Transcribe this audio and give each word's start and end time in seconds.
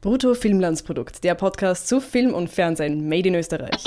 Brutto 0.00 0.34
Filmlandsprodukt, 0.34 1.24
der 1.24 1.34
Podcast 1.34 1.88
zu 1.88 2.00
Film 2.00 2.32
und 2.32 2.48
Fernsehen 2.48 3.08
made 3.08 3.26
in 3.26 3.34
Österreich. 3.34 3.84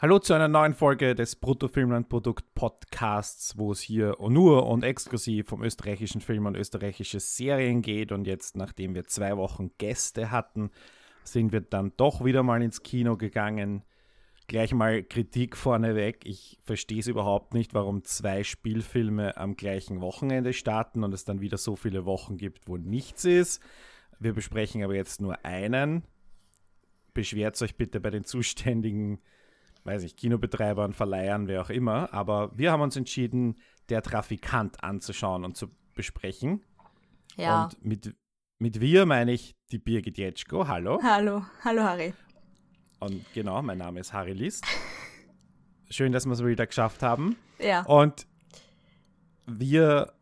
Hallo 0.00 0.20
zu 0.20 0.32
einer 0.34 0.46
neuen 0.46 0.74
Folge 0.74 1.16
des 1.16 1.34
Brutto 1.34 1.66
Filmlandprodukt 1.66 2.54
Podcasts, 2.54 3.58
wo 3.58 3.72
es 3.72 3.80
hier 3.80 4.14
nur 4.20 4.68
und 4.68 4.84
exklusiv 4.84 5.50
um 5.50 5.64
österreichischen 5.64 6.20
Film 6.20 6.46
und 6.46 6.56
österreichische 6.56 7.18
Serien 7.18 7.82
geht. 7.82 8.12
Und 8.12 8.28
jetzt, 8.28 8.56
nachdem 8.56 8.94
wir 8.94 9.08
zwei 9.08 9.36
Wochen 9.36 9.72
Gäste 9.78 10.30
hatten, 10.30 10.70
sind 11.24 11.50
wir 11.50 11.62
dann 11.62 11.94
doch 11.96 12.24
wieder 12.24 12.44
mal 12.44 12.62
ins 12.62 12.84
Kino 12.84 13.16
gegangen 13.16 13.82
Gleich 14.46 14.74
mal 14.74 15.02
Kritik 15.02 15.56
vorneweg. 15.56 16.26
Ich 16.26 16.58
verstehe 16.62 17.00
es 17.00 17.06
überhaupt 17.06 17.54
nicht, 17.54 17.72
warum 17.72 18.04
zwei 18.04 18.44
Spielfilme 18.44 19.36
am 19.38 19.56
gleichen 19.56 20.00
Wochenende 20.00 20.52
starten 20.52 21.02
und 21.02 21.14
es 21.14 21.24
dann 21.24 21.40
wieder 21.40 21.56
so 21.56 21.76
viele 21.76 22.04
Wochen 22.04 22.36
gibt, 22.36 22.68
wo 22.68 22.76
nichts 22.76 23.24
ist. 23.24 23.62
Wir 24.18 24.34
besprechen 24.34 24.82
aber 24.82 24.94
jetzt 24.94 25.20
nur 25.20 25.44
einen. 25.44 26.02
Beschwert 27.14 27.60
euch 27.62 27.76
bitte 27.76 28.00
bei 28.00 28.10
den 28.10 28.24
zuständigen, 28.24 29.20
weiß 29.84 30.02
ich, 30.02 30.16
Kinobetreibern, 30.16 30.92
Verleihern, 30.92 31.48
wer 31.48 31.62
auch 31.62 31.70
immer. 31.70 32.12
Aber 32.12 32.50
wir 32.54 32.70
haben 32.70 32.82
uns 32.82 32.96
entschieden, 32.96 33.56
der 33.88 34.02
Trafikant 34.02 34.84
anzuschauen 34.84 35.44
und 35.44 35.56
zu 35.56 35.68
besprechen. 35.94 36.62
Ja. 37.36 37.64
Und 37.64 37.84
mit, 37.84 38.14
mit 38.58 38.80
wir 38.80 39.06
meine 39.06 39.32
ich 39.32 39.54
die 39.72 39.78
Birgit 39.78 40.18
Jetschko. 40.18 40.68
Hallo. 40.68 41.00
Hallo. 41.02 41.44
Hallo, 41.64 41.82
Harry. 41.82 42.12
Und 43.00 43.24
genau, 43.34 43.62
mein 43.62 43.78
Name 43.78 44.00
ist 44.00 44.12
Harry 44.12 44.32
List. 44.32 44.64
Schön, 45.90 46.12
dass 46.12 46.26
wir 46.26 46.32
es 46.32 46.44
wieder 46.44 46.66
geschafft 46.66 47.02
haben. 47.02 47.36
Ja. 47.58 47.82
Und 47.84 48.26
wir 49.46 50.12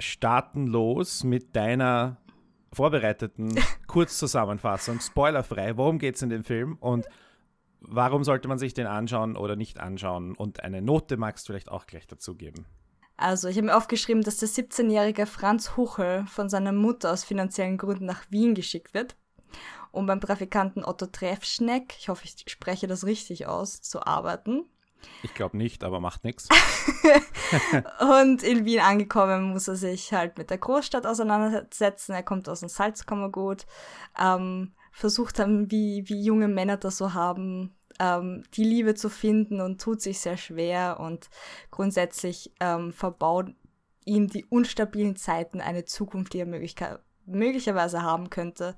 starten 0.00 0.66
los 0.66 1.24
mit 1.24 1.56
deiner 1.56 2.18
vorbereiteten 2.72 3.58
Kurzzusammenfassung, 3.86 5.00
spoilerfrei. 5.00 5.76
Worum 5.76 5.98
geht 5.98 6.16
es 6.16 6.22
in 6.22 6.30
dem 6.30 6.44
Film 6.44 6.76
und 6.76 7.06
warum 7.80 8.24
sollte 8.24 8.48
man 8.48 8.58
sich 8.58 8.74
den 8.74 8.86
anschauen 8.86 9.36
oder 9.36 9.56
nicht 9.56 9.80
anschauen? 9.80 10.34
Und 10.34 10.62
eine 10.62 10.82
Note 10.82 11.16
magst 11.16 11.48
du 11.48 11.52
vielleicht 11.52 11.70
auch 11.70 11.86
gleich 11.86 12.06
dazu 12.06 12.34
geben. 12.34 12.66
Also, 13.16 13.48
ich 13.48 13.56
habe 13.56 13.68
mir 13.68 13.76
aufgeschrieben, 13.76 14.22
dass 14.22 14.36
der 14.36 14.48
17-jährige 14.48 15.24
Franz 15.24 15.76
Huchel 15.76 16.26
von 16.26 16.50
seiner 16.50 16.72
Mutter 16.72 17.10
aus 17.12 17.24
finanziellen 17.24 17.78
Gründen 17.78 18.04
nach 18.04 18.30
Wien 18.30 18.54
geschickt 18.54 18.92
wird 18.92 19.16
um 19.92 20.06
beim 20.06 20.20
Trafikanten 20.20 20.84
Otto 20.84 21.06
Treffschneck, 21.06 21.94
ich 21.98 22.08
hoffe, 22.08 22.24
ich 22.24 22.50
spreche 22.50 22.86
das 22.86 23.04
richtig 23.04 23.46
aus, 23.46 23.80
zu 23.80 24.04
arbeiten. 24.06 24.64
Ich 25.22 25.34
glaube 25.34 25.56
nicht, 25.56 25.84
aber 25.84 26.00
macht 26.00 26.24
nichts. 26.24 26.48
und 28.00 28.42
in 28.42 28.64
Wien 28.64 28.80
angekommen 28.80 29.50
muss 29.50 29.68
er 29.68 29.76
sich 29.76 30.12
halt 30.12 30.38
mit 30.38 30.50
der 30.50 30.58
Großstadt 30.58 31.06
auseinandersetzen. 31.06 32.12
Er 32.12 32.22
kommt 32.22 32.48
aus 32.48 32.60
dem 32.60 32.68
Salzkammergut, 32.68 33.66
ähm, 34.18 34.72
versucht 34.92 35.38
dann, 35.38 35.70
wie, 35.70 36.08
wie 36.08 36.22
junge 36.22 36.48
Männer 36.48 36.76
das 36.76 36.96
so 36.96 37.14
haben, 37.14 37.76
ähm, 37.98 38.44
die 38.54 38.64
Liebe 38.64 38.94
zu 38.94 39.08
finden 39.08 39.60
und 39.60 39.80
tut 39.80 40.00
sich 40.00 40.20
sehr 40.20 40.36
schwer 40.36 40.98
und 41.00 41.28
grundsätzlich 41.70 42.52
ähm, 42.60 42.92
verbaut 42.92 43.54
ihm 44.04 44.28
die 44.28 44.44
unstabilen 44.44 45.16
Zeiten 45.16 45.60
eine 45.60 45.84
Zukunft, 45.84 46.32
die 46.32 46.40
er 46.40 47.00
möglicherweise 47.26 48.02
haben 48.02 48.30
könnte 48.30 48.76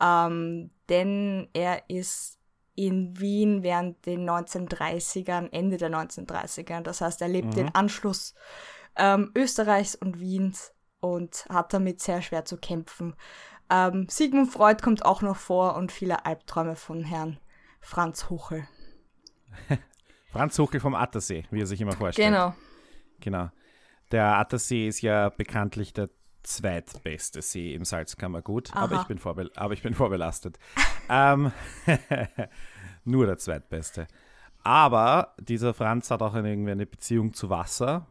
ähm, 0.00 0.70
denn 0.88 1.48
er 1.52 1.88
ist 1.88 2.38
in 2.74 3.18
Wien 3.20 3.62
während 3.62 4.06
den 4.06 4.28
1930ern, 4.28 5.48
Ende 5.52 5.76
der 5.76 5.90
1930er. 5.90 6.80
Das 6.80 7.00
heißt, 7.00 7.20
er 7.20 7.28
lebt 7.28 7.48
mhm. 7.48 7.54
den 7.54 7.74
Anschluss 7.74 8.34
ähm, 8.96 9.30
Österreichs 9.34 9.94
und 9.94 10.20
Wiens 10.20 10.72
und 11.00 11.46
hat 11.48 11.72
damit 11.72 12.00
sehr 12.00 12.22
schwer 12.22 12.44
zu 12.44 12.56
kämpfen. 12.56 13.14
Ähm, 13.70 14.06
Sigmund 14.08 14.50
Freud 14.50 14.82
kommt 14.82 15.04
auch 15.04 15.22
noch 15.22 15.36
vor 15.36 15.76
und 15.76 15.92
viele 15.92 16.24
Albträume 16.24 16.76
von 16.76 17.04
Herrn 17.04 17.38
Franz 17.80 18.30
Huchel. 18.30 18.66
Franz 20.32 20.58
Huchel 20.58 20.80
vom 20.80 20.94
Attersee, 20.94 21.44
wie 21.50 21.60
er 21.60 21.66
sich 21.66 21.80
immer 21.80 21.92
vorstellt. 21.92 22.28
Genau. 22.28 22.54
Genau. 23.20 23.50
Der 24.10 24.38
Attersee 24.38 24.88
ist 24.88 25.02
ja 25.02 25.28
bekanntlich 25.28 25.92
der 25.92 26.08
zweitbeste 26.42 27.42
See 27.42 27.74
im 27.74 27.84
Salzkammergut, 27.84 28.74
aber 28.74 29.00
ich, 29.00 29.06
bin 29.06 29.20
aber 29.56 29.74
ich 29.74 29.82
bin 29.82 29.94
vorbelastet. 29.94 30.58
ähm, 31.08 31.52
nur 33.04 33.26
der 33.26 33.38
zweitbeste. 33.38 34.06
Aber 34.62 35.34
dieser 35.38 35.74
Franz 35.74 36.10
hat 36.10 36.22
auch 36.22 36.34
eine, 36.34 36.50
irgendwie 36.50 36.72
eine 36.72 36.86
Beziehung 36.86 37.32
zu 37.32 37.50
Wasser. 37.50 38.06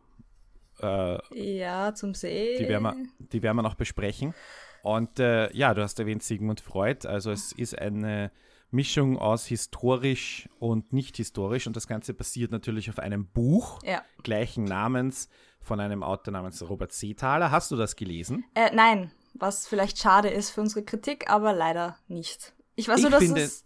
Äh, 0.82 1.58
ja, 1.58 1.94
zum 1.94 2.14
See. 2.14 2.58
Die 2.58 2.68
werden 2.68 2.84
wir, 2.84 2.96
die 3.20 3.44
werden 3.44 3.58
wir 3.58 3.64
noch 3.64 3.76
besprechen. 3.76 4.34
Und 4.82 5.20
äh, 5.20 5.54
ja, 5.54 5.74
du 5.74 5.82
hast 5.82 6.00
erwähnt 6.00 6.24
Sigmund 6.24 6.62
Freud. 6.62 7.08
Also 7.08 7.32
es 7.32 7.52
ist 7.52 7.78
eine 7.78 8.32
Mischung 8.72 9.18
aus 9.18 9.46
historisch 9.46 10.48
und 10.60 10.94
nicht 10.94 11.18
historisch. 11.18 11.68
Und 11.68 11.76
das 11.76 11.88
Ganze 11.88 12.14
basiert 12.14 12.52
natürlich 12.52 12.90
auf 12.90 13.00
einem 13.00 13.28
Buch 13.28 13.80
ja. 13.84 14.02
gleichen 14.24 14.64
Namens 14.64 15.30
von 15.62 15.80
einem 15.80 16.04
Autor 16.04 16.34
namens 16.34 16.68
Robert 16.68 16.92
Seethaler. 16.92 17.52
Hast 17.52 17.72
du 17.72 17.76
das 17.76 17.96
gelesen? 17.96 18.46
Äh, 18.56 18.74
nein, 18.74 19.12
was 19.34 19.68
vielleicht 19.68 19.98
schade 19.98 20.30
ist 20.30 20.50
für 20.52 20.62
unsere 20.62 20.84
Kritik, 20.84 21.30
aber 21.30 21.54
leider 21.54 21.98
nicht. 22.08 22.54
Ich 22.76 22.88
weiß 22.88 23.02
nur, 23.02 23.12
dass 23.12 23.24
es. 23.24 23.32
Nicht. 23.32 23.64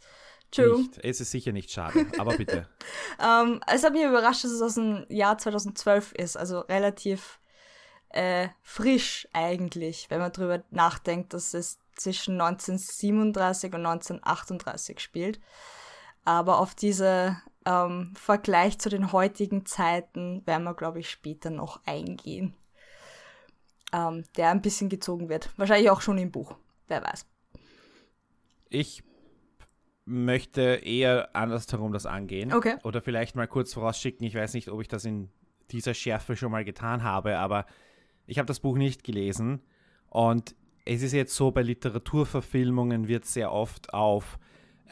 Es 1.02 1.20
ist 1.20 1.32
sicher 1.32 1.52
nicht 1.52 1.72
schade, 1.72 2.06
aber 2.20 2.38
bitte. 2.38 2.68
ähm, 3.20 3.60
es 3.66 3.84
hat 3.84 3.94
mich 3.94 4.04
überrascht, 4.04 4.44
dass 4.44 4.52
es 4.52 4.62
aus 4.62 4.76
dem 4.76 5.06
Jahr 5.10 5.38
2012 5.38 6.12
ist, 6.14 6.38
also 6.38 6.60
relativ 6.60 7.40
äh, 8.10 8.50
frisch 8.62 9.28
eigentlich, 9.34 10.10
wenn 10.10 10.20
man 10.20 10.32
darüber 10.32 10.64
nachdenkt, 10.70 11.34
dass 11.34 11.56
es 11.56 11.80
zwischen 11.96 12.40
1937 12.40 13.74
und 13.74 13.86
1938 13.86 15.00
spielt. 15.00 15.40
Aber 16.24 16.60
auf 16.60 16.76
diese 16.76 17.38
ähm, 17.66 18.14
Vergleich 18.16 18.80
zu 18.80 18.90
den 18.90 19.12
heutigen 19.12 19.66
Zeiten 19.66 20.46
werden 20.46 20.64
wir, 20.64 20.74
glaube 20.74 21.00
ich, 21.00 21.10
später 21.10 21.50
noch 21.50 21.82
eingehen. 21.86 22.56
Ähm, 23.92 24.24
der 24.38 24.50
ein 24.50 24.62
bisschen 24.62 24.90
gezogen 24.90 25.30
wird. 25.30 25.50
Wahrscheinlich 25.58 25.90
auch 25.90 26.02
schon 26.02 26.18
im 26.18 26.32
Buch. 26.32 26.56
Wer 26.88 27.04
weiß. 27.04 27.26
Ich 28.70 29.04
möchte 30.06 30.62
eher 30.84 31.36
andersherum 31.36 31.94
das 31.94 32.06
angehen. 32.06 32.54
Okay. 32.54 32.76
Oder 32.84 33.02
vielleicht 33.02 33.36
mal 33.36 33.48
kurz 33.48 33.74
vorausschicken. 33.74 34.26
Ich 34.26 34.36
weiß 34.36 34.54
nicht, 34.54 34.70
ob 34.70 34.82
ich 34.82 34.88
das 34.88 35.06
in 35.06 35.30
dieser 35.72 35.94
Schärfe 35.94 36.36
schon 36.36 36.52
mal 36.52 36.66
getan 36.66 37.04
habe, 37.04 37.38
aber 37.38 37.66
ich 38.26 38.38
habe 38.38 38.48
das 38.48 38.60
Buch 38.60 38.78
nicht 38.78 39.04
gelesen. 39.04 39.62
Und 40.10 40.56
es 40.86 41.02
ist 41.02 41.14
jetzt 41.14 41.36
so, 41.36 41.52
bei 41.52 41.62
Literaturverfilmungen 41.62 43.08
wird 43.08 43.26
sehr 43.26 43.52
oft 43.52 43.94
auf 43.94 44.40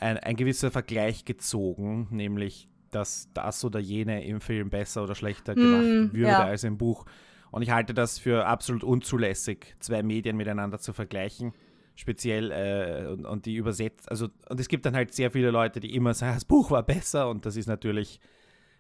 ein, 0.02 0.18
ein 0.18 0.36
gewisser 0.36 0.72
Vergleich 0.72 1.26
gezogen, 1.26 2.08
nämlich 2.12 2.68
dass 2.90 3.30
das 3.34 3.64
oder 3.64 3.80
jene 3.80 4.26
im 4.26 4.42
Film 4.42 4.70
besser 4.70 5.04
oder 5.04 5.16
schlechter 5.16 5.56
gemacht 5.56 5.84
mm, 5.84 6.14
würde 6.14 6.28
ja. 6.28 6.44
als 6.44 6.66
im 6.66 6.78
Buch. 6.78 7.06
Und 7.50 7.62
ich 7.62 7.72
halte 7.72 7.94
das 7.94 8.20
für 8.20 8.46
absolut 8.46 8.84
unzulässig, 8.84 9.76
zwei 9.80 10.04
Medien 10.04 10.36
miteinander 10.36 10.80
zu 10.80 10.92
vergleichen. 10.92 11.54
Speziell 11.96 12.52
äh, 12.52 13.08
und, 13.08 13.26
und, 13.26 13.46
die 13.46 13.56
übersetzt, 13.56 14.10
also 14.10 14.28
und 14.50 14.60
es 14.60 14.68
gibt 14.68 14.86
dann 14.86 14.96
halt 14.96 15.14
sehr 15.14 15.32
viele 15.32 15.52
Leute, 15.52 15.80
die 15.80 15.94
immer 15.96 16.14
sagen, 16.14 16.34
das 16.34 16.46
Buch 16.46 16.72
war 16.72 16.84
besser 16.84 17.30
und 17.30 17.46
das 17.46 17.56
ist 17.56 17.68
natürlich, 17.68 18.20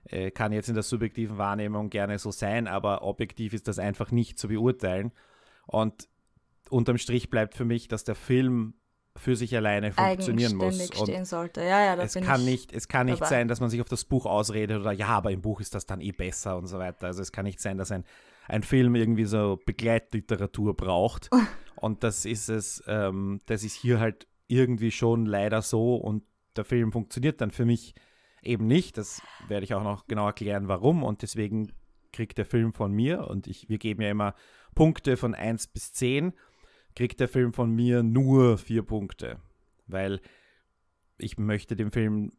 äh, 0.05 0.31
kann 0.31 0.51
jetzt 0.51 0.69
in 0.69 0.75
der 0.75 0.83
subjektiven 0.83 1.37
Wahrnehmung 1.37 1.89
gerne 1.89 2.19
so 2.19 2.31
sein, 2.31 2.67
aber 2.67 3.03
objektiv 3.03 3.53
ist 3.53 3.67
das 3.67 3.79
einfach 3.79 4.11
nicht 4.11 4.39
zu 4.39 4.47
beurteilen. 4.47 5.11
Und 5.67 6.09
unterm 6.69 6.97
Strich 6.97 7.29
bleibt 7.29 7.55
für 7.55 7.65
mich, 7.65 7.87
dass 7.87 8.03
der 8.03 8.15
Film 8.15 8.73
für 9.17 9.35
sich 9.35 9.55
alleine 9.55 9.91
funktionieren 9.91 10.55
muss. 10.55 10.87
Stehen 10.87 11.25
sollte. 11.25 11.61
Ja, 11.61 11.83
ja, 11.83 12.01
es 12.01 12.13
kann 12.13 12.45
nicht, 12.45 12.73
es 12.73 12.87
kann 12.87 13.07
nicht 13.07 13.25
sein, 13.25 13.47
dass 13.47 13.59
man 13.59 13.69
sich 13.69 13.81
auf 13.81 13.89
das 13.89 14.05
Buch 14.05 14.25
ausredet 14.25 14.79
oder 14.79 14.91
ja, 14.91 15.07
aber 15.07 15.31
im 15.31 15.41
Buch 15.41 15.59
ist 15.59 15.75
das 15.75 15.85
dann 15.85 16.01
eh 16.01 16.11
besser 16.11 16.57
und 16.57 16.67
so 16.67 16.79
weiter. 16.79 17.07
Also 17.07 17.21
es 17.21 17.31
kann 17.31 17.45
nicht 17.45 17.59
sein, 17.59 17.77
dass 17.77 17.91
ein, 17.91 18.05
ein 18.47 18.63
Film 18.63 18.95
irgendwie 18.95 19.25
so 19.25 19.59
Begleitliteratur 19.65 20.75
braucht. 20.75 21.29
und 21.75 22.03
das 22.03 22.25
ist 22.25 22.49
es, 22.49 22.83
ähm, 22.87 23.41
das 23.47 23.63
ist 23.63 23.75
hier 23.75 23.99
halt 23.99 24.27
irgendwie 24.47 24.91
schon 24.91 25.25
leider 25.25 25.61
so 25.61 25.95
und 25.95 26.23
der 26.55 26.65
Film 26.65 26.91
funktioniert 26.91 27.41
dann 27.41 27.51
für 27.51 27.65
mich 27.65 27.93
eben 28.41 28.67
nicht. 28.67 28.97
Das 28.97 29.21
werde 29.47 29.63
ich 29.63 29.73
auch 29.73 29.83
noch 29.83 30.07
genau 30.07 30.27
erklären, 30.27 30.67
warum. 30.67 31.03
Und 31.03 31.21
deswegen 31.21 31.71
kriegt 32.11 32.37
der 32.37 32.45
Film 32.45 32.73
von 32.73 32.91
mir 32.91 33.27
und 33.27 33.47
ich, 33.47 33.69
wir 33.69 33.77
geben 33.77 34.01
ja 34.01 34.09
immer 34.09 34.35
Punkte 34.75 35.17
von 35.17 35.35
1 35.35 35.67
bis 35.67 35.93
10 35.93 36.33
kriegt 36.95 37.19
der 37.19 37.27
Film 37.27 37.53
von 37.53 37.71
mir 37.71 38.03
nur 38.03 38.57
vier 38.57 38.83
Punkte, 38.83 39.39
weil 39.87 40.21
ich 41.17 41.37
möchte 41.37 41.75
dem 41.75 41.91
Film 41.91 42.31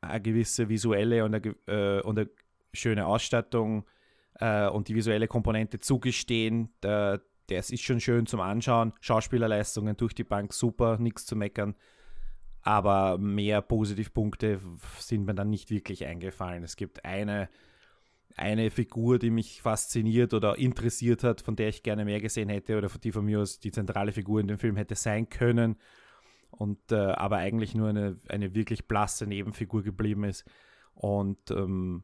eine 0.00 0.20
gewisse 0.20 0.68
visuelle 0.68 1.24
und 1.24 1.34
eine, 1.34 1.54
äh, 1.66 2.02
und 2.02 2.18
eine 2.18 2.30
schöne 2.72 3.06
Ausstattung 3.06 3.86
äh, 4.34 4.68
und 4.68 4.88
die 4.88 4.94
visuelle 4.94 5.28
Komponente 5.28 5.80
zugestehen. 5.80 6.70
Der, 6.82 7.22
der 7.48 7.58
ist 7.60 7.82
schon 7.82 8.00
schön 8.00 8.26
zum 8.26 8.40
Anschauen. 8.40 8.92
Schauspielerleistungen 9.00 9.96
durch 9.96 10.14
die 10.14 10.24
Bank 10.24 10.52
super, 10.52 10.98
nichts 10.98 11.26
zu 11.26 11.36
meckern. 11.36 11.74
aber 12.66 13.16
mehr 13.16 13.62
Positivpunkte 13.62 14.60
sind 14.98 15.24
mir 15.24 15.34
dann 15.34 15.50
nicht 15.50 15.70
wirklich 15.70 16.04
eingefallen. 16.04 16.64
Es 16.64 16.74
gibt 16.74 17.04
eine, 17.04 17.48
eine 18.34 18.70
Figur, 18.70 19.18
die 19.18 19.30
mich 19.30 19.62
fasziniert 19.62 20.34
oder 20.34 20.58
interessiert 20.58 21.24
hat, 21.24 21.40
von 21.40 21.56
der 21.56 21.68
ich 21.68 21.82
gerne 21.82 22.04
mehr 22.04 22.20
gesehen 22.20 22.48
hätte 22.48 22.76
oder 22.76 22.88
die 22.88 23.12
von 23.12 23.24
mir 23.24 23.40
aus 23.40 23.60
die 23.60 23.72
zentrale 23.72 24.12
Figur 24.12 24.40
in 24.40 24.48
dem 24.48 24.58
Film 24.58 24.76
hätte 24.76 24.94
sein 24.94 25.28
können 25.30 25.76
und 26.50 26.92
äh, 26.92 26.96
aber 26.96 27.36
eigentlich 27.36 27.74
nur 27.74 27.88
eine, 27.88 28.18
eine 28.28 28.54
wirklich 28.54 28.86
blasse 28.86 29.26
Nebenfigur 29.26 29.82
geblieben 29.82 30.24
ist. 30.24 30.44
Und 30.94 31.50
ähm, 31.50 32.02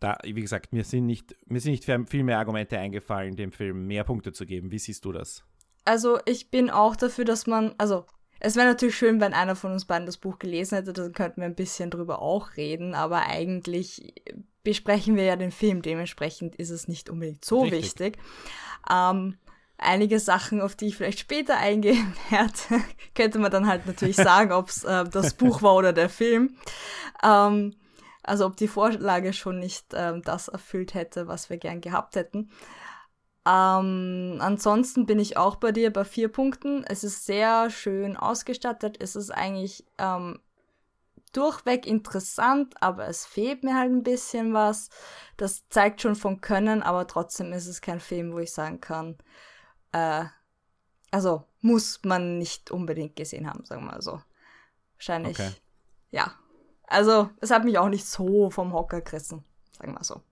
da, 0.00 0.18
wie 0.24 0.40
gesagt, 0.40 0.72
mir 0.72 0.84
sind 0.84 1.06
nicht, 1.06 1.36
mir 1.46 1.60
sind 1.60 1.72
nicht 1.72 1.84
viel 1.84 2.22
mehr 2.22 2.38
Argumente 2.38 2.78
eingefallen, 2.78 3.36
dem 3.36 3.52
Film 3.52 3.86
mehr 3.86 4.04
Punkte 4.04 4.32
zu 4.32 4.46
geben. 4.46 4.70
Wie 4.70 4.78
siehst 4.78 5.04
du 5.04 5.12
das? 5.12 5.44
Also 5.84 6.18
ich 6.26 6.50
bin 6.50 6.70
auch 6.70 6.96
dafür, 6.96 7.24
dass 7.24 7.46
man, 7.46 7.74
also 7.78 8.06
es 8.40 8.56
wäre 8.56 8.66
natürlich 8.66 8.96
schön, 8.96 9.20
wenn 9.20 9.34
einer 9.34 9.56
von 9.56 9.72
uns 9.72 9.84
beiden 9.84 10.06
das 10.06 10.18
Buch 10.18 10.38
gelesen 10.38 10.76
hätte, 10.76 10.92
dann 10.92 11.12
könnten 11.12 11.40
wir 11.40 11.46
ein 11.46 11.54
bisschen 11.54 11.90
drüber 11.90 12.22
auch 12.22 12.56
reden, 12.56 12.94
aber 12.94 13.26
eigentlich 13.26 14.14
besprechen 14.64 15.16
wir 15.16 15.24
ja 15.24 15.36
den 15.36 15.50
Film, 15.50 15.82
dementsprechend 15.82 16.56
ist 16.56 16.70
es 16.70 16.88
nicht 16.88 17.10
unbedingt 17.10 17.44
so 17.44 17.62
Richtig. 17.62 17.82
wichtig. 17.82 18.18
Ähm, 18.90 19.38
einige 19.78 20.20
Sachen, 20.20 20.60
auf 20.60 20.76
die 20.76 20.86
ich 20.86 20.96
vielleicht 20.96 21.18
später 21.18 21.58
eingehen 21.58 22.14
werde, 22.30 22.84
könnte 23.14 23.38
man 23.38 23.50
dann 23.50 23.66
halt 23.66 23.86
natürlich 23.86 24.16
sagen, 24.16 24.52
ob 24.52 24.68
es 24.68 24.84
äh, 24.84 25.04
das 25.04 25.34
Buch 25.34 25.62
war 25.62 25.74
oder 25.74 25.92
der 25.92 26.08
Film. 26.08 26.56
Ähm, 27.22 27.74
also 28.22 28.46
ob 28.46 28.56
die 28.56 28.68
Vorlage 28.68 29.32
schon 29.32 29.58
nicht 29.58 29.86
ähm, 29.94 30.22
das 30.22 30.48
erfüllt 30.48 30.94
hätte, 30.94 31.26
was 31.26 31.50
wir 31.50 31.58
gern 31.58 31.80
gehabt 31.80 32.14
hätten. 32.14 32.50
Ähm, 33.44 34.36
ansonsten 34.38 35.06
bin 35.06 35.18
ich 35.18 35.36
auch 35.36 35.56
bei 35.56 35.72
dir 35.72 35.92
bei 35.92 36.04
vier 36.04 36.28
Punkten. 36.28 36.84
Es 36.84 37.02
ist 37.02 37.26
sehr 37.26 37.70
schön 37.70 38.16
ausgestattet. 38.16 38.96
Es 39.00 39.16
ist 39.16 39.30
eigentlich 39.30 39.84
ähm, 39.98 40.38
durchweg 41.32 41.86
interessant, 41.86 42.74
aber 42.80 43.08
es 43.08 43.26
fehlt 43.26 43.64
mir 43.64 43.76
halt 43.76 43.90
ein 43.90 44.02
bisschen 44.02 44.54
was. 44.54 44.90
Das 45.36 45.68
zeigt 45.68 46.02
schon 46.02 46.14
von 46.14 46.40
Können, 46.40 46.82
aber 46.82 47.06
trotzdem 47.06 47.52
ist 47.52 47.66
es 47.66 47.80
kein 47.80 48.00
Film, 48.00 48.32
wo 48.32 48.38
ich 48.38 48.52
sagen 48.52 48.80
kann, 48.80 49.16
äh, 49.92 50.24
also 51.10 51.44
muss 51.60 52.00
man 52.04 52.38
nicht 52.38 52.70
unbedingt 52.70 53.16
gesehen 53.16 53.48
haben, 53.48 53.64
sagen 53.64 53.82
wir 53.84 53.92
mal 53.92 54.02
so. 54.02 54.20
Wahrscheinlich, 54.96 55.38
okay. 55.38 55.52
ja. 56.10 56.32
Also 56.86 57.30
es 57.40 57.50
hat 57.50 57.64
mich 57.64 57.78
auch 57.78 57.88
nicht 57.88 58.06
so 58.06 58.50
vom 58.50 58.72
Hocker 58.72 59.00
gerissen, 59.00 59.44
sagen 59.72 59.94
wir 59.94 60.04
so. 60.04 60.22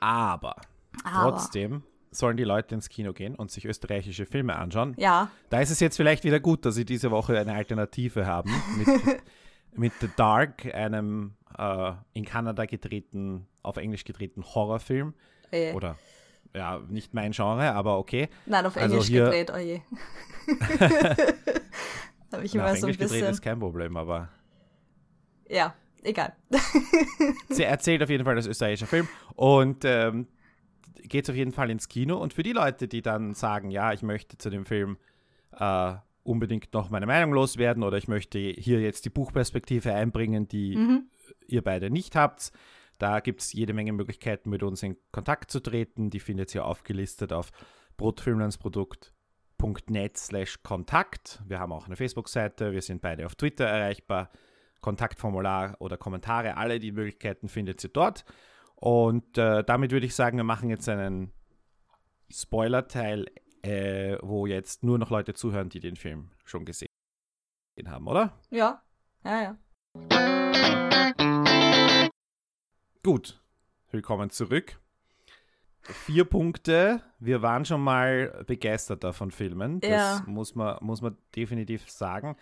Aber 0.00 0.56
aber. 1.04 1.30
Trotzdem 1.30 1.82
sollen 2.10 2.36
die 2.36 2.44
Leute 2.44 2.74
ins 2.74 2.88
Kino 2.88 3.12
gehen 3.12 3.34
und 3.34 3.50
sich 3.50 3.64
österreichische 3.64 4.26
Filme 4.26 4.56
anschauen. 4.56 4.94
Ja. 4.98 5.30
Da 5.48 5.60
ist 5.60 5.70
es 5.70 5.80
jetzt 5.80 5.96
vielleicht 5.96 6.24
wieder 6.24 6.40
gut, 6.40 6.66
dass 6.66 6.74
sie 6.74 6.84
diese 6.84 7.10
Woche 7.10 7.38
eine 7.38 7.54
Alternative 7.54 8.26
haben 8.26 8.52
mit, 8.76 8.86
mit 9.74 9.92
The 10.00 10.08
Dark, 10.16 10.66
einem 10.74 11.34
äh, 11.56 11.92
in 12.12 12.24
Kanada 12.24 12.64
gedrehten, 12.66 13.46
auf 13.62 13.76
Englisch 13.76 14.04
gedrehten 14.04 14.44
Horrorfilm. 14.44 15.14
Oje. 15.52 15.74
Oder 15.74 15.96
ja, 16.54 16.80
nicht 16.88 17.14
mein 17.14 17.32
Genre, 17.32 17.72
aber 17.72 17.98
okay. 17.98 18.28
Nein, 18.46 18.66
auf 18.66 18.76
also 18.76 18.94
Englisch 18.94 19.08
hier, 19.08 19.24
gedreht, 19.24 19.50
oje. 19.50 19.82
Habe 22.32 22.44
ich 22.44 22.54
immer 22.54 22.64
Na, 22.64 22.72
auf 22.72 22.78
so 22.78 22.86
Englisch 22.86 22.96
ein 22.96 22.98
bisschen. 22.98 23.18
gedreht 23.18 23.30
ist 23.30 23.42
kein 23.42 23.58
Problem, 23.58 23.96
aber. 23.96 24.28
Ja, 25.48 25.74
egal. 26.02 26.34
Sie 27.48 27.64
erzählt 27.64 28.02
auf 28.02 28.10
jeden 28.10 28.24
Fall 28.24 28.36
das 28.36 28.46
österreichische 28.46 28.86
Film 28.86 29.08
und 29.34 29.84
ähm, 29.84 30.26
geht 31.02 31.28
auf 31.28 31.36
jeden 31.36 31.52
Fall 31.52 31.70
ins 31.70 31.88
Kino. 31.88 32.16
Und 32.16 32.32
für 32.32 32.42
die 32.42 32.52
Leute, 32.52 32.88
die 32.88 33.02
dann 33.02 33.34
sagen, 33.34 33.70
ja, 33.70 33.92
ich 33.92 34.02
möchte 34.02 34.38
zu 34.38 34.50
dem 34.50 34.64
Film 34.64 34.96
äh, 35.58 35.94
unbedingt 36.22 36.72
noch 36.72 36.90
meine 36.90 37.06
Meinung 37.06 37.32
loswerden 37.32 37.82
oder 37.82 37.96
ich 37.96 38.08
möchte 38.08 38.38
hier 38.38 38.80
jetzt 38.80 39.04
die 39.04 39.10
Buchperspektive 39.10 39.92
einbringen, 39.92 40.48
die 40.48 40.76
mhm. 40.76 41.10
ihr 41.46 41.62
beide 41.62 41.90
nicht 41.90 42.16
habt, 42.16 42.52
da 43.02 43.20
gibt 43.20 43.40
es 43.40 43.52
jede 43.52 43.72
Menge 43.72 43.92
Möglichkeiten, 43.92 44.48
mit 44.48 44.62
uns 44.62 44.80
in 44.84 44.96
Kontakt 45.10 45.50
zu 45.50 45.58
treten. 45.58 46.08
Die 46.08 46.20
findet 46.20 46.54
ihr 46.54 46.64
aufgelistet 46.64 47.32
auf 47.32 47.50
brotfilmlandsprodukt.net 47.96 50.16
slash 50.16 50.62
Kontakt. 50.62 51.42
Wir 51.48 51.58
haben 51.58 51.72
auch 51.72 51.86
eine 51.86 51.96
Facebook-Seite, 51.96 52.70
wir 52.70 52.80
sind 52.80 53.02
beide 53.02 53.26
auf 53.26 53.34
Twitter 53.34 53.64
erreichbar. 53.64 54.30
Kontaktformular 54.80 55.74
oder 55.80 55.96
Kommentare, 55.96 56.56
alle 56.56 56.78
die 56.78 56.92
Möglichkeiten 56.92 57.48
findet 57.48 57.82
ihr 57.82 57.90
dort. 57.90 58.24
Und 58.76 59.36
äh, 59.36 59.64
damit 59.64 59.90
würde 59.90 60.06
ich 60.06 60.14
sagen, 60.14 60.36
wir 60.36 60.44
machen 60.44 60.70
jetzt 60.70 60.88
einen 60.88 61.32
Spoiler-Teil, 62.30 63.26
äh, 63.62 64.18
wo 64.20 64.46
jetzt 64.46 64.82
nur 64.82 64.98
noch 64.98 65.10
Leute 65.10 65.34
zuhören, 65.34 65.68
die 65.68 65.80
den 65.80 65.96
Film 65.96 66.30
schon 66.44 66.64
gesehen 66.64 66.88
haben, 67.86 68.06
oder? 68.06 68.38
Ja, 68.50 68.82
ja, 69.24 69.42
ja. 69.42 69.56
Gut, 73.02 73.40
willkommen 73.90 74.30
zurück. 74.30 74.78
Vier 75.82 76.24
Punkte. 76.24 77.02
Wir 77.18 77.42
waren 77.42 77.64
schon 77.64 77.82
mal 77.82 78.44
begeisterter 78.46 79.12
von 79.12 79.32
Filmen. 79.32 79.80
Das 79.80 79.90
ja. 79.90 80.24
muss, 80.26 80.54
man, 80.54 80.78
muss 80.80 81.00
man 81.00 81.16
definitiv 81.34 81.90
sagen. 81.90 82.36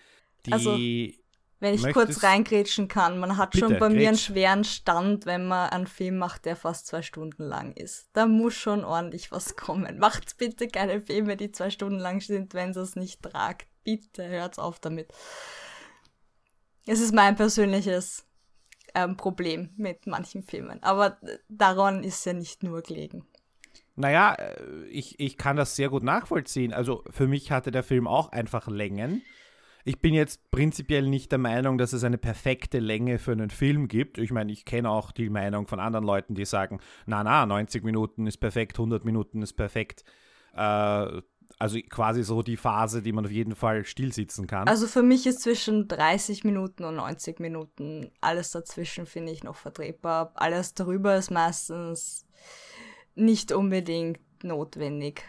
Die 0.44 0.52
also, 0.52 0.76
wenn 1.60 1.74
ich 1.74 1.82
Möchtest 1.82 2.06
kurz 2.06 2.24
reingrätschen 2.24 2.88
kann, 2.88 3.18
man 3.18 3.36
hat 3.36 3.50
Bitte, 3.50 3.66
schon 3.66 3.78
bei 3.78 3.88
grätsch. 3.88 3.98
mir 3.98 4.08
einen 4.08 4.18
schweren 4.18 4.64
Stand, 4.64 5.26
wenn 5.26 5.46
man 5.46 5.68
einen 5.68 5.86
Film 5.86 6.16
macht, 6.16 6.46
der 6.46 6.56
fast 6.56 6.86
zwei 6.86 7.02
Stunden 7.02 7.44
lang 7.44 7.72
ist. 7.72 8.08
Da 8.14 8.26
muss 8.26 8.54
schon 8.54 8.82
ordentlich 8.82 9.30
was 9.30 9.56
kommen. 9.56 9.98
Macht 10.00 10.38
bitte 10.38 10.68
keine 10.68 11.02
Filme, 11.02 11.36
die 11.36 11.52
zwei 11.52 11.68
Stunden 11.68 11.98
lang 11.98 12.22
sind, 12.22 12.54
wenn 12.54 12.70
es 12.70 12.96
nicht 12.96 13.22
tragt. 13.22 13.66
Bitte 13.84 14.26
hört's 14.26 14.58
auf 14.58 14.80
damit. 14.80 15.12
Es 16.86 16.98
ist 16.98 17.14
mein 17.14 17.36
persönliches 17.36 18.26
ähm, 18.94 19.18
Problem 19.18 19.70
mit 19.76 20.06
manchen 20.06 20.42
Filmen. 20.42 20.82
Aber 20.82 21.18
daran 21.48 22.04
ist 22.04 22.24
ja 22.24 22.32
nicht 22.32 22.62
nur 22.62 22.80
gelegen. 22.80 23.26
Naja, 23.96 24.34
äh, 24.34 24.84
ich, 24.86 25.20
ich 25.20 25.36
kann 25.36 25.56
das 25.56 25.76
sehr 25.76 25.90
gut 25.90 26.02
nachvollziehen. 26.02 26.72
Also 26.72 27.04
für 27.10 27.28
mich 27.28 27.52
hatte 27.52 27.70
der 27.70 27.82
Film 27.82 28.06
auch 28.06 28.30
einfach 28.32 28.66
Längen 28.66 29.22
ich 29.84 30.00
bin 30.00 30.14
jetzt 30.14 30.50
prinzipiell 30.50 31.08
nicht 31.08 31.32
der 31.32 31.38
Meinung, 31.38 31.78
dass 31.78 31.92
es 31.92 32.04
eine 32.04 32.18
perfekte 32.18 32.78
Länge 32.78 33.18
für 33.18 33.32
einen 33.32 33.50
Film 33.50 33.88
gibt. 33.88 34.18
Ich 34.18 34.30
meine, 34.30 34.52
ich 34.52 34.64
kenne 34.64 34.90
auch 34.90 35.12
die 35.12 35.30
Meinung 35.30 35.66
von 35.66 35.80
anderen 35.80 36.04
Leuten, 36.04 36.34
die 36.34 36.44
sagen, 36.44 36.80
na 37.06 37.24
na, 37.24 37.46
90 37.46 37.84
Minuten 37.84 38.26
ist 38.26 38.38
perfekt, 38.38 38.78
100 38.78 39.04
Minuten 39.04 39.42
ist 39.42 39.54
perfekt. 39.54 40.04
Äh, 40.54 41.22
also 41.58 41.78
quasi 41.88 42.22
so 42.22 42.42
die 42.42 42.56
Phase, 42.56 43.02
die 43.02 43.12
man 43.12 43.26
auf 43.26 43.30
jeden 43.30 43.54
Fall 43.54 43.84
stillsitzen 43.84 44.46
kann. 44.46 44.68
Also 44.68 44.86
für 44.86 45.02
mich 45.02 45.26
ist 45.26 45.42
zwischen 45.42 45.88
30 45.88 46.44
Minuten 46.44 46.84
und 46.84 46.96
90 46.96 47.40
Minuten 47.40 48.10
alles 48.20 48.52
dazwischen 48.52 49.06
finde 49.06 49.32
ich 49.32 49.44
noch 49.44 49.56
vertretbar. 49.56 50.32
Alles 50.34 50.74
darüber 50.74 51.16
ist 51.16 51.30
meistens 51.30 52.26
nicht 53.14 53.52
unbedingt 53.52 54.20
notwendig, 54.42 55.22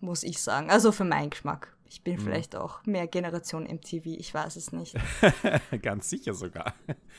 muss 0.00 0.24
ich 0.24 0.42
sagen. 0.42 0.70
Also 0.70 0.92
für 0.92 1.04
meinen 1.04 1.30
Geschmack. 1.30 1.74
Ich 1.92 2.02
bin 2.02 2.14
mhm. 2.14 2.20
vielleicht 2.20 2.56
auch 2.56 2.82
mehr 2.86 3.06
Generation 3.06 3.64
MTV, 3.64 4.06
ich 4.06 4.32
weiß 4.32 4.56
es 4.56 4.72
nicht. 4.72 4.96
Ganz 5.82 6.08
sicher 6.08 6.32
sogar. 6.32 6.74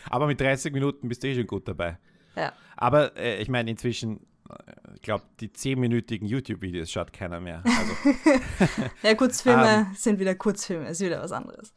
Aber 0.09 0.25
mit 0.25 0.41
30 0.41 0.73
Minuten 0.73 1.07
bist 1.09 1.21
du 1.21 1.27
eh 1.27 1.35
schon 1.35 1.45
gut 1.45 1.67
dabei. 1.67 1.99
Ja. 2.35 2.53
Aber 2.75 3.15
äh, 3.15 3.39
ich 3.39 3.49
meine, 3.49 3.69
inzwischen, 3.69 4.21
äh, 4.49 4.95
ich 4.95 5.03
glaube, 5.03 5.25
die 5.39 5.49
10-minütigen 5.49 6.25
YouTube-Videos 6.25 6.89
schaut 6.89 7.13
keiner 7.13 7.39
mehr. 7.39 7.61
Also, 7.63 8.81
ja, 9.03 9.13
Kurzfilme 9.13 9.85
um, 9.89 9.95
sind 9.95 10.19
wieder 10.19 10.33
Kurzfilme, 10.33 10.89
ist 10.89 11.01
wieder 11.01 11.21
was 11.21 11.31
anderes. 11.31 11.71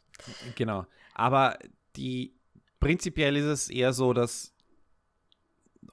Genau. 0.55 0.87
Aber 1.13 1.59
die 1.95 2.33
prinzipiell 2.79 3.35
ist 3.37 3.45
es 3.45 3.69
eher 3.69 3.93
so, 3.93 4.13
dass 4.13 4.55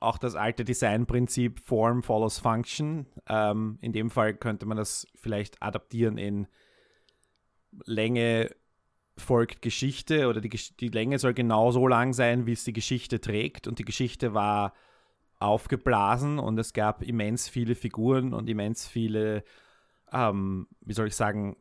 auch 0.01 0.17
das 0.17 0.37
alte 0.37 0.65
Designprinzip 0.65 1.61
Form 1.61 2.03
follows 2.03 2.39
Function. 2.39 3.05
Ähm, 3.29 3.77
in 3.83 3.93
dem 3.93 4.09
Fall 4.09 4.33
könnte 4.33 4.65
man 4.65 4.79
das 4.79 5.07
vielleicht 5.17 5.63
adaptieren 5.63 6.17
in 6.17 6.47
Länge 7.85 8.51
folgt 9.17 9.63
Geschichte 9.63 10.29
oder 10.29 10.41
die, 10.41 10.51
die 10.81 10.89
Länge 10.89 11.19
soll 11.19 11.35
genau 11.35 11.71
so 11.71 11.87
lang 11.87 12.13
sein, 12.13 12.47
wie 12.47 12.53
es 12.53 12.65
die 12.65 12.73
Geschichte 12.73 13.21
trägt. 13.21 13.67
Und 13.67 13.79
die 13.79 13.85
Geschichte 13.85 14.35
war 14.35 14.75
aufgeblasen 15.39 16.39
und 16.39 16.59
es 16.59 16.73
gab 16.73 17.03
immens 17.03 17.49
viele 17.49 17.75
Figuren 17.75 18.33
und 18.33 18.49
immens 18.49 18.87
viele, 18.87 19.45
ähm, 20.13 20.67
wie 20.81 20.95
soll 20.95 21.09
ich 21.09 21.17
sagen, 21.17 21.57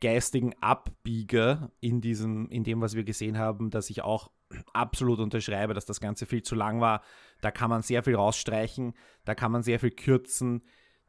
geistigen 0.00 0.54
Abbieger 0.60 1.70
in 1.80 2.00
diesem, 2.00 2.48
in 2.48 2.64
dem, 2.64 2.80
was 2.80 2.94
wir 2.94 3.04
gesehen 3.04 3.38
haben, 3.38 3.70
dass 3.70 3.90
ich 3.90 4.02
auch 4.02 4.30
absolut 4.72 5.18
unterschreibe, 5.20 5.74
dass 5.74 5.86
das 5.86 6.00
Ganze 6.00 6.26
viel 6.26 6.42
zu 6.42 6.54
lang 6.54 6.80
war. 6.80 7.02
Da 7.40 7.50
kann 7.50 7.70
man 7.70 7.82
sehr 7.82 8.02
viel 8.02 8.16
rausstreichen, 8.16 8.94
da 9.24 9.34
kann 9.34 9.52
man 9.52 9.62
sehr 9.62 9.78
viel 9.78 9.90
kürzen. 9.90 10.62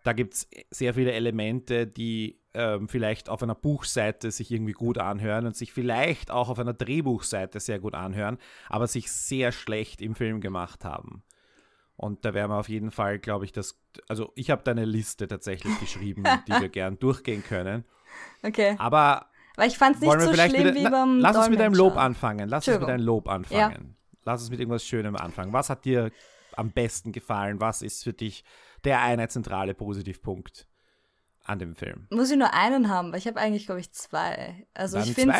Da 0.04 0.14
gibt 0.14 0.34
es 0.34 0.50
sehr 0.72 0.94
viele 0.94 1.12
Elemente, 1.12 1.86
die 1.88 2.40
ähm, 2.54 2.88
vielleicht 2.90 3.30
auf 3.30 3.44
einer 3.44 3.56
Buchseite 3.56 4.32
sich 4.32 4.52
irgendwie 4.52 4.74
gut 4.74 4.98
anhören 4.98 5.46
und 5.46 5.56
sich 5.56 5.72
vielleicht 5.72 6.32
auch 6.32 6.50
auf 6.50 6.60
einer 6.60 6.74
Drehbuchseite 6.74 7.60
sehr 7.60 7.80
gut 7.80 7.94
anhören, 7.94 8.38
aber 8.68 8.88
sich 8.88 9.12
sehr 9.12 9.52
schlecht 9.52 10.02
im 10.02 10.16
Film 10.16 10.42
gemacht 10.42 10.84
haben. 10.84 11.24
Und 11.96 12.26
da 12.26 12.34
werden 12.34 12.52
wir 12.52 12.58
auf 12.58 12.70
jeden 12.70 12.90
Fall, 12.90 13.20
glaube 13.20 13.46
ich, 13.46 13.52
das. 13.52 13.80
Also, 14.08 14.32
ich 14.36 14.50
habe 14.50 14.64
da 14.64 14.72
eine 14.72 14.86
Liste 14.86 15.28
tatsächlich 15.28 15.80
geschrieben, 15.80 16.24
die 16.48 16.52
wir 16.52 16.70
gern 16.70 16.98
durchgehen 16.98 17.44
können. 17.44 17.86
Okay. 18.42 18.76
Aber 18.80 19.28
Weil 19.56 19.70
ich 19.70 19.78
fand 19.78 19.98
es 19.98 20.02
nicht 20.02 20.12
so 20.12 20.34
schlimm 20.34 20.54
wieder, 20.54 20.74
wie 20.74 20.90
beim 20.90 21.20
Lass 21.20 21.38
uns 21.38 21.50
mit 21.50 21.62
einem 21.62 21.76
Lob 21.76 21.94
Dolmetscher. 21.94 22.06
anfangen. 22.06 22.50
Lass 22.50 22.68
uns 22.68 22.80
mit 22.80 22.90
einem 22.90 23.06
Lob 23.06 23.30
anfangen. 23.30 23.96
Lass 24.24 24.42
uns 24.42 24.50
mit 24.50 24.60
irgendwas 24.60 24.84
Schönem 24.84 25.16
anfangen. 25.16 25.54
Was 25.54 25.70
hat 25.70 25.86
dir 25.86 26.12
am 26.58 26.72
besten 26.72 27.12
gefallen? 27.12 27.60
Was 27.60 27.82
ist 27.82 28.04
für 28.04 28.14
dich 28.14 28.44
der 28.84 29.02
eine 29.02 29.28
zentrale 29.28 29.74
Positivpunkt 29.74 30.68
an 31.44 31.60
dem 31.60 31.76
Film? 31.76 32.08
Muss 32.10 32.32
ich 32.32 32.38
nur 32.38 32.54
einen 32.54 32.90
haben, 32.90 33.12
weil 33.12 33.20
ich 33.20 33.28
habe 33.28 33.40
eigentlich, 33.40 33.66
glaube 33.66 33.82
ich, 33.82 33.92
zwei. 33.92 34.68
Also 34.74 34.98
Dann 34.98 35.08
ich 35.08 35.14
finde, 35.14 35.34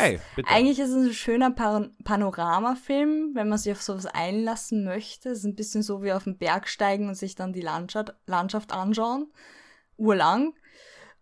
eigentlich 0.44 0.78
ist 0.78 0.90
es 0.90 1.08
ein 1.08 1.14
schöner 1.14 1.50
Pan 1.50 1.96
Panoramafilm, 2.04 3.32
wenn 3.34 3.48
man 3.48 3.58
sich 3.58 3.72
auf 3.72 3.82
sowas 3.82 4.06
einlassen 4.06 4.84
möchte. 4.84 5.30
Es 5.30 5.38
ist 5.38 5.44
ein 5.44 5.56
bisschen 5.56 5.82
so 5.82 6.02
wie 6.02 6.12
auf 6.12 6.24
den 6.24 6.38
Berg 6.38 6.68
steigen 6.68 7.08
und 7.08 7.14
sich 7.14 7.34
dann 7.34 7.52
die 7.52 7.60
Landschaft, 7.60 8.14
Landschaft 8.26 8.72
anschauen. 8.72 9.32
Urlang. 9.96 10.54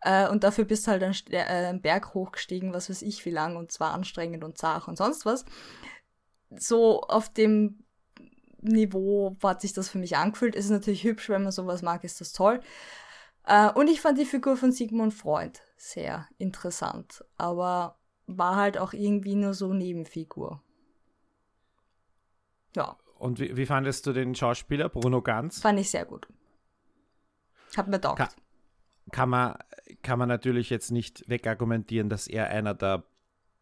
Äh, 0.02 0.28
und 0.28 0.44
dafür 0.44 0.64
bist 0.64 0.87
du 0.87 0.92
halt 0.92 1.02
einen, 1.02 1.14
äh, 1.30 1.42
einen 1.42 1.82
Berg 1.82 2.14
hochgestiegen, 2.14 2.73
was 2.73 2.88
weiß 2.88 3.02
ich 3.02 3.25
wie 3.26 3.30
lang, 3.30 3.56
und 3.56 3.70
zwar 3.70 3.92
anstrengend 3.92 4.44
und 4.44 4.56
zart 4.56 4.88
und 4.88 4.97
sonst 4.97 5.26
was. 5.26 5.44
So 6.56 7.02
auf 7.02 7.28
dem 7.32 7.85
Niveau 8.62 9.36
hat 9.42 9.60
sich 9.60 9.72
das 9.72 9.88
für 9.88 9.98
mich 9.98 10.16
angefühlt. 10.16 10.54
Es 10.54 10.66
ist 10.66 10.70
natürlich 10.70 11.04
hübsch, 11.04 11.28
wenn 11.28 11.42
man 11.42 11.52
sowas 11.52 11.82
mag, 11.82 12.04
ist 12.04 12.20
das 12.20 12.32
toll. 12.32 12.60
Äh, 13.44 13.70
und 13.72 13.88
ich 13.88 14.00
fand 14.00 14.18
die 14.18 14.24
Figur 14.26 14.56
von 14.56 14.72
Sigmund 14.72 15.14
Freud 15.14 15.58
sehr 15.76 16.28
interessant, 16.38 17.24
aber 17.38 17.98
war 18.26 18.56
halt 18.56 18.76
auch 18.78 18.92
irgendwie 18.92 19.34
nur 19.34 19.54
so 19.54 19.72
Nebenfigur. 19.72 20.62
Ja, 22.76 22.96
Und 23.18 23.40
wie, 23.40 23.56
wie 23.56 23.66
fandest 23.66 24.06
du 24.06 24.12
den 24.12 24.34
Schauspieler 24.34 24.88
Bruno 24.88 25.22
Ganz? 25.22 25.60
fand 25.60 25.80
ich 25.80 25.90
sehr 25.90 26.04
gut. 26.04 26.28
Hat 27.76 27.88
mir 27.88 28.00
taugt. 28.00 28.18
Ka- 28.18 28.30
Kann 29.10 29.28
man, 29.30 29.56
kann 30.02 30.18
man 30.18 30.28
natürlich 30.28 30.70
jetzt 30.70 30.90
nicht 30.92 31.28
wegargumentieren, 31.28 32.08
dass 32.08 32.26
er 32.28 32.48
einer 32.48 32.74
der 32.74 33.04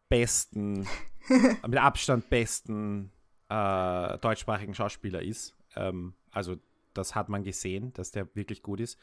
besten, 0.09 0.87
mit 1.67 1.77
Abstand 1.79 2.29
besten 2.29 3.11
äh, 3.49 4.17
deutschsprachigen 4.19 4.73
Schauspieler 4.73 5.21
ist. 5.21 5.55
Ähm, 5.75 6.13
also 6.31 6.55
das 6.93 7.15
hat 7.15 7.29
man 7.29 7.43
gesehen, 7.43 7.93
dass 7.93 8.11
der 8.11 8.27
wirklich 8.35 8.61
gut 8.61 8.79
ist. 8.79 8.99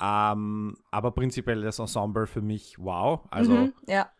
Ähm, 0.00 0.76
aber 0.90 1.12
prinzipiell 1.12 1.62
das 1.62 1.78
Ensemble 1.78 2.26
für 2.26 2.42
mich 2.42 2.78
wow. 2.78 3.20
Also 3.30 3.52
mhm, 3.52 3.74
ja, 3.86 4.10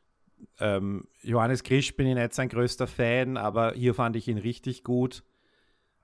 ähm, 0.61 1.07
Johannes 1.23 1.63
Krisch 1.63 1.97
bin 1.97 2.07
ich 2.07 2.15
nicht 2.15 2.35
sein 2.35 2.49
größter 2.49 2.87
Fan, 2.87 3.37
aber 3.37 3.73
hier 3.73 3.95
fand 3.95 4.17
ich 4.17 4.29
ihn 4.29 4.39
richtig 4.39 4.85
gut. 4.85 5.25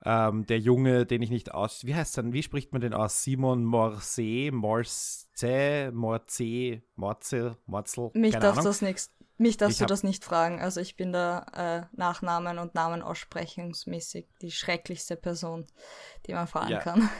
Ähm, 0.03 0.47
der 0.47 0.59
Junge, 0.59 1.05
den 1.05 1.21
ich 1.21 1.29
nicht 1.29 1.53
aus. 1.53 1.85
Wie 1.85 1.93
heißt 1.93 2.17
er? 2.17 2.33
Wie 2.33 2.41
spricht 2.41 2.71
man 2.71 2.81
den 2.81 2.93
aus? 2.93 3.23
Simon 3.23 3.63
Morse, 3.63 4.49
Morse, 4.51 5.91
Morze, 5.93 6.81
Morze, 6.95 7.57
Morzel? 7.67 8.09
mich 8.15 8.35
Ahnung. 8.35 8.63
das 8.63 8.81
nix, 8.81 9.11
mich 9.41 9.57
darfst 9.57 9.75
Ich 9.75 9.79
du 9.79 9.85
das 9.85 10.03
nicht 10.03 10.23
fragen. 10.23 10.61
Also 10.61 10.79
ich 10.79 10.95
bin 10.95 11.11
da 11.11 11.87
äh, 11.91 11.95
Nachnamen 11.97 12.57
und 12.59 12.75
Namen 12.75 13.01
aussprechungsmäßig 13.01 14.27
die 14.41 14.51
schrecklichste 14.51 15.15
Person, 15.17 15.65
die 16.27 16.33
man 16.33 16.47
fragen 16.47 16.71
Ja. 16.71 16.79
kann. 16.79 17.09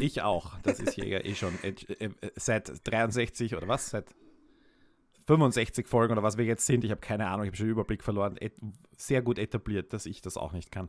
Ich 0.00 0.20
auch. 0.22 0.58
Das 0.64 0.80
ist 0.80 0.94
hier 0.94 1.06
ja 1.06 1.20
eh 1.24 1.36
schon 1.36 1.56
äh, 1.62 1.68
äh, 2.00 2.10
seit 2.34 2.72
63 2.88 3.54
oder 3.54 3.68
was? 3.68 3.90
Seit 3.90 4.06
65 5.28 5.86
Folgen 5.86 6.12
oder 6.12 6.24
was 6.24 6.36
wir 6.38 6.44
jetzt 6.44 6.66
sind. 6.66 6.82
Ich 6.84 6.90
habe 6.90 7.00
keine 7.00 7.28
Ahnung, 7.28 7.42
ich 7.44 7.48
habe 7.50 7.56
schon 7.56 7.66
den 7.66 7.72
Überblick 7.72 8.02
verloren. 8.02 8.36
Et 8.40 8.54
sehr 8.96 9.22
gut 9.22 9.38
etabliert, 9.38 9.92
dass 9.92 10.06
ich 10.06 10.20
das 10.22 10.36
auch 10.36 10.52
nicht 10.52 10.72
kann. 10.72 10.88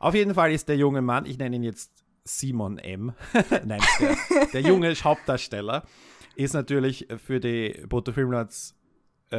Auf 0.00 0.14
jeden 0.14 0.34
Fall 0.34 0.50
ist 0.52 0.68
der 0.68 0.76
junge 0.76 1.02
Mann, 1.02 1.24
ich 1.26 1.38
nenne 1.38 1.54
ihn 1.54 1.62
jetzt 1.62 2.04
Simon 2.24 2.78
M. 2.78 3.12
Nein, 3.64 3.80
der, 4.00 4.16
der 4.52 4.60
junge 4.62 4.92
Hauptdarsteller 4.94 5.84
ist 6.34 6.52
natürlich 6.54 7.06
für 7.24 7.40
die 7.40 7.84
Brutto 7.88 8.12
Filmlords 8.12 8.70
äh, 8.72 8.81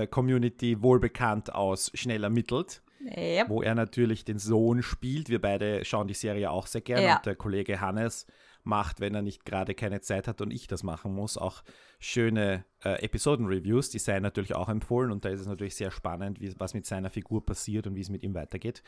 Community 0.08 0.82
wohl 0.82 1.00
bekannt 1.00 1.54
aus 1.54 1.92
Schnell 1.94 2.24
ermittelt 2.24 2.82
Yep. 3.06 3.50
wo 3.50 3.62
er 3.62 3.76
natürlich 3.76 4.24
den 4.24 4.40
Sohn 4.40 4.82
spielt. 4.82 5.28
Wir 5.28 5.42
beide 5.42 5.84
schauen 5.84 6.08
die 6.08 6.14
Serie 6.14 6.50
auch 6.50 6.68
sehr 6.68 6.80
gerne 6.80 7.06
Ja. 7.08 7.16
und 7.18 7.26
der 7.26 7.36
Kollege 7.36 7.82
Hannes 7.82 8.26
macht, 8.64 9.02
wenn 9.02 9.14
er 9.14 9.22
nicht 9.22 9.44
gerade 9.44 9.76
keine 9.76 10.00
Zeit 10.00 10.26
hat 10.26 10.40
und 10.40 10.52
ich 10.52 10.68
das 10.68 10.84
machen 10.84 11.14
muss, 11.14 11.38
auch 11.38 11.64
schöne 12.00 12.64
äh, 12.86 13.04
Episoden-Reviews. 13.04 13.90
Die 13.90 14.00
seien 14.00 14.24
natürlich 14.24 14.56
auch 14.56 14.70
empfohlen 14.70 15.12
und 15.12 15.26
da 15.26 15.30
ist 15.30 15.42
es 15.42 15.48
natürlich 15.48 15.76
sehr 15.76 15.92
spannend, 15.92 16.40
wie, 16.40 16.54
was 16.60 16.74
mit 16.74 16.86
seiner 16.86 17.10
Figur 17.10 17.46
passiert 17.46 17.88
und 17.88 17.96
wie 17.96 18.02
es 18.02 18.10
mit 18.10 18.24
ihm 18.24 18.36
weitergeht. 18.36 18.84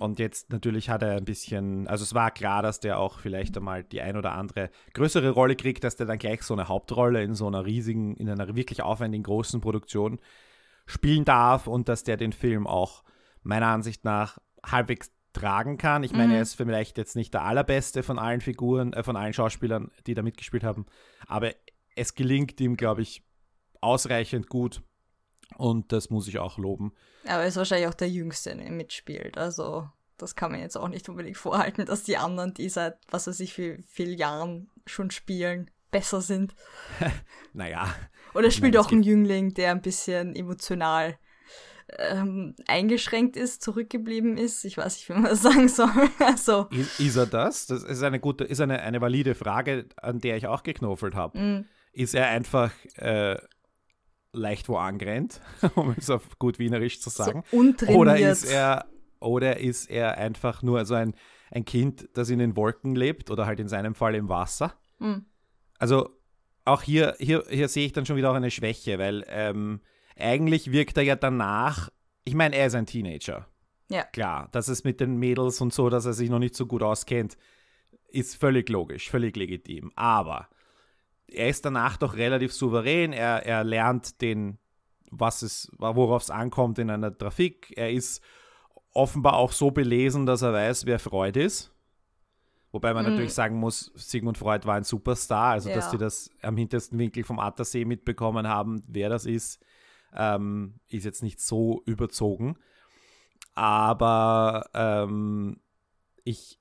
Und 0.00 0.18
jetzt 0.18 0.50
natürlich 0.50 0.90
hat 0.90 1.02
er 1.02 1.16
ein 1.16 1.24
bisschen, 1.24 1.88
also 1.88 2.02
es 2.02 2.14
war 2.14 2.30
klar, 2.30 2.62
dass 2.62 2.80
der 2.80 2.98
auch 2.98 3.18
vielleicht 3.18 3.56
einmal 3.56 3.84
die 3.84 4.02
ein 4.02 4.16
oder 4.16 4.32
andere 4.32 4.70
größere 4.92 5.30
Rolle 5.30 5.56
kriegt, 5.56 5.84
dass 5.84 5.96
der 5.96 6.06
dann 6.06 6.18
gleich 6.18 6.42
so 6.42 6.54
eine 6.54 6.68
Hauptrolle 6.68 7.22
in 7.22 7.34
so 7.34 7.46
einer 7.46 7.64
riesigen, 7.64 8.14
in 8.16 8.28
einer 8.28 8.54
wirklich 8.54 8.82
aufwendigen 8.82 9.24
großen 9.24 9.60
Produktion 9.60 10.20
spielen 10.86 11.24
darf 11.24 11.66
und 11.66 11.88
dass 11.88 12.04
der 12.04 12.16
den 12.16 12.32
Film 12.32 12.66
auch 12.66 13.02
meiner 13.42 13.68
Ansicht 13.68 14.04
nach 14.04 14.38
halbwegs 14.64 15.10
tragen 15.32 15.78
kann. 15.78 16.02
Ich 16.02 16.12
meine, 16.12 16.36
er 16.36 16.42
ist 16.42 16.54
vielleicht 16.54 16.98
jetzt 16.98 17.16
nicht 17.16 17.32
der 17.32 17.42
allerbeste 17.42 18.02
von 18.02 18.18
allen 18.18 18.42
Figuren, 18.42 18.92
äh, 18.92 19.02
von 19.02 19.16
allen 19.16 19.32
Schauspielern, 19.32 19.90
die 20.06 20.14
da 20.14 20.22
mitgespielt 20.22 20.64
haben, 20.64 20.86
aber 21.26 21.52
es 21.96 22.14
gelingt 22.14 22.60
ihm, 22.60 22.76
glaube 22.76 23.02
ich, 23.02 23.22
ausreichend 23.80 24.48
gut 24.48 24.82
und 25.56 25.92
das 25.92 26.10
muss 26.10 26.28
ich 26.28 26.38
auch 26.38 26.58
loben. 26.58 26.92
Aber 27.24 27.42
er 27.42 27.46
ist 27.48 27.56
wahrscheinlich 27.56 27.88
auch 27.88 27.94
der 27.94 28.08
Jüngste, 28.10 28.54
der 28.56 28.70
mitspielt. 28.70 29.38
Also, 29.38 29.88
das 30.18 30.34
kann 30.36 30.52
man 30.52 30.60
jetzt 30.60 30.76
auch 30.76 30.88
nicht 30.88 31.08
unbedingt 31.08 31.36
vorhalten, 31.36 31.84
dass 31.86 32.02
die 32.04 32.16
anderen, 32.16 32.54
die 32.54 32.68
seit, 32.68 32.96
was 33.10 33.26
weiß 33.26 33.40
ich, 33.40 33.56
wie 33.58 33.82
vielen 33.88 34.16
Jahren 34.18 34.70
schon 34.86 35.10
spielen, 35.10 35.70
besser 35.90 36.20
sind. 36.20 36.54
Naja, 37.54 37.94
Oder 38.34 38.50
spielt 38.50 38.72
meine, 38.74 38.80
auch 38.86 38.90
ein 38.90 39.02
Jüngling, 39.02 39.52
der 39.52 39.72
ein 39.72 39.82
bisschen 39.82 40.34
emotional 40.34 41.18
ähm, 41.98 42.54
eingeschränkt 42.66 43.36
ist, 43.36 43.60
zurückgeblieben 43.62 44.38
ist. 44.38 44.64
Ich 44.64 44.78
weiß 44.78 44.96
nicht, 44.96 45.08
wie 45.10 45.12
man 45.12 45.24
das 45.24 45.42
sagen 45.42 45.68
soll. 45.68 45.90
Also, 46.18 46.66
Ist, 46.70 46.98
ist 47.00 47.16
er 47.16 47.26
das? 47.26 47.66
Das 47.66 47.82
ist 47.82 48.02
eine 48.02 48.20
gute, 48.20 48.44
ist 48.44 48.60
eine, 48.60 48.80
eine 48.80 49.00
valide 49.00 49.34
Frage, 49.34 49.86
an 49.96 50.18
der 50.20 50.36
ich 50.36 50.46
auch 50.46 50.62
geknofelt 50.62 51.14
habe. 51.14 51.38
mh, 51.38 51.64
Ist 51.92 52.14
er 52.14 52.28
einfach 52.28 52.72
äh, 52.96 53.36
leicht 54.32 54.68
wo 54.68 54.76
angerannt, 54.76 55.40
um 55.74 55.94
es 55.96 56.10
auf 56.10 56.38
gut 56.38 56.58
Wienerisch 56.58 57.00
zu 57.00 57.10
sagen? 57.10 57.44
so 57.50 57.56
untrainiert. 57.56 57.98
oder 57.98 58.18
ist 58.18 58.44
er 58.44 58.86
oder 59.20 59.60
ist 59.60 59.88
er 59.90 60.18
einfach 60.18 60.62
nur 60.62 60.84
so 60.84 60.94
ein, 60.94 61.14
ein 61.50 61.64
Kind, 61.64 62.08
das 62.14 62.28
in 62.28 62.38
den 62.38 62.56
Wolken 62.56 62.96
lebt 62.96 63.30
oder 63.30 63.46
halt 63.46 63.60
in 63.60 63.68
seinem 63.68 63.94
Fall 63.94 64.14
im 64.14 64.28
Wasser? 64.28 64.74
Hm. 64.98 65.26
Also 65.78 66.10
auch 66.64 66.82
hier, 66.82 67.14
hier, 67.18 67.44
hier 67.48 67.68
sehe 67.68 67.86
ich 67.86 67.92
dann 67.92 68.06
schon 68.06 68.16
wieder 68.16 68.30
auch 68.30 68.36
eine 68.36 68.50
Schwäche, 68.50 68.98
weil 68.98 69.24
ähm, 69.28 69.80
eigentlich 70.16 70.72
wirkt 70.72 70.96
er 70.96 71.02
ja 71.02 71.16
danach, 71.16 71.90
ich 72.24 72.34
meine, 72.34 72.56
er 72.56 72.66
ist 72.66 72.74
ein 72.74 72.86
Teenager. 72.86 73.46
Ja. 73.90 74.04
Klar, 74.04 74.48
dass 74.52 74.68
es 74.68 74.84
mit 74.84 75.00
den 75.00 75.16
Mädels 75.16 75.60
und 75.60 75.72
so, 75.72 75.90
dass 75.90 76.06
er 76.06 76.14
sich 76.14 76.30
noch 76.30 76.38
nicht 76.38 76.54
so 76.54 76.66
gut 76.66 76.82
auskennt, 76.82 77.36
ist 78.08 78.36
völlig 78.36 78.68
logisch, 78.68 79.10
völlig 79.10 79.36
legitim. 79.36 79.92
Aber 79.96 80.48
er 81.34 81.48
ist 81.48 81.64
danach 81.64 81.96
doch 81.96 82.14
relativ 82.16 82.52
souverän. 82.52 83.12
Er, 83.12 83.44
er 83.46 83.64
lernt 83.64 84.20
den, 84.20 84.58
was 85.10 85.42
es, 85.42 85.70
worauf 85.78 86.22
es 86.22 86.30
ankommt 86.30 86.78
in 86.78 86.90
einer 86.90 87.16
Trafik. 87.16 87.72
Er 87.76 87.90
ist 87.92 88.22
offenbar 88.94 89.34
auch 89.36 89.52
so 89.52 89.70
belesen, 89.70 90.26
dass 90.26 90.42
er 90.42 90.52
weiß, 90.52 90.86
wer 90.86 90.98
Freud 90.98 91.38
ist. 91.40 91.70
Wobei 92.72 92.94
man 92.94 93.04
Mhm. 93.04 93.10
natürlich 93.10 93.34
sagen 93.34 93.56
muss, 93.58 93.92
Sigmund 93.94 94.38
Freud 94.38 94.66
war 94.66 94.76
ein 94.76 94.84
Superstar, 94.84 95.52
also 95.52 95.68
dass 95.70 95.86
Ja. 95.86 95.90
die 95.92 95.98
das 95.98 96.30
am 96.40 96.56
hintersten 96.56 96.98
Winkel 96.98 97.22
vom 97.24 97.38
Attersee 97.38 97.84
mitbekommen 97.84 98.48
haben, 98.48 98.82
wer 98.86 99.10
das 99.10 99.26
ist, 99.26 99.62
ähm, 100.14 100.80
ist 100.88 101.04
jetzt 101.04 101.22
nicht 101.22 101.40
so 101.40 101.82
überzogen. 101.84 102.56
Aber 103.54 104.68
ähm, 104.74 105.60
ich 106.24 106.58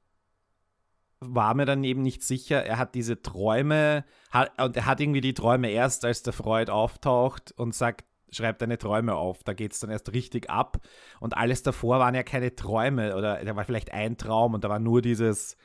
war 1.22 1.54
mir 1.54 1.66
dann 1.66 1.84
eben 1.84 2.02
nicht 2.02 2.24
sicher, 2.24 2.66
er 2.66 2.78
hat 2.78 2.96
diese 2.96 3.22
Träume, 3.22 4.04
hat, 4.32 4.60
und 4.60 4.76
er 4.76 4.88
hat 4.88 5.00
irgendwie 5.00 5.22
die 5.22 5.36
Träume 5.36 5.70
erst, 5.70 6.04
als 6.04 6.24
der 6.24 6.34
Freud 6.34 6.72
auftaucht 6.72 7.54
und 7.58 7.76
sagt, 7.76 8.06
schreib 8.32 8.58
deine 8.60 8.78
Träume 8.78 9.16
auf, 9.16 9.44
da 9.44 9.54
geht 9.54 9.74
es 9.74 9.80
dann 9.80 9.92
erst 9.92 10.12
richtig 10.14 10.50
ab. 10.50 10.82
Und 11.20 11.38
alles 11.38 11.62
davor 11.64 12.00
waren 12.00 12.16
ja 12.16 12.24
keine 12.24 12.56
Träume 12.56 13.16
oder 13.16 13.44
da 13.44 13.56
war 13.56 13.66
vielleicht 13.66 13.94
ein 13.94 14.18
Traum 14.18 14.56
und 14.56 14.64
da 14.64 14.70
war 14.70 14.80
nur 14.80 15.02
dieses, 15.02 15.58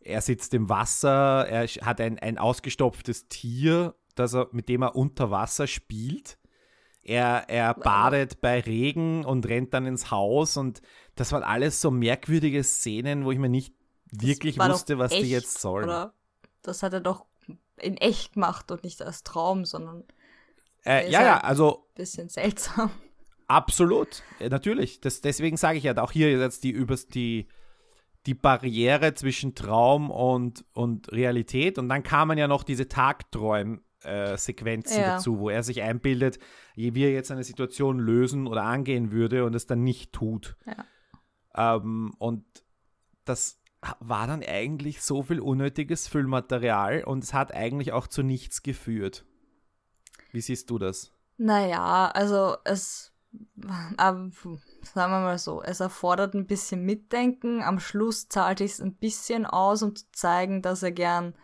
er 0.00 0.22
sitzt 0.22 0.54
im 0.54 0.68
Wasser, 0.68 1.46
er 1.48 1.66
hat 1.66 2.00
ein, 2.00 2.18
ein 2.18 2.38
ausgestopftes 2.38 3.28
Tier, 3.28 3.94
das 4.14 4.34
er, 4.34 4.48
mit 4.52 4.68
dem 4.68 4.82
er 4.82 4.96
unter 4.96 5.30
Wasser 5.30 5.66
spielt. 5.66 6.38
Er, 7.02 7.44
er 7.48 7.74
badet 7.74 8.40
bei 8.40 8.60
Regen 8.60 9.26
und 9.26 9.46
rennt 9.46 9.74
dann 9.74 9.84
ins 9.84 10.10
Haus 10.10 10.56
und 10.56 10.80
das 11.16 11.32
waren 11.32 11.42
alles 11.42 11.82
so 11.82 11.90
merkwürdige 11.90 12.64
Szenen, 12.64 13.26
wo 13.26 13.32
ich 13.32 13.38
mir 13.38 13.50
nicht 13.50 13.74
wirklich 14.10 14.58
wusste, 14.58 14.98
was 14.98 15.10
die 15.10 15.18
echt, 15.18 15.30
jetzt 15.30 15.60
sollen. 15.60 15.84
Oder 15.84 16.14
das 16.62 16.82
hat 16.82 16.92
er 16.92 17.00
doch 17.00 17.26
in 17.76 17.96
echt 17.96 18.34
gemacht 18.34 18.70
und 18.70 18.84
nicht 18.84 19.02
als 19.02 19.22
Traum, 19.22 19.64
sondern 19.64 20.04
Äh, 20.84 21.10
ja, 21.10 21.22
ja, 21.22 21.34
halt- 21.34 21.44
also 21.44 21.86
ein 21.88 21.94
bisschen 21.94 22.28
seltsam. 22.28 22.90
absolut, 23.48 24.22
äh, 24.38 24.48
natürlich. 24.48 25.00
Das, 25.00 25.20
deswegen 25.20 25.56
sage 25.56 25.78
ich 25.78 25.84
ja, 25.84 25.96
auch 25.98 26.12
hier 26.12 26.30
jetzt 26.30 26.64
die, 26.64 26.70
übers, 26.70 27.06
die, 27.06 27.48
die 28.26 28.34
Barriere 28.34 29.14
zwischen 29.14 29.54
Traum 29.54 30.10
und, 30.10 30.64
und 30.72 31.10
Realität 31.12 31.78
und 31.78 31.88
dann 31.88 32.02
kamen 32.02 32.38
ja 32.38 32.48
noch 32.48 32.62
diese 32.64 32.88
Tagträum, 32.88 33.82
äh, 34.02 34.36
Sequenzen 34.36 35.00
ja. 35.00 35.14
dazu, 35.14 35.38
wo 35.38 35.48
er 35.50 35.62
sich 35.62 35.82
einbildet, 35.82 36.38
wie 36.74 37.02
er 37.02 37.12
jetzt 37.12 37.30
eine 37.30 37.44
Situation 37.44 37.98
lösen 37.98 38.46
oder 38.46 38.64
angehen 38.64 39.10
würde 39.10 39.44
und 39.44 39.54
es 39.54 39.66
dann 39.66 39.82
nicht 39.82 40.12
tut. 40.12 40.56
Ja. 40.66 41.76
Ähm, 41.76 42.14
und 42.18 42.44
das 43.24 43.60
war 44.00 44.26
dann 44.26 44.42
eigentlich 44.42 45.02
so 45.02 45.22
viel 45.22 45.40
unnötiges 45.40 46.08
Füllmaterial 46.08 47.04
und 47.04 47.24
es 47.24 47.34
hat 47.34 47.52
eigentlich 47.52 47.92
auch 47.92 48.06
zu 48.06 48.22
nichts 48.22 48.62
geführt. 48.62 49.24
Wie 50.32 50.40
siehst 50.40 50.70
du 50.70 50.78
das? 50.78 51.12
Naja, 51.36 52.10
also 52.14 52.56
es, 52.64 53.12
ähm, 53.98 54.32
sagen 54.82 55.12
wir 55.12 55.20
mal 55.20 55.38
so, 55.38 55.62
es 55.62 55.80
erfordert 55.80 56.34
ein 56.34 56.46
bisschen 56.46 56.84
Mitdenken. 56.84 57.62
Am 57.62 57.80
Schluss 57.80 58.28
zahlt 58.28 58.60
ich 58.60 58.72
es 58.72 58.80
ein 58.80 58.94
bisschen 58.94 59.46
aus, 59.46 59.82
um 59.82 59.94
zu 59.94 60.04
zeigen, 60.12 60.62
dass 60.62 60.82
er 60.82 60.92
gern 60.92 61.34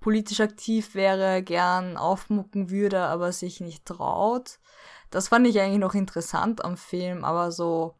politisch 0.00 0.40
aktiv 0.40 0.94
wäre, 0.94 1.42
gern 1.42 1.96
aufmucken 1.96 2.70
würde, 2.70 3.00
aber 3.00 3.32
sich 3.32 3.60
nicht 3.60 3.86
traut. 3.86 4.58
Das 5.10 5.28
fand 5.28 5.46
ich 5.46 5.60
eigentlich 5.60 5.78
noch 5.78 5.94
interessant 5.94 6.64
am 6.64 6.76
Film, 6.76 7.24
aber 7.24 7.52
so 7.52 7.94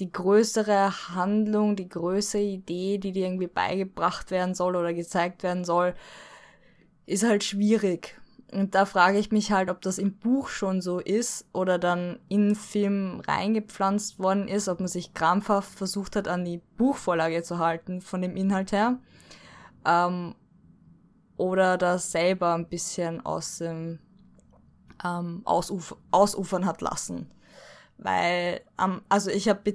die 0.00 0.10
größere 0.10 1.14
Handlung, 1.14 1.76
die 1.76 1.88
größere 1.88 2.42
Idee, 2.42 2.98
die 2.98 3.12
dir 3.12 3.26
irgendwie 3.26 3.46
beigebracht 3.46 4.30
werden 4.30 4.54
soll 4.54 4.76
oder 4.76 4.94
gezeigt 4.94 5.42
werden 5.42 5.64
soll, 5.64 5.94
ist 7.06 7.22
halt 7.22 7.44
schwierig. 7.44 8.18
Und 8.52 8.74
da 8.74 8.84
frage 8.84 9.18
ich 9.18 9.30
mich 9.30 9.52
halt, 9.52 9.70
ob 9.70 9.80
das 9.80 9.98
im 9.98 10.16
Buch 10.16 10.48
schon 10.48 10.80
so 10.80 10.98
ist 10.98 11.46
oder 11.52 11.78
dann 11.78 12.18
in 12.28 12.56
Film 12.56 13.20
reingepflanzt 13.20 14.18
worden 14.18 14.48
ist, 14.48 14.68
ob 14.68 14.80
man 14.80 14.88
sich 14.88 15.14
krampfhaft 15.14 15.70
versucht 15.70 16.16
hat, 16.16 16.26
an 16.26 16.44
die 16.44 16.60
Buchvorlage 16.76 17.42
zu 17.42 17.58
halten 17.58 18.00
von 18.00 18.22
dem 18.22 18.36
Inhalt 18.36 18.72
her. 18.72 18.98
Ähm, 19.86 20.34
oder 21.36 21.78
das 21.78 22.10
selber 22.10 22.54
ein 22.54 22.68
bisschen 22.68 23.24
aus 23.24 23.58
dem 23.58 24.00
ähm, 25.04 25.42
ausuf 25.44 25.96
ausufern 26.10 26.66
hat 26.66 26.80
lassen. 26.80 27.30
Weil, 28.02 28.62
ähm, 28.80 29.02
also 29.08 29.30
ich 29.30 29.48
habe 29.48 29.72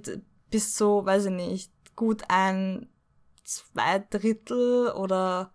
bis 0.50 0.78
so, 0.78 1.06
weiß 1.06 1.26
ich 1.26 1.32
nicht, 1.32 1.72
gut 1.96 2.24
ein 2.28 2.90
zwei 3.44 4.00
Drittel 4.10 4.92
oder 4.92 5.54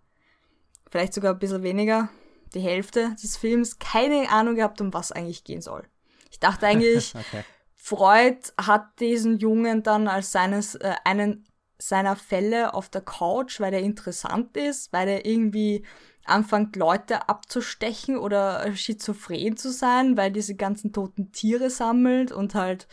vielleicht 0.89 1.13
sogar 1.13 1.33
ein 1.33 1.39
bisschen 1.39 1.63
weniger 1.63 2.09
die 2.53 2.61
Hälfte 2.61 3.15
des 3.21 3.37
Films 3.37 3.79
keine 3.79 4.29
Ahnung 4.29 4.55
gehabt, 4.55 4.81
um 4.81 4.93
was 4.93 5.11
eigentlich 5.11 5.43
gehen 5.43 5.61
soll. 5.61 5.83
Ich 6.31 6.39
dachte 6.39 6.65
eigentlich, 6.65 7.13
okay. 7.15 7.43
Freud 7.75 8.37
hat 8.59 8.99
diesen 8.99 9.37
Jungen 9.37 9.83
dann 9.83 10.07
als 10.07 10.31
seines, 10.31 10.75
äh, 10.75 10.95
einen 11.03 11.45
seiner 11.77 12.15
Fälle 12.15 12.73
auf 12.73 12.89
der 12.89 13.01
Couch, 13.01 13.59
weil 13.59 13.73
er 13.73 13.81
interessant 13.81 14.55
ist, 14.55 14.93
weil 14.93 15.07
er 15.07 15.25
irgendwie 15.25 15.85
anfängt, 16.25 16.75
Leute 16.75 17.29
abzustechen 17.29 18.17
oder 18.17 18.73
schizophren 18.75 19.57
zu 19.57 19.71
sein, 19.71 20.17
weil 20.17 20.31
diese 20.31 20.55
ganzen 20.55 20.93
toten 20.93 21.31
Tiere 21.31 21.69
sammelt 21.69 22.31
und 22.31 22.55
halt 22.55 22.87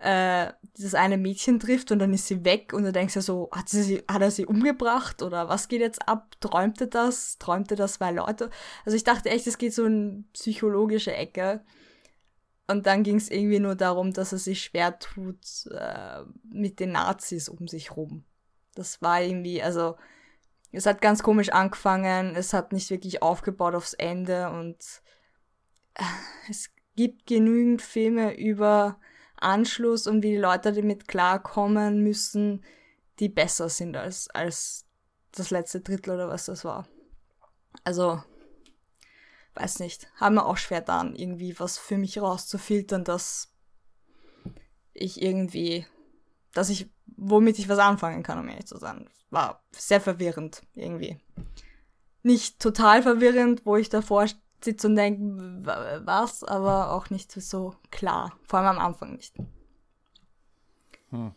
äh, 0.00 0.52
das 0.78 0.94
eine 0.94 1.18
Mädchen 1.18 1.60
trifft 1.60 1.92
und 1.92 1.98
dann 1.98 2.14
ist 2.14 2.26
sie 2.26 2.44
weg 2.44 2.72
und 2.72 2.84
du 2.84 2.92
denkst 2.92 3.16
ja 3.16 3.22
so, 3.22 3.50
hat, 3.52 3.68
sie, 3.68 4.02
hat 4.10 4.22
er 4.22 4.30
sie 4.30 4.46
umgebracht 4.46 5.22
oder 5.22 5.48
was 5.48 5.68
geht 5.68 5.80
jetzt 5.80 6.08
ab? 6.08 6.34
Träumte 6.40 6.86
das? 6.86 7.36
Träumte 7.38 7.76
das 7.76 7.94
zwei 7.94 8.10
Leute? 8.10 8.50
Also 8.84 8.96
ich 8.96 9.04
dachte 9.04 9.28
echt, 9.28 9.46
es 9.46 9.58
geht 9.58 9.74
so 9.74 9.84
in 9.84 10.26
psychologische 10.32 11.14
Ecke. 11.14 11.62
Und 12.66 12.86
dann 12.86 13.02
ging 13.02 13.16
es 13.16 13.30
irgendwie 13.30 13.58
nur 13.58 13.74
darum, 13.74 14.12
dass 14.12 14.32
er 14.32 14.38
sich 14.38 14.62
schwer 14.62 14.98
tut 15.00 15.66
äh, 15.72 16.20
mit 16.44 16.78
den 16.78 16.92
Nazis 16.92 17.48
um 17.48 17.66
sich 17.66 17.96
rum. 17.96 18.24
Das 18.76 19.02
war 19.02 19.20
irgendwie, 19.20 19.60
also 19.60 19.96
es 20.72 20.86
hat 20.86 21.00
ganz 21.00 21.22
komisch 21.22 21.50
angefangen, 21.50 22.34
es 22.36 22.52
hat 22.52 22.72
nicht 22.72 22.90
wirklich 22.90 23.22
aufgebaut 23.22 23.74
aufs 23.74 23.94
Ende 23.94 24.50
und 24.50 24.76
äh, 25.94 26.02
es 26.48 26.70
gibt 26.96 27.26
genügend 27.26 27.82
Filme 27.82 28.36
über 28.36 28.98
Anschluss 29.36 30.06
und 30.06 30.22
wie 30.22 30.32
die 30.32 30.36
Leute 30.36 30.72
damit 30.72 31.08
klarkommen 31.08 32.02
müssen, 32.02 32.64
die 33.18 33.28
besser 33.28 33.68
sind 33.68 33.96
als, 33.96 34.28
als 34.30 34.86
das 35.32 35.50
letzte 35.50 35.80
Drittel 35.80 36.14
oder 36.14 36.28
was 36.28 36.46
das 36.46 36.64
war. 36.64 36.88
Also, 37.84 38.22
weiß 39.54 39.80
nicht, 39.80 40.08
haben 40.16 40.34
wir 40.34 40.46
auch 40.46 40.56
schwer 40.56 40.80
dann, 40.80 41.14
irgendwie 41.14 41.58
was 41.58 41.78
für 41.78 41.96
mich 41.96 42.20
rauszufiltern, 42.20 43.04
dass 43.04 43.52
ich 44.92 45.22
irgendwie, 45.22 45.86
dass 46.52 46.68
ich, 46.68 46.90
womit 47.16 47.58
ich 47.58 47.68
was 47.68 47.78
anfangen 47.78 48.22
kann, 48.22 48.38
um 48.38 48.48
ehrlich 48.48 48.66
zu 48.66 48.78
sein. 48.78 49.08
War 49.30 49.62
sehr 49.72 50.00
verwirrend, 50.00 50.62
irgendwie. 50.74 51.18
Nicht 52.22 52.60
total 52.60 53.02
verwirrend, 53.02 53.64
wo 53.64 53.76
ich 53.76 53.88
davor 53.88 54.26
sitze 54.62 54.88
und 54.88 54.96
denke, 54.96 55.20
was, 56.04 56.44
aber 56.44 56.92
auch 56.92 57.10
nicht 57.10 57.32
so 57.32 57.74
klar. 57.90 58.36
Vor 58.42 58.58
allem 58.58 58.78
am 58.78 58.86
Anfang 58.86 59.16
nicht. 59.16 59.36
Hm. 61.10 61.32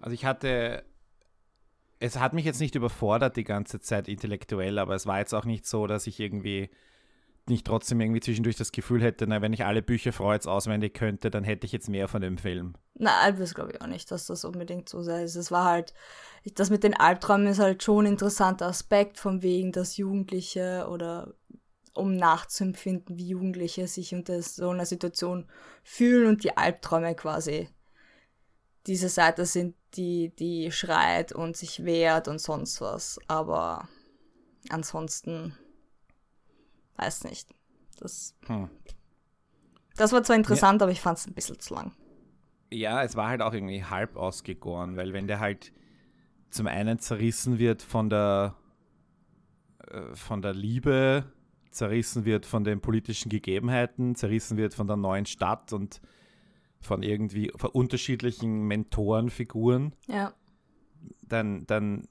Also 0.00 0.14
ich 0.14 0.24
hatte, 0.24 0.84
es 1.98 2.18
hat 2.18 2.32
mich 2.32 2.44
jetzt 2.44 2.60
nicht 2.60 2.74
überfordert 2.74 3.36
die 3.36 3.44
ganze 3.44 3.80
Zeit 3.80 4.08
intellektuell, 4.08 4.78
aber 4.78 4.94
es 4.94 5.06
war 5.06 5.18
jetzt 5.18 5.34
auch 5.34 5.44
nicht 5.44 5.66
so, 5.66 5.86
dass 5.86 6.06
ich 6.06 6.20
irgendwie 6.20 6.70
nicht 7.48 7.66
trotzdem 7.66 8.00
irgendwie 8.00 8.20
zwischendurch 8.20 8.56
das 8.56 8.72
Gefühl 8.72 9.02
hätte, 9.02 9.26
na, 9.26 9.42
wenn 9.42 9.52
ich 9.52 9.64
alle 9.64 9.82
Bücher 9.82 10.12
Freuds 10.12 10.46
auswendig 10.46 10.94
könnte, 10.94 11.30
dann 11.30 11.44
hätte 11.44 11.66
ich 11.66 11.72
jetzt 11.72 11.88
mehr 11.88 12.08
von 12.08 12.20
dem 12.20 12.38
Film. 12.38 12.74
Na, 12.94 13.30
das 13.30 13.54
glaube 13.54 13.72
ich 13.72 13.80
auch 13.80 13.86
nicht, 13.86 14.10
dass 14.10 14.26
das 14.26 14.44
unbedingt 14.44 14.88
so 14.88 15.02
sei. 15.02 15.22
Es 15.22 15.50
war 15.50 15.64
halt, 15.64 15.94
das 16.54 16.70
mit 16.70 16.82
den 16.82 16.94
Albträumen 16.94 17.46
ist 17.46 17.58
halt 17.58 17.82
schon 17.82 18.04
ein 18.04 18.12
interessanter 18.12 18.66
Aspekt, 18.66 19.18
von 19.18 19.42
wegen, 19.42 19.72
dass 19.72 19.96
Jugendliche 19.96 20.86
oder 20.90 21.34
um 21.94 22.14
nachzuempfinden, 22.14 23.16
wie 23.16 23.28
Jugendliche 23.28 23.86
sich 23.86 24.14
unter 24.14 24.42
so 24.42 24.70
einer 24.70 24.86
Situation 24.86 25.46
fühlen 25.82 26.28
und 26.28 26.44
die 26.44 26.56
Albträume 26.56 27.14
quasi 27.14 27.68
diese 28.86 29.08
Seite 29.08 29.46
sind, 29.46 29.74
die, 29.94 30.34
die 30.36 30.70
schreit 30.70 31.32
und 31.32 31.56
sich 31.56 31.84
wehrt 31.84 32.28
und 32.28 32.40
sonst 32.40 32.80
was. 32.80 33.18
Aber 33.26 33.88
ansonsten 34.68 35.56
weiß 36.96 37.24
nicht. 37.24 37.54
Das, 37.98 38.34
hm. 38.46 38.68
das 39.96 40.12
war 40.12 40.22
zwar 40.22 40.36
interessant, 40.36 40.80
ja. 40.80 40.84
aber 40.84 40.92
ich 40.92 41.00
fand 41.00 41.18
es 41.18 41.26
ein 41.26 41.34
bisschen 41.34 41.58
zu 41.58 41.74
lang. 41.74 41.92
Ja, 42.70 43.02
es 43.02 43.16
war 43.16 43.28
halt 43.28 43.42
auch 43.42 43.54
irgendwie 43.54 43.84
halb 43.84 44.16
ausgegoren, 44.16 44.96
weil 44.96 45.12
wenn 45.12 45.26
der 45.26 45.40
halt 45.40 45.72
zum 46.50 46.66
einen 46.66 46.98
zerrissen 46.98 47.58
wird 47.58 47.82
von 47.82 48.10
der 48.10 48.54
äh, 49.88 50.14
von 50.14 50.42
der 50.42 50.54
Liebe 50.54 51.24
zerrissen 51.70 52.24
wird 52.24 52.46
von 52.46 52.64
den 52.64 52.80
politischen 52.80 53.28
Gegebenheiten, 53.28 54.14
zerrissen 54.14 54.56
wird 54.56 54.74
von 54.74 54.86
der 54.86 54.96
neuen 54.96 55.26
Stadt 55.26 55.72
und 55.72 56.00
von 56.80 57.02
irgendwie 57.02 57.52
von 57.54 57.70
unterschiedlichen 57.70 58.62
Mentorenfiguren, 58.62 59.94
ja. 60.06 60.32
dann, 61.22 61.66
dann 61.66 62.08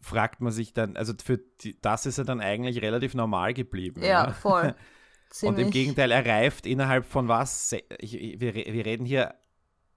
fragt 0.00 0.40
man 0.40 0.52
sich 0.52 0.72
dann, 0.72 0.96
also 0.96 1.12
für 1.22 1.38
die, 1.38 1.80
das 1.80 2.06
ist 2.06 2.18
er 2.18 2.24
dann 2.24 2.40
eigentlich 2.40 2.82
relativ 2.82 3.14
normal 3.14 3.54
geblieben. 3.54 4.02
Ja, 4.02 4.24
oder? 4.24 4.34
voll. 4.34 4.74
und 5.42 5.58
im 5.58 5.70
Gegenteil, 5.70 6.10
er 6.10 6.26
reift 6.26 6.66
innerhalb 6.66 7.06
von 7.06 7.28
was? 7.28 7.74
Ich, 7.98 8.40
wir, 8.40 8.54
wir 8.54 8.86
reden 8.86 9.04
hier 9.04 9.34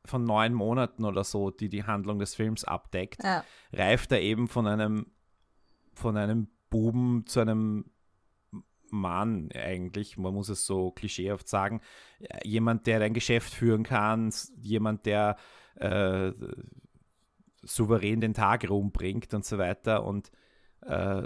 von 0.05 0.23
neun 0.23 0.53
Monaten 0.53 1.05
oder 1.05 1.23
so, 1.23 1.49
die 1.49 1.69
die 1.69 1.85
Handlung 1.85 2.19
des 2.19 2.35
Films 2.35 2.63
abdeckt, 2.63 3.23
ja. 3.23 3.43
reift 3.71 4.11
er 4.11 4.21
eben 4.21 4.47
von 4.47 4.67
einem 4.67 5.07
von 5.93 6.17
einem 6.17 6.47
Buben 6.69 7.25
zu 7.27 7.39
einem 7.39 7.85
Mann 8.89 9.49
eigentlich, 9.53 10.17
man 10.17 10.33
muss 10.33 10.49
es 10.49 10.65
so 10.65 10.91
klischeehaft 10.91 11.47
sagen, 11.47 11.81
jemand, 12.43 12.87
der 12.87 13.01
ein 13.01 13.13
Geschäft 13.13 13.53
führen 13.53 13.83
kann, 13.83 14.31
jemand, 14.61 15.05
der 15.05 15.35
äh, 15.75 16.31
souverän 17.63 18.21
den 18.21 18.33
Tag 18.33 18.69
rumbringt 18.69 19.33
und 19.33 19.45
so 19.45 19.57
weiter 19.57 20.03
und 20.03 20.31
äh, 20.81 21.23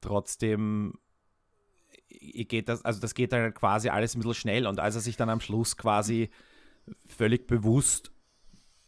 trotzdem 0.00 0.98
geht 2.08 2.68
das, 2.68 2.84
also 2.84 3.00
das 3.00 3.14
geht 3.14 3.32
dann 3.32 3.52
quasi 3.54 3.88
alles 3.88 4.14
ein 4.14 4.20
bisschen 4.20 4.34
schnell 4.34 4.66
und 4.66 4.80
als 4.80 4.94
er 4.94 5.00
sich 5.00 5.16
dann 5.16 5.30
am 5.30 5.40
Schluss 5.40 5.76
quasi 5.76 6.30
völlig 7.04 7.46
bewusst, 7.46 8.12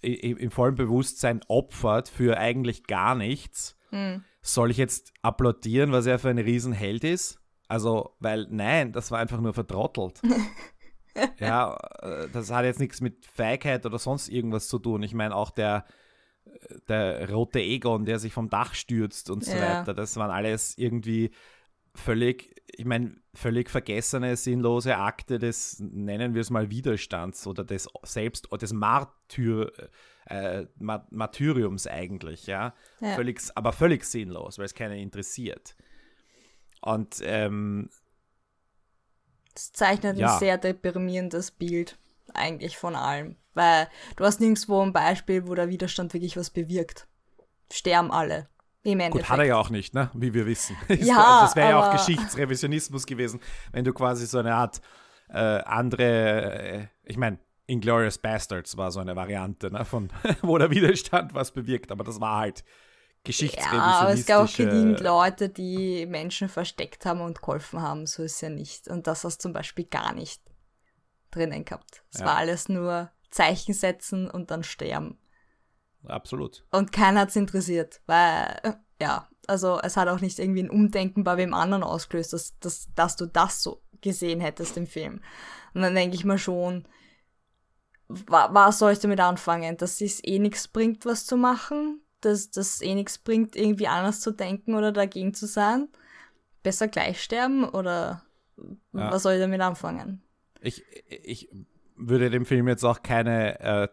im 0.02 0.50
vollen 0.50 0.76
Bewusstsein 0.76 1.42
opfert 1.48 2.08
für 2.08 2.38
eigentlich 2.38 2.86
gar 2.86 3.14
nichts, 3.14 3.76
mhm. 3.90 4.24
soll 4.40 4.70
ich 4.70 4.78
jetzt 4.78 5.12
applaudieren, 5.20 5.92
was 5.92 6.06
er 6.06 6.18
für 6.18 6.30
ein 6.30 6.38
Riesenheld 6.38 7.04
ist? 7.04 7.38
Also, 7.68 8.16
weil 8.18 8.46
nein, 8.50 8.92
das 8.92 9.10
war 9.10 9.18
einfach 9.18 9.40
nur 9.40 9.52
vertrottelt. 9.52 10.20
ja, 11.38 11.76
äh, 12.00 12.28
das 12.32 12.50
hat 12.50 12.64
jetzt 12.64 12.80
nichts 12.80 13.00
mit 13.00 13.26
Feigheit 13.26 13.86
oder 13.86 13.98
sonst 13.98 14.28
irgendwas 14.28 14.68
zu 14.68 14.78
tun. 14.78 15.02
Ich 15.02 15.14
meine, 15.14 15.36
auch 15.36 15.50
der, 15.50 15.84
der 16.88 17.31
rote 17.31 17.61
Egon, 17.61 18.05
der 18.05 18.18
sich 18.18 18.33
vom 18.33 18.48
Dach 18.48 18.74
stürzt 18.74 19.31
und 19.31 19.44
so 19.44 19.53
ja. 19.53 19.81
weiter, 19.81 19.94
das 19.94 20.16
waren 20.16 20.31
alles 20.31 20.76
irgendwie 20.79 21.31
völlig, 21.94 22.55
ich 22.72 22.85
meine, 22.85 23.16
völlig 23.35 23.70
vergessene, 23.70 24.37
sinnlose 24.37 24.96
Akte 24.96 25.38
des, 25.38 25.81
nennen 25.81 26.35
wir 26.35 26.40
es 26.40 26.50
mal, 26.50 26.70
Widerstands 26.70 27.46
oder 27.46 27.64
des 27.64 27.88
Selbst, 28.03 28.48
des 28.61 28.72
Martyr, 28.72 29.72
äh, 30.26 30.66
Martyriums 30.79 31.87
eigentlich, 31.87 32.46
ja. 32.46 32.74
ja. 33.00 33.14
Völlig, 33.14 33.40
aber 33.55 33.72
völlig 33.72 34.05
sinnlos, 34.05 34.59
weil 34.59 34.66
es 34.66 34.74
keinen 34.74 34.98
interessiert. 34.98 35.76
Und 36.81 37.20
ähm, 37.22 37.90
Das 39.55 39.72
zeichnet 39.72 40.16
Ja. 40.16 40.35
ein 40.35 40.38
sehr 40.38 40.59
deprimierendes 40.59 41.50
Bild 41.50 41.98
eigentlich 42.35 42.79
von 42.79 42.94
allem. 42.94 43.37
Weil 43.54 43.88
du 44.16 44.24
hast 44.24 44.40
nirgendwo 44.40 44.80
ein 44.80 44.92
Beispiel, 44.92 45.46
wo 45.46 45.54
der 45.54 45.68
Widerstand 45.68 46.14
wirklich 46.14 46.36
was 46.36 46.50
bewirkt. 46.50 47.06
Sterben 47.72 48.10
alle. 48.10 48.48
Im 48.82 49.00
Endeffekt. 49.00 49.26
Gut, 49.26 49.28
hat 49.30 49.38
er 49.38 49.44
ja 49.44 49.56
auch 49.56 49.70
nicht, 49.70 49.92
ne? 49.92 50.10
wie 50.14 50.32
wir 50.32 50.46
wissen. 50.46 50.76
Ja, 50.88 51.42
das 51.42 51.54
wäre 51.54 51.70
ja 51.70 51.80
auch 51.80 51.92
Geschichtsrevisionismus 51.92 53.04
gewesen, 53.06 53.40
wenn 53.72 53.84
du 53.84 53.92
quasi 53.92 54.26
so 54.26 54.38
eine 54.38 54.54
Art 54.54 54.80
äh, 55.28 55.38
andere, 55.38 56.02
äh, 56.02 56.86
ich 57.04 57.16
meine, 57.18 57.38
Inglorious 57.66 58.18
Bastards 58.18 58.76
war 58.76 58.90
so 58.90 59.00
eine 59.00 59.14
Variante, 59.14 59.70
ne? 59.70 59.84
von 59.84 60.08
wo 60.42 60.56
der 60.58 60.70
Widerstand 60.70 61.34
was 61.34 61.52
bewirkt, 61.52 61.92
aber 61.92 62.04
das 62.04 62.20
war 62.20 62.38
halt 62.38 62.64
geschichtsrevisionistische... 63.22 63.92
Ja, 63.92 64.00
aber 64.00 64.12
es 64.12 64.26
gab 64.26 64.48
auch 64.48 64.56
genügend 64.56 65.00
Leute, 65.00 65.48
die 65.50 66.06
Menschen 66.06 66.48
versteckt 66.48 67.04
haben 67.04 67.20
und 67.20 67.40
geholfen 67.42 67.82
haben. 67.82 68.06
So 68.06 68.22
ist 68.22 68.40
ja 68.40 68.48
nicht. 68.48 68.88
Und 68.88 69.06
das 69.06 69.24
hast 69.24 69.42
zum 69.42 69.52
Beispiel 69.52 69.84
gar 69.84 70.14
nicht 70.14 70.42
drinnen 71.30 71.64
gehabt. 71.64 72.02
Es 72.12 72.20
Ja. 72.20 72.26
war 72.26 72.36
alles 72.36 72.68
nur 72.70 73.10
Zeichen 73.30 73.74
setzen 73.74 74.30
und 74.30 74.50
dann 74.50 74.62
sterben. 74.64 75.18
Absolut. 76.04 76.64
Und 76.70 76.92
keiner 76.92 77.20
hat's 77.20 77.36
interessiert, 77.36 78.00
weil, 78.06 78.78
ja, 79.00 79.28
also 79.46 79.80
es 79.82 79.96
hat 79.96 80.08
auch 80.08 80.20
nicht 80.20 80.38
irgendwie 80.38 80.62
ein 80.62 80.70
Umdenken 80.70 81.24
bei 81.24 81.36
wem 81.36 81.54
anderen 81.54 81.82
ausgelöst, 81.82 82.32
dass, 82.32 82.58
dass, 82.60 82.88
dass 82.94 83.16
du 83.16 83.26
das 83.26 83.62
so 83.62 83.82
gesehen 84.00 84.40
hättest 84.40 84.76
im 84.76 84.86
Film. 84.86 85.20
Und 85.74 85.82
dann 85.82 85.94
denke 85.94 86.16
ich 86.16 86.24
mir 86.24 86.38
schon, 86.38 86.86
wa 88.08 88.48
was 88.52 88.78
soll 88.78 88.92
ich 88.92 88.98
damit 88.98 89.20
anfangen? 89.20 89.76
Dass 89.76 90.00
es 90.00 90.24
eh 90.24 90.38
nichts 90.38 90.68
bringt, 90.68 91.04
was 91.04 91.26
zu 91.26 91.36
machen, 91.36 92.00
dass 92.20 92.50
das 92.50 92.80
eh 92.82 92.94
nichts 92.94 93.18
bringt, 93.18 93.56
irgendwie 93.56 93.86
anders 93.86 94.20
zu 94.20 94.30
denken 94.30 94.74
oder 94.74 94.92
dagegen 94.92 95.34
zu 95.34 95.46
sein. 95.46 95.88
Besser 96.62 96.88
gleich 96.88 97.22
sterben 97.22 97.64
oder 97.68 98.22
Ja. 98.56 99.10
was 99.10 99.22
soll 99.22 99.34
ich 99.34 99.40
damit 99.40 99.60
anfangen? 99.60 100.22
Ich, 100.60 100.84
ich 101.08 101.48
würde 102.00 102.30
dem 102.30 102.46
Film 102.46 102.68
jetzt 102.68 102.84
auch 102.84 103.02
keine, 103.02 103.60
äh, 103.60 103.88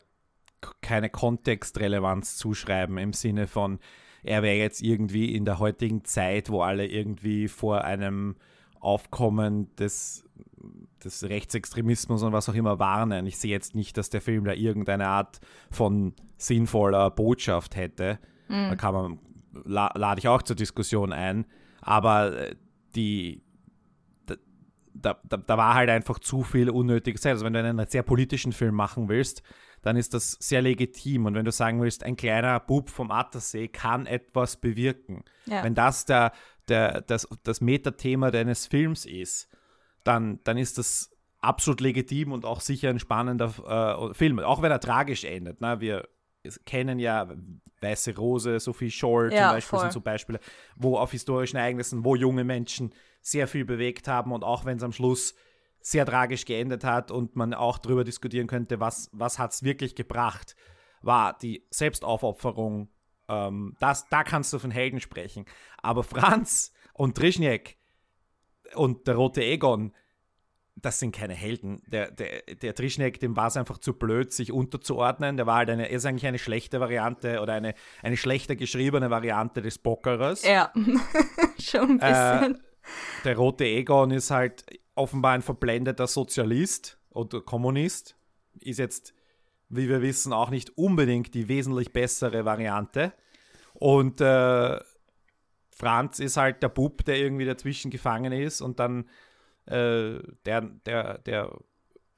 keine 0.82 1.10
Kontextrelevanz 1.10 2.38
zuschreiben 2.38 2.98
im 2.98 3.14
Sinne 3.14 3.48
von, 3.48 3.80
er 4.24 4.44
wäre 4.44 4.58
jetzt 4.58 4.82
irgendwie 4.82 5.34
in 5.34 5.46
der 5.46 5.60
heutigen 5.60 6.04
Zeit, 6.04 6.50
wo 6.50 6.62
alle 6.62 6.86
irgendwie 6.86 7.48
vor 7.48 7.84
einem 7.84 8.36
Aufkommen 8.80 9.74
des, 9.76 10.26
des 11.04 11.24
Rechtsextremismus 11.24 12.24
und 12.24 12.34
was 12.34 12.50
auch 12.50 12.54
immer 12.54 12.80
warnen. 12.80 13.26
Ich 13.26 13.38
sehe 13.38 13.52
jetzt 13.52 13.76
nicht, 13.76 13.98
dass 13.98 14.10
der 14.10 14.22
Film 14.22 14.46
da 14.46 14.54
irgendeine 14.54 15.08
Art 15.08 15.40
von 15.72 16.14
sinnvoller 16.38 17.10
Botschaft 17.12 17.76
hätte. 17.76 18.20
Da 18.50 18.76
kann 18.76 18.94
man, 18.94 19.20
la, 19.66 19.92
lade 19.96 20.20
ich 20.20 20.28
auch 20.28 20.42
zur 20.42 20.56
Diskussion 20.56 21.12
ein. 21.12 21.46
Aber 21.82 22.38
äh, 22.38 22.56
die, 22.96 23.44
da, 25.02 25.20
da, 25.24 25.38
da 25.38 25.58
war 25.58 25.74
halt 25.74 25.90
einfach 25.90 26.20
zu 26.20 26.44
viel 26.44 26.70
unnötige 26.70 27.20
Zeit. 27.20 27.34
Also 27.34 27.46
wenn 27.46 27.54
du 27.54 27.64
einen 27.64 27.88
sehr 27.88 28.04
politischen 28.04 28.52
Film 28.52 28.76
machen 28.76 29.10
willst, 29.10 29.44
dann 29.82 29.96
ist 29.96 30.14
das 30.14 30.32
sehr 30.40 30.62
legitim. 30.62 31.26
Und 31.26 31.36
wenn 31.36 31.46
du 31.46 31.52
sagen 31.52 31.82
willst, 31.82 32.04
ein 32.04 32.16
kleiner 32.16 32.60
Bub 32.60 32.90
vom 32.90 33.12
Attersee 33.12 33.68
kann 33.68 34.06
etwas 34.06 34.58
bewirken, 34.58 35.24
Ja. 35.46 35.64
wenn 35.64 35.76
das 35.76 36.06
der, 36.06 36.32
der, 36.68 37.02
das, 37.02 37.28
das 37.44 37.62
Metathema 37.62 38.32
deines 38.32 38.66
Films 38.68 39.06
ist, 39.06 39.50
dann, 40.04 40.40
dann 40.44 40.58
ist 40.58 40.78
das 40.78 41.12
absolut 41.40 41.82
legitim 41.82 42.32
und 42.32 42.46
auch 42.46 42.62
sicher 42.62 42.90
ein 42.90 43.00
spannender 43.00 44.10
äh, 44.10 44.14
Film. 44.14 44.40
Auch 44.40 44.62
wenn 44.62 44.72
er 44.72 44.80
tragisch 44.80 45.24
endet. 45.24 45.62
Ne? 45.62 45.80
Wir 45.80 46.08
kennen 46.66 47.00
ja 47.00 47.30
Weiße 47.82 48.16
Rose, 48.16 48.60
Sophie 48.60 48.92
Scholl 48.92 49.32
Ja, 49.32 49.48
zum 49.48 49.56
Beispiel 49.56 49.70
voll. 49.70 49.80
sind 49.82 49.94
so 49.94 50.02
Beispiele, 50.02 50.40
wo 50.76 50.98
auf 50.98 51.12
historischen 51.12 51.58
Ereignissen, 51.58 52.04
wo 52.04 52.16
junge 52.16 52.44
Menschen 52.44 52.94
sehr 53.22 53.48
viel 53.48 53.66
bewegt 53.66 54.08
haben 54.08 54.32
und 54.32 54.44
auch 54.44 54.66
wenn 54.66 54.78
es 54.78 54.84
am 54.84 54.92
Schluss 54.92 55.36
sehr 55.80 56.06
tragisch 56.06 56.46
geendet 56.46 56.84
hat 56.84 57.12
und 57.12 57.36
man 57.36 57.54
auch 57.54 57.78
darüber 57.78 58.04
diskutieren 58.04 58.48
könnte, 58.48 58.80
was, 58.80 59.10
was 59.14 59.40
hat 59.40 59.54
es 59.54 59.64
wirklich 59.64 59.96
gebracht, 59.96 60.56
war 61.02 61.38
die 61.38 61.66
Selbstaufopferung, 61.70 62.90
ähm, 63.30 63.76
das, 63.80 64.08
da 64.10 64.24
kannst 64.24 64.52
du 64.54 64.60
von 64.60 64.72
Helden 64.72 65.00
sprechen. 65.00 65.46
Aber 65.82 66.04
Franz 66.04 66.74
und 66.94 67.16
Trischniek 67.16 67.78
und 68.76 69.08
der 69.08 69.16
rote 69.16 69.44
Egon, 69.44 69.94
das 70.80 71.00
sind 71.00 71.16
keine 71.16 71.34
Helden. 71.34 71.82
Der, 71.88 72.12
der, 72.12 72.44
der 72.62 72.76
Trischneck, 72.76 73.20
dem 73.20 73.36
war 73.36 73.48
es 73.48 73.58
einfach 73.58 73.80
zu 73.80 73.94
blöd, 73.94 74.32
sich 74.32 74.52
unterzuordnen. 74.52 75.36
Der 75.36 75.48
war 75.48 75.56
halt 75.58 75.70
eine, 75.70 75.90
er 75.90 75.96
ist 75.96 76.06
eigentlich 76.06 76.28
eine 76.28 76.38
schlechte 76.40 76.80
Variante 76.80 77.42
oder 77.42 77.54
eine, 77.54 77.74
eine 78.04 78.16
schlechter 78.16 78.56
geschriebene 78.56 79.10
Variante 79.10 79.62
des 79.62 79.80
Bockerers. 79.80 80.44
Ja, 80.46 80.72
schon 81.60 82.00
ein 82.00 82.00
Äh, 82.00 82.40
bisschen. 82.40 82.62
Der 83.26 83.38
rote 83.38 83.66
Egon 83.66 84.12
ist 84.12 84.30
halt 84.32 84.66
offenbar 84.96 85.34
ein 85.34 85.42
verblendeter 85.42 86.08
Sozialist 86.08 87.00
oder 87.10 87.42
Kommunist. 87.42 88.16
Ist 88.60 88.80
jetzt, 88.80 89.14
wie 89.70 89.90
wir 89.90 90.02
wissen, 90.02 90.32
auch 90.32 90.50
nicht 90.52 90.78
unbedingt 90.78 91.34
die 91.34 91.48
wesentlich 91.48 91.92
bessere 91.92 92.46
Variante. 92.46 93.14
Und 93.74 94.22
äh, 94.22 94.80
Franz 95.76 96.20
ist 96.20 96.38
halt 96.38 96.64
der 96.64 96.70
Bub, 96.70 97.04
der 97.06 97.18
irgendwie 97.18 97.46
dazwischen 97.46 97.92
gefangen 97.92 98.32
ist 98.32 98.62
und 98.62 98.80
dann 98.80 99.10
äh, 99.68 100.20
der, 100.46 100.62
der, 100.86 101.20
der 101.20 101.58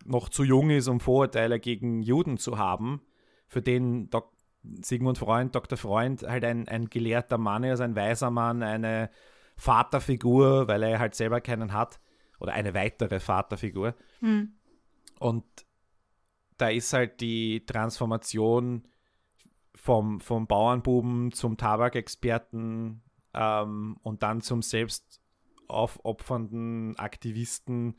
noch 0.06 0.30
zu 0.30 0.44
jung 0.44 0.70
ist, 0.70 0.88
um 0.88 1.00
Vorurteile 1.00 1.60
gegen 1.60 2.02
Juden 2.02 2.38
zu 2.38 2.58
haben, 2.58 3.02
für 3.48 3.62
den 3.62 4.10
Dok 4.10 4.32
Sigmund 4.82 5.18
Freund, 5.18 5.56
Dr. 5.56 5.78
Freund, 5.78 6.24
halt 6.24 6.44
ein, 6.44 6.68
ein 6.68 6.90
gelehrter 6.90 7.38
Mann 7.38 7.64
ist, 7.64 7.80
ein 7.80 7.96
weiser 7.96 8.30
Mann, 8.30 8.62
eine 8.62 9.10
Vaterfigur, 9.56 10.68
weil 10.68 10.84
er 10.84 11.00
halt 11.00 11.16
selber 11.16 11.42
keinen 11.42 11.74
hat, 11.74 12.00
oder 12.40 12.54
eine 12.54 12.74
weitere 12.74 13.20
Vaterfigur. 13.20 13.96
Hm. 14.20 14.54
Und 15.20 15.46
da 16.58 16.70
ist 16.70 16.94
halt 16.94 17.22
die 17.22 17.66
Transformation 17.66 18.88
vom, 19.76 20.20
vom 20.20 20.48
Bauernbuben 20.48 21.32
zum 21.32 21.58
Tabakexperten 21.58 23.02
ähm, 23.34 23.98
und 24.02 24.24
dann 24.24 24.42
zum 24.42 24.62
selbst 24.62 25.22
aufopfernden 25.70 26.98
Aktivisten 26.98 27.98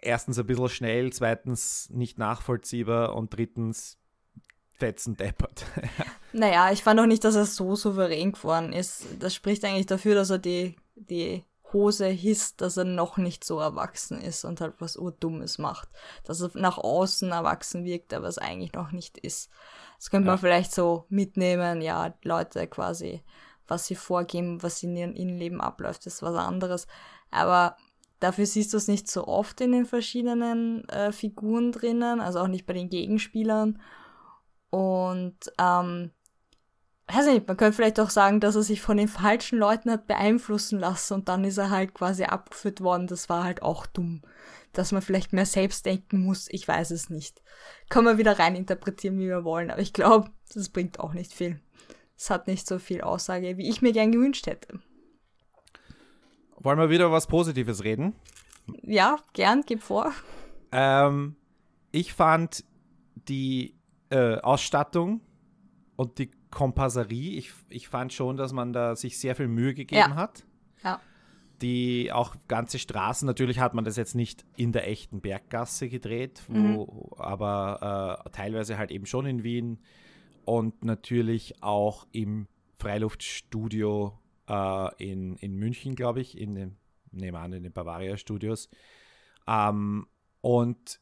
erstens 0.00 0.38
ein 0.38 0.46
bisschen 0.46 0.68
schnell, 0.68 1.12
zweitens 1.12 1.88
nicht 1.90 2.18
nachvollziehbar 2.18 3.14
und 3.14 3.34
drittens 3.36 3.98
fetzen 4.78 5.16
deppert. 5.16 5.64
Naja, 6.32 6.70
ich 6.70 6.82
fand 6.82 7.00
auch 7.00 7.06
nicht, 7.06 7.24
dass 7.24 7.34
er 7.34 7.46
so 7.46 7.76
souverän 7.76 8.32
geworden 8.32 8.74
ist. 8.74 9.06
Das 9.20 9.34
spricht 9.34 9.64
eigentlich 9.64 9.86
dafür, 9.86 10.14
dass 10.14 10.28
er 10.28 10.36
die, 10.38 10.76
die 10.94 11.44
Hose 11.72 12.08
hisst, 12.08 12.60
dass 12.60 12.76
er 12.76 12.84
noch 12.84 13.16
nicht 13.16 13.42
so 13.42 13.58
erwachsen 13.58 14.20
ist 14.20 14.44
und 14.44 14.60
halt 14.60 14.74
was 14.78 14.98
Urdummes 14.98 15.56
macht. 15.56 15.88
Dass 16.24 16.42
er 16.42 16.50
nach 16.52 16.76
außen 16.76 17.32
erwachsen 17.32 17.86
wirkt, 17.86 18.12
aber 18.12 18.28
es 18.28 18.36
eigentlich 18.36 18.74
noch 18.74 18.92
nicht 18.92 19.16
ist. 19.16 19.48
Das 19.96 20.10
könnte 20.10 20.26
man 20.26 20.34
Ja. 20.34 20.38
vielleicht 20.40 20.74
so 20.74 21.06
mitnehmen, 21.08 21.80
ja, 21.80 22.12
Leute 22.22 22.66
quasi, 22.66 23.22
was 23.68 23.86
sie 23.86 23.94
vorgeben, 23.94 24.62
was 24.62 24.82
in 24.82 24.96
ihrem 24.96 25.14
Innenleben 25.14 25.60
abläuft, 25.60 26.06
ist 26.06 26.22
was 26.22 26.36
anderes. 26.36 26.86
Aber 27.30 27.76
dafür 28.20 28.46
siehst 28.46 28.72
du 28.72 28.76
es 28.76 28.88
nicht 28.88 29.08
so 29.08 29.26
oft 29.26 29.60
in 29.60 29.72
den 29.72 29.86
verschiedenen 29.86 30.88
äh, 30.88 31.12
Figuren 31.12 31.72
drinnen, 31.72 32.20
also 32.20 32.40
auch 32.40 32.48
nicht 32.48 32.66
bei 32.66 32.72
den 32.72 32.88
Gegenspielern. 32.88 33.80
Und 34.70 35.36
ähm, 35.58 36.10
weiß 37.08 37.26
nicht, 37.26 37.46
man 37.46 37.56
könnte 37.56 37.76
vielleicht 37.76 38.00
auch 38.00 38.10
sagen, 38.10 38.40
dass 38.40 38.56
er 38.56 38.62
sich 38.62 38.80
von 38.80 38.96
den 38.96 39.08
falschen 39.08 39.58
Leuten 39.58 39.90
hat 39.90 40.06
beeinflussen 40.06 40.78
lassen 40.78 41.14
und 41.14 41.28
dann 41.28 41.44
ist 41.44 41.58
er 41.58 41.70
halt 41.70 41.94
quasi 41.94 42.24
abgeführt 42.24 42.80
worden. 42.80 43.06
Das 43.06 43.28
war 43.28 43.44
halt 43.44 43.62
auch 43.62 43.86
dumm. 43.86 44.22
Dass 44.72 44.92
man 44.92 45.02
vielleicht 45.02 45.32
mehr 45.32 45.46
selbst 45.46 45.86
denken 45.86 46.20
muss, 46.20 46.48
ich 46.50 46.66
weiß 46.66 46.90
es 46.90 47.08
nicht. 47.08 47.40
Kann 47.88 48.04
man 48.04 48.18
wieder 48.18 48.38
rein 48.38 48.56
interpretieren, 48.56 49.18
wie 49.18 49.28
wir 49.28 49.44
wollen, 49.44 49.70
aber 49.70 49.80
ich 49.80 49.92
glaube, 49.92 50.30
das 50.52 50.68
bringt 50.68 51.00
auch 51.00 51.12
nicht 51.12 51.32
viel. 51.32 51.60
Es 52.16 52.30
hat 52.30 52.46
nicht 52.46 52.66
so 52.66 52.78
viel 52.78 53.02
Aussage, 53.02 53.56
wie 53.58 53.68
ich 53.68 53.82
mir 53.82 53.92
gern 53.92 54.12
gewünscht 54.12 54.46
hätte. 54.46 54.80
Wollen 56.58 56.78
wir 56.78 56.90
wieder 56.90 57.12
was 57.12 57.26
Positives 57.26 57.84
reden? 57.84 58.14
Ja, 58.82 59.18
gern, 59.34 59.62
gib 59.66 59.82
vor. 59.82 60.12
Ähm, 60.72 61.36
ich 61.92 62.12
fand 62.14 62.64
die 63.28 63.74
äh, 64.10 64.36
Ausstattung 64.38 65.20
und 65.96 66.18
die 66.18 66.30
Kompasserie, 66.50 67.36
ich, 67.36 67.52
ich 67.68 67.88
fand 67.88 68.12
schon, 68.12 68.36
dass 68.36 68.52
man 68.52 68.72
da 68.72 68.96
sich 68.96 69.18
sehr 69.18 69.36
viel 69.36 69.48
Mühe 69.48 69.74
gegeben 69.74 70.10
Ja. 70.10 70.14
hat. 70.16 70.44
Ja. 70.82 71.00
Die 71.62 72.12
auch 72.12 72.34
ganze 72.48 72.78
Straßen, 72.78 73.26
natürlich 73.26 73.60
hat 73.60 73.74
man 73.74 73.84
das 73.84 73.96
jetzt 73.96 74.14
nicht 74.14 74.44
in 74.56 74.72
der 74.72 74.88
echten 74.88 75.20
Berggasse 75.20 75.88
gedreht, 75.88 76.42
wo, 76.48 77.14
aber 77.18 78.24
äh, 78.26 78.30
teilweise 78.30 78.76
halt 78.78 78.90
eben 78.90 79.06
schon 79.06 79.24
in 79.26 79.42
Wien 79.42 79.78
und 80.46 80.84
natürlich 80.84 81.62
auch 81.62 82.06
im 82.12 82.46
Freiluftstudio 82.78 84.16
äh, 84.48 85.04
in, 85.04 85.36
in 85.36 85.56
München, 85.56 85.96
glaube 85.96 86.20
ich, 86.20 86.38
in 86.38 86.54
den, 86.54 86.76
nehme 87.10 87.40
an, 87.40 87.52
in 87.52 87.64
den 87.64 87.72
Bavaria 87.72 88.16
Studios. 88.16 88.70
Ähm, 89.48 90.06
und 90.40 91.00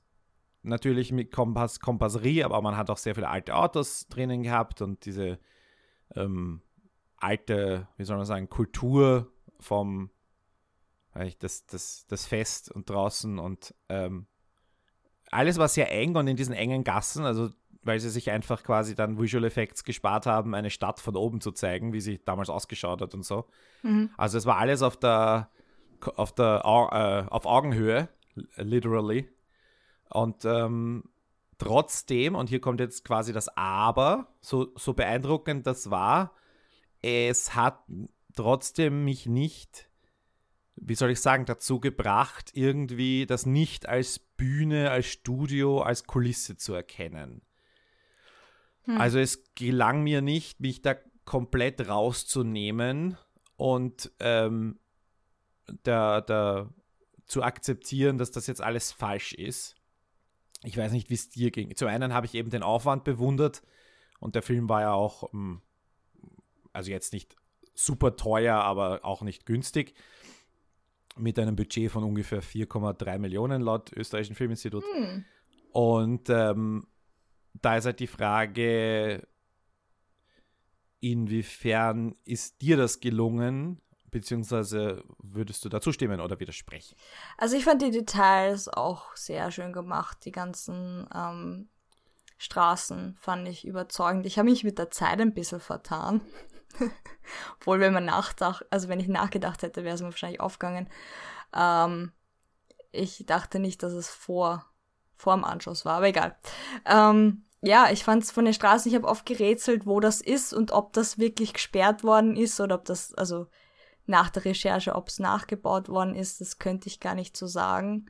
natürlich 0.62 1.12
mit 1.12 1.30
Kompass, 1.30 1.78
Kompasserie, 1.78 2.44
aber 2.44 2.62
man 2.62 2.76
hat 2.76 2.88
auch 2.88 2.96
sehr 2.96 3.14
viele 3.14 3.28
alte 3.28 3.54
Autos 3.54 4.08
drinnen 4.08 4.42
gehabt 4.42 4.80
und 4.80 5.04
diese 5.04 5.38
ähm, 6.16 6.62
alte, 7.18 7.86
wie 7.98 8.04
soll 8.04 8.16
man 8.16 8.26
sagen, 8.26 8.48
Kultur 8.48 9.30
vom 9.60 10.10
das, 11.38 11.66
das, 11.66 12.06
das 12.08 12.26
Fest 12.26 12.72
und 12.72 12.90
draußen 12.90 13.38
und 13.38 13.72
ähm, 13.88 14.26
alles 15.30 15.58
war 15.58 15.68
sehr 15.68 15.92
eng 15.92 16.16
und 16.16 16.26
in 16.26 16.36
diesen 16.36 16.54
engen 16.54 16.82
Gassen, 16.82 17.24
also 17.24 17.50
weil 17.84 18.00
sie 18.00 18.10
sich 18.10 18.30
einfach 18.30 18.62
quasi 18.62 18.94
dann 18.94 19.18
Visual 19.20 19.44
Effects 19.44 19.84
gespart 19.84 20.26
haben, 20.26 20.54
eine 20.54 20.70
Stadt 20.70 21.00
von 21.00 21.16
oben 21.16 21.40
zu 21.40 21.52
zeigen, 21.52 21.92
wie 21.92 22.00
sie 22.00 22.20
damals 22.24 22.50
ausgeschaut 22.50 23.00
hat 23.00 23.14
und 23.14 23.24
so. 23.24 23.46
Mhm. 23.82 24.10
Also 24.16 24.38
es 24.38 24.46
war 24.46 24.58
alles 24.58 24.82
auf 24.82 24.96
der 24.96 25.50
auf 26.16 26.34
der 26.34 26.62
äh, 26.64 27.30
auf 27.32 27.46
Augenhöhe, 27.46 28.08
literally. 28.56 29.30
Und 30.10 30.44
ähm, 30.44 31.04
trotzdem, 31.58 32.34
und 32.34 32.48
hier 32.48 32.60
kommt 32.60 32.80
jetzt 32.80 33.04
quasi 33.04 33.32
das 33.32 33.48
Aber, 33.56 34.28
so, 34.40 34.72
so 34.76 34.92
beeindruckend 34.92 35.66
das 35.66 35.90
war, 35.90 36.32
es 37.02 37.54
hat 37.54 37.84
trotzdem 38.34 39.04
mich 39.04 39.26
nicht, 39.26 39.88
wie 40.76 40.94
soll 40.94 41.10
ich 41.10 41.20
sagen, 41.20 41.46
dazu 41.46 41.80
gebracht, 41.80 42.50
irgendwie 42.54 43.26
das 43.26 43.46
nicht 43.46 43.88
als 43.88 44.18
Bühne, 44.18 44.90
als 44.90 45.06
Studio, 45.06 45.82
als 45.82 46.04
Kulisse 46.04 46.56
zu 46.56 46.74
erkennen. 46.74 47.42
Hm. 48.84 49.00
Also 49.00 49.18
es 49.18 49.44
gelang 49.54 50.02
mir 50.02 50.20
nicht, 50.20 50.60
mich 50.60 50.82
da 50.82 50.94
komplett 51.24 51.88
rauszunehmen 51.88 53.16
und 53.56 54.12
ähm, 54.20 54.78
da, 55.82 56.20
da 56.20 56.70
zu 57.26 57.42
akzeptieren, 57.42 58.18
dass 58.18 58.30
das 58.30 58.46
jetzt 58.46 58.60
alles 58.60 58.92
falsch 58.92 59.32
ist. 59.32 59.76
Ich 60.62 60.76
weiß 60.76 60.92
nicht, 60.92 61.10
wie 61.10 61.14
es 61.14 61.30
dir 61.30 61.50
ging. 61.50 61.74
Zum 61.76 61.88
einen 61.88 62.12
habe 62.12 62.26
ich 62.26 62.34
eben 62.34 62.50
den 62.50 62.62
Aufwand 62.62 63.04
bewundert 63.04 63.62
und 64.20 64.34
der 64.34 64.42
Film 64.42 64.68
war 64.68 64.82
ja 64.82 64.92
auch, 64.92 65.30
hm, 65.32 65.60
also 66.72 66.90
jetzt 66.90 67.12
nicht 67.12 67.36
super 67.74 68.16
teuer, 68.16 68.56
aber 68.56 69.04
auch 69.04 69.22
nicht 69.22 69.46
günstig. 69.46 69.94
Mit 71.16 71.38
einem 71.38 71.54
Budget 71.54 71.92
von 71.92 72.02
ungefähr 72.02 72.42
4,3 72.42 73.18
Millionen 73.18 73.62
laut 73.62 73.92
österreichischen 73.92 74.34
Filminstitut. 74.34 74.84
Hm. 74.94 75.24
Und 75.70 76.28
ähm, 76.28 76.86
da 77.54 77.76
ist 77.76 77.86
halt 77.86 78.00
die 78.00 78.06
Frage, 78.06 79.26
inwiefern 81.00 82.14
ist 82.24 82.60
dir 82.62 82.76
das 82.76 83.00
gelungen, 83.00 83.80
beziehungsweise 84.10 85.02
würdest 85.18 85.64
du 85.64 85.68
dazu 85.68 85.92
stimmen 85.92 86.20
oder 86.20 86.38
widersprechen? 86.40 86.96
Also 87.36 87.56
ich 87.56 87.64
fand 87.64 87.82
die 87.82 87.90
Details 87.90 88.68
auch 88.68 89.16
sehr 89.16 89.50
schön 89.50 89.72
gemacht, 89.72 90.18
die 90.24 90.32
ganzen 90.32 91.08
ähm, 91.14 91.68
Straßen 92.38 93.16
fand 93.20 93.48
ich 93.48 93.66
überzeugend. 93.66 94.26
Ich 94.26 94.38
habe 94.38 94.50
mich 94.50 94.64
mit 94.64 94.78
der 94.78 94.90
Zeit 94.90 95.20
ein 95.20 95.34
bisschen 95.34 95.60
vertan. 95.60 96.20
Obwohl, 97.56 97.80
wenn 97.80 97.92
man 97.92 98.04
nachdacht, 98.04 98.64
also 98.70 98.88
wenn 98.88 99.00
ich 99.00 99.08
nachgedacht 99.08 99.62
hätte, 99.62 99.84
wäre 99.84 99.94
es 99.94 100.00
mir 100.00 100.08
wahrscheinlich 100.08 100.40
aufgegangen. 100.40 100.88
Ähm, 101.54 102.12
ich 102.92 103.24
dachte 103.26 103.58
nicht, 103.58 103.82
dass 103.82 103.92
es 103.92 104.08
vor, 104.08 104.66
vor 105.24 105.34
dem 105.34 105.44
Anschluss 105.44 105.84
war, 105.84 105.96
aber 105.96 106.08
egal. 106.08 106.36
Ähm, 106.86 107.44
ja, 107.62 107.90
ich 107.90 108.04
fand 108.04 108.22
es 108.22 108.30
von 108.30 108.44
den 108.44 108.54
Straßen, 108.54 108.90
ich 108.90 108.94
habe 108.94 109.08
oft 109.08 109.24
gerätselt, 109.24 109.86
wo 109.86 109.98
das 109.98 110.20
ist 110.20 110.52
und 110.52 110.70
ob 110.70 110.92
das 110.92 111.18
wirklich 111.18 111.54
gesperrt 111.54 112.04
worden 112.04 112.36
ist 112.36 112.60
oder 112.60 112.74
ob 112.74 112.84
das, 112.84 113.14
also 113.14 113.46
nach 114.06 114.28
der 114.28 114.44
Recherche, 114.44 114.94
ob 114.94 115.08
es 115.08 115.18
nachgebaut 115.18 115.88
worden 115.88 116.14
ist, 116.14 116.42
das 116.42 116.58
könnte 116.58 116.88
ich 116.88 117.00
gar 117.00 117.14
nicht 117.14 117.36
so 117.36 117.46
sagen. 117.46 118.06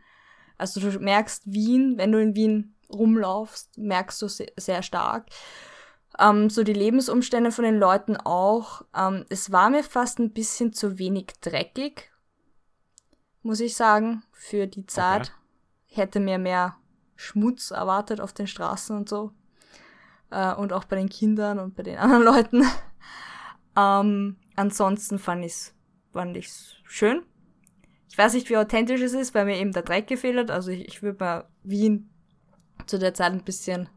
Also 0.59 0.81
du 0.81 0.98
merkst 0.98 1.44
Wien, 1.46 1.98
wenn 1.98 2.11
du 2.11 2.20
in 2.20 2.35
Wien 2.35 2.74
rumlaufst, 2.92 3.79
merkst 3.79 4.20
du 4.22 4.29
sehr, 4.29 4.53
sehr 4.57 4.83
stark. 4.83 5.29
Ähm, 6.18 6.50
so 6.50 6.64
die 6.64 6.72
Lebensumstände 6.72 7.53
von 7.53 7.64
den 7.64 7.79
Leuten 7.79 8.16
auch. 8.16 8.83
Ähm, 8.96 9.24
es 9.29 9.53
war 9.53 9.70
mir 9.70 9.85
fast 9.85 10.18
ein 10.18 10.33
bisschen 10.33 10.72
zu 10.72 10.98
wenig 10.98 11.27
dreckig, 11.40 12.11
muss 13.42 13.61
ich 13.61 13.77
sagen, 13.77 14.24
für 14.33 14.66
die 14.66 14.87
Zeit. 14.87 15.22
Okay. 15.22 16.00
Hätte 16.00 16.18
mir 16.18 16.38
mehr 16.38 16.77
Schmutz 17.16 17.70
erwartet 17.70 18.20
auf 18.20 18.33
den 18.33 18.46
Straßen 18.46 18.96
und 18.96 19.09
so. 19.09 19.33
Äh, 20.31 20.55
und 20.55 20.72
auch 20.72 20.85
bei 20.85 20.96
den 20.96 21.09
Kindern 21.09 21.59
und 21.59 21.74
bei 21.74 21.83
den 21.83 21.98
anderen 21.98 22.24
Leuten. 22.24 22.64
ähm, 23.77 24.37
ansonsten 24.57 25.18
fand 25.18 25.44
ich's, 25.44 25.74
fand 26.12 26.37
ich's 26.37 26.77
schön. 26.85 27.22
Ich 28.09 28.18
weiß 28.18 28.35
nicht, 28.35 28.48
wie 28.48 28.57
authentisch 28.57 29.00
es 29.00 29.12
ist, 29.12 29.35
weil 29.35 29.44
mir 29.44 29.59
eben 29.59 29.72
der 29.72 29.83
Dreck 29.83 30.07
gefehlt 30.07 30.38
hat. 30.38 30.50
Also 30.50 30.70
ich, 30.70 30.87
ich 30.87 31.03
würde 31.03 31.24
mir 31.24 31.48
Wien 31.64 32.11
zu 32.87 32.98
der 32.98 33.14
Zeit 33.14 33.33
ein 33.33 33.44
bisschen 33.44 33.88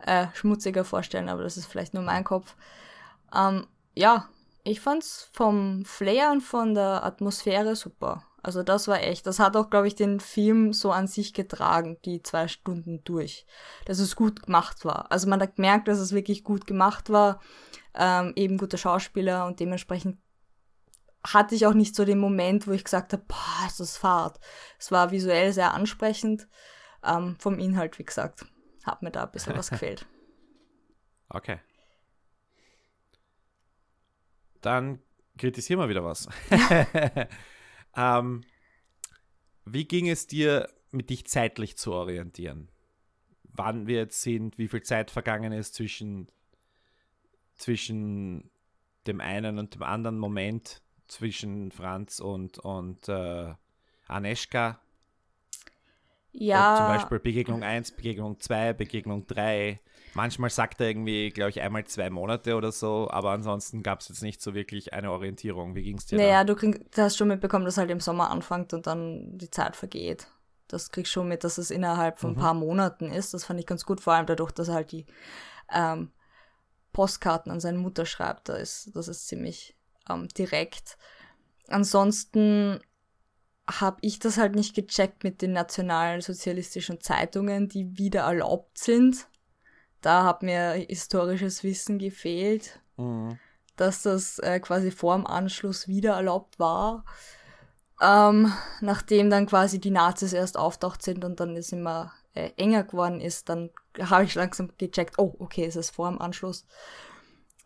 äh, 0.00 0.26
schmutziger 0.34 0.84
vorstellen, 0.84 1.28
aber 1.28 1.42
das 1.42 1.56
ist 1.56 1.66
vielleicht 1.66 1.94
nur 1.94 2.02
mein 2.02 2.24
Kopf. 2.24 2.56
Ähm, 3.34 3.66
ja, 3.94 4.28
ich 4.64 4.80
fand's 4.80 5.30
vom 5.32 5.84
Flair 5.84 6.32
und 6.32 6.40
von 6.40 6.74
der 6.74 7.04
Atmosphäre 7.04 7.76
super. 7.76 8.24
Also 8.46 8.62
das 8.62 8.86
war 8.86 9.02
echt, 9.02 9.26
das 9.26 9.40
hat 9.40 9.56
auch, 9.56 9.70
glaube 9.70 9.88
ich, 9.88 9.96
den 9.96 10.20
Film 10.20 10.72
so 10.72 10.92
an 10.92 11.08
sich 11.08 11.34
getragen, 11.34 11.98
die 12.04 12.22
zwei 12.22 12.46
Stunden 12.46 13.02
durch. 13.02 13.44
Dass 13.86 13.98
es 13.98 14.14
gut 14.14 14.44
gemacht 14.44 14.84
war. 14.84 15.10
Also 15.10 15.28
man 15.28 15.40
hat 15.40 15.56
gemerkt, 15.56 15.88
dass 15.88 15.98
es 15.98 16.12
wirklich 16.12 16.44
gut 16.44 16.64
gemacht 16.64 17.10
war. 17.10 17.40
Ähm, 17.92 18.34
eben 18.36 18.56
guter 18.56 18.78
Schauspieler 18.78 19.46
und 19.46 19.58
dementsprechend 19.58 20.18
hatte 21.26 21.56
ich 21.56 21.66
auch 21.66 21.74
nicht 21.74 21.96
so 21.96 22.04
den 22.04 22.20
Moment, 22.20 22.68
wo 22.68 22.70
ich 22.70 22.84
gesagt 22.84 23.12
habe, 23.14 23.24
boah, 23.26 23.66
ist 23.66 23.80
das 23.80 23.96
Fahrt. 23.96 24.38
Es 24.78 24.92
war 24.92 25.10
visuell 25.10 25.52
sehr 25.52 25.74
ansprechend. 25.74 26.46
Ähm, 27.02 27.34
vom 27.40 27.58
Inhalt, 27.58 27.98
wie 27.98 28.04
gesagt 28.04 28.46
hat 28.84 29.02
mir 29.02 29.10
da 29.10 29.24
ein 29.24 29.32
bisschen 29.32 29.56
was 29.56 29.70
gefehlt. 29.72 30.06
Okay. 31.30 31.58
Dann 34.60 35.00
kritisieren 35.36 35.80
wir 35.80 35.88
wieder 35.88 36.04
was. 36.04 36.28
ähm, 37.96 38.44
wie 39.64 39.84
ging 39.84 40.08
es 40.08 40.26
dir, 40.26 40.68
mit 40.92 41.10
dich 41.10 41.26
zeitlich 41.26 41.76
zu 41.76 41.92
orientieren? 41.92 42.68
Wann 43.42 43.86
wir 43.86 43.96
jetzt 43.96 44.22
sind, 44.22 44.58
wie 44.58 44.68
viel 44.68 44.82
Zeit 44.82 45.10
vergangen 45.10 45.52
ist 45.52 45.74
zwischen, 45.74 46.28
zwischen 47.54 48.50
dem 49.06 49.20
einen 49.20 49.58
und 49.58 49.74
dem 49.74 49.82
anderen 49.82 50.18
Moment, 50.18 50.82
zwischen 51.08 51.70
Franz 51.72 52.20
und, 52.20 52.58
und 52.58 53.08
äh, 53.08 53.54
Aneschka? 54.06 54.80
Ja. 56.38 56.76
zum 56.76 56.86
Beispiel 56.86 57.18
Begegnung 57.18 57.62
1, 57.62 57.92
Begegnung 57.92 58.38
2, 58.38 58.74
Begegnung 58.74 59.26
3. 59.26 59.80
Manchmal 60.16 60.48
sagt 60.48 60.80
er 60.80 60.88
irgendwie, 60.88 61.28
glaube 61.28 61.50
ich, 61.50 61.60
einmal 61.60 61.84
zwei 61.84 62.08
Monate 62.08 62.56
oder 62.56 62.72
so, 62.72 63.06
aber 63.10 63.32
ansonsten 63.32 63.82
gab 63.82 64.00
es 64.00 64.08
jetzt 64.08 64.22
nicht 64.22 64.40
so 64.40 64.54
wirklich 64.54 64.94
eine 64.94 65.12
Orientierung. 65.12 65.74
Wie 65.74 65.82
ging 65.82 65.98
es 65.98 66.06
dir? 66.06 66.16
Naja, 66.16 66.42
da? 66.42 66.44
du, 66.44 66.56
krieg, 66.58 66.90
du 66.90 67.02
hast 67.02 67.18
schon 67.18 67.28
mitbekommen, 67.28 67.66
dass 67.66 67.76
halt 67.76 67.90
im 67.90 68.00
Sommer 68.00 68.30
anfängt 68.30 68.72
und 68.72 68.86
dann 68.86 69.36
die 69.36 69.50
Zeit 69.50 69.76
vergeht. 69.76 70.28
Das 70.68 70.90
kriegst 70.90 71.12
schon 71.12 71.28
mit, 71.28 71.44
dass 71.44 71.58
es 71.58 71.70
innerhalb 71.70 72.18
von 72.18 72.30
mhm. 72.30 72.38
ein 72.38 72.40
paar 72.40 72.54
Monaten 72.54 73.12
ist. 73.12 73.34
Das 73.34 73.44
fand 73.44 73.60
ich 73.60 73.66
ganz 73.66 73.84
gut, 73.84 74.00
vor 74.00 74.14
allem 74.14 74.24
dadurch, 74.24 74.52
dass 74.52 74.68
er 74.68 74.74
halt 74.74 74.90
die 74.90 75.04
ähm, 75.70 76.10
Postkarten 76.94 77.52
an 77.52 77.60
seine 77.60 77.76
Mutter 77.76 78.06
schreibt. 78.06 78.48
Da 78.48 78.56
ist, 78.56 78.96
das 78.96 79.08
ist 79.08 79.28
ziemlich 79.28 79.76
ähm, 80.08 80.28
direkt. 80.28 80.96
Ansonsten 81.68 82.80
habe 83.68 83.98
ich 84.00 84.18
das 84.18 84.38
halt 84.38 84.54
nicht 84.54 84.74
gecheckt 84.74 85.24
mit 85.24 85.42
den 85.42 85.52
nationalsozialistischen 85.52 87.02
Zeitungen, 87.02 87.68
die 87.68 87.98
wieder 87.98 88.22
erlaubt 88.22 88.78
sind. 88.78 89.28
Da 90.06 90.22
hat 90.22 90.44
mir 90.44 90.70
historisches 90.74 91.64
Wissen 91.64 91.98
gefehlt, 91.98 92.78
mhm. 92.96 93.40
dass 93.74 94.02
das 94.02 94.38
äh, 94.38 94.60
quasi 94.60 94.92
vor 94.92 95.16
dem 95.16 95.26
Anschluss 95.26 95.88
wieder 95.88 96.12
erlaubt 96.12 96.60
war. 96.60 97.04
Ähm, 98.00 98.52
nachdem 98.80 99.30
dann 99.30 99.46
quasi 99.46 99.80
die 99.80 99.90
Nazis 99.90 100.32
erst 100.32 100.58
auftaucht 100.58 101.02
sind 101.02 101.24
und 101.24 101.40
dann 101.40 101.56
es 101.56 101.72
immer 101.72 102.12
äh, 102.34 102.52
enger 102.56 102.84
geworden 102.84 103.20
ist, 103.20 103.48
dann 103.48 103.70
habe 104.00 104.22
ich 104.22 104.36
langsam 104.36 104.70
gecheckt, 104.78 105.18
oh, 105.18 105.34
okay, 105.40 105.64
es 105.64 105.74
ist 105.74 105.90
vor 105.90 106.08
dem 106.08 106.20
Anschluss. 106.20 106.66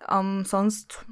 Ähm, 0.08 0.46
sonst, 0.46 1.04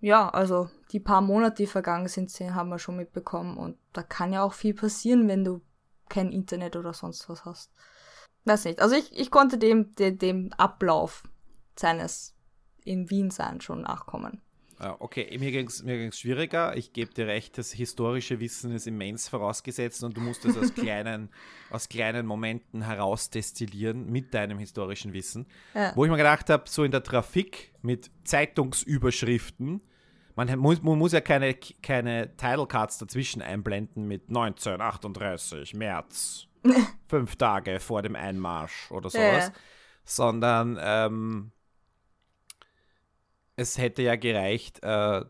ja, 0.00 0.30
also 0.30 0.70
die 0.92 1.00
paar 1.00 1.20
Monate, 1.20 1.56
die 1.56 1.66
vergangen 1.66 2.08
sind, 2.08 2.30
haben 2.54 2.70
wir 2.70 2.78
schon 2.78 2.96
mitbekommen. 2.96 3.58
Und 3.58 3.76
da 3.92 4.02
kann 4.02 4.32
ja 4.32 4.42
auch 4.42 4.54
viel 4.54 4.72
passieren, 4.72 5.28
wenn 5.28 5.44
du 5.44 5.60
kein 6.08 6.32
Internet 6.32 6.74
oder 6.74 6.94
sonst 6.94 7.28
was 7.28 7.44
hast. 7.44 7.70
Weiß 8.44 8.64
nicht. 8.64 8.80
Also 8.80 8.96
ich, 8.96 9.18
ich 9.18 9.30
konnte 9.30 9.58
dem, 9.58 9.94
dem, 9.96 10.18
dem 10.18 10.52
Ablauf 10.54 11.24
seines 11.76 12.34
in 12.84 13.10
Wien 13.10 13.30
sein 13.30 13.60
schon 13.60 13.82
nachkommen. 13.82 14.40
Okay, 14.98 15.36
mir 15.38 15.50
ging 15.50 15.66
es 15.66 15.82
mir 15.82 15.98
ging's 15.98 16.18
schwieriger. 16.18 16.74
Ich 16.74 16.94
gebe 16.94 17.12
dir 17.12 17.26
recht, 17.26 17.58
das 17.58 17.70
historische 17.70 18.40
Wissen 18.40 18.72
ist 18.72 18.86
immens 18.86 19.28
vorausgesetzt 19.28 20.02
und 20.02 20.16
du 20.16 20.22
musst 20.22 20.46
es 20.46 20.56
aus 20.56 20.72
kleinen, 20.74 21.28
aus 21.68 21.90
kleinen 21.90 22.24
Momenten 22.24 22.80
herausdestillieren 22.80 24.10
mit 24.10 24.32
deinem 24.32 24.58
historischen 24.58 25.12
Wissen. 25.12 25.46
Ja. 25.74 25.92
Wo 25.96 26.06
ich 26.06 26.10
mir 26.10 26.16
gedacht 26.16 26.48
habe, 26.48 26.64
so 26.66 26.82
in 26.82 26.92
der 26.92 27.02
Trafik 27.02 27.74
mit 27.82 28.10
Zeitungsüberschriften 28.24 29.82
man 30.36 30.58
muss, 30.58 30.82
man 30.82 30.98
muss 30.98 31.12
ja 31.12 31.20
keine, 31.20 31.54
keine 31.82 32.34
Title 32.36 32.66
Cards 32.66 32.96
dazwischen 32.98 33.42
einblenden 33.42 34.06
mit 34.06 34.28
1938, 34.28 35.74
März, 35.74 36.46
fünf 37.08 37.36
Tage 37.36 37.80
vor 37.80 38.02
dem 38.02 38.16
Einmarsch 38.16 38.90
oder 38.90 39.10
sowas, 39.10 39.48
ja. 39.48 39.52
sondern 40.04 40.78
ähm, 40.80 41.52
es 43.56 43.78
hätte 43.78 44.02
ja 44.02 44.16
gereicht, 44.16 44.82
äh, 44.82 45.22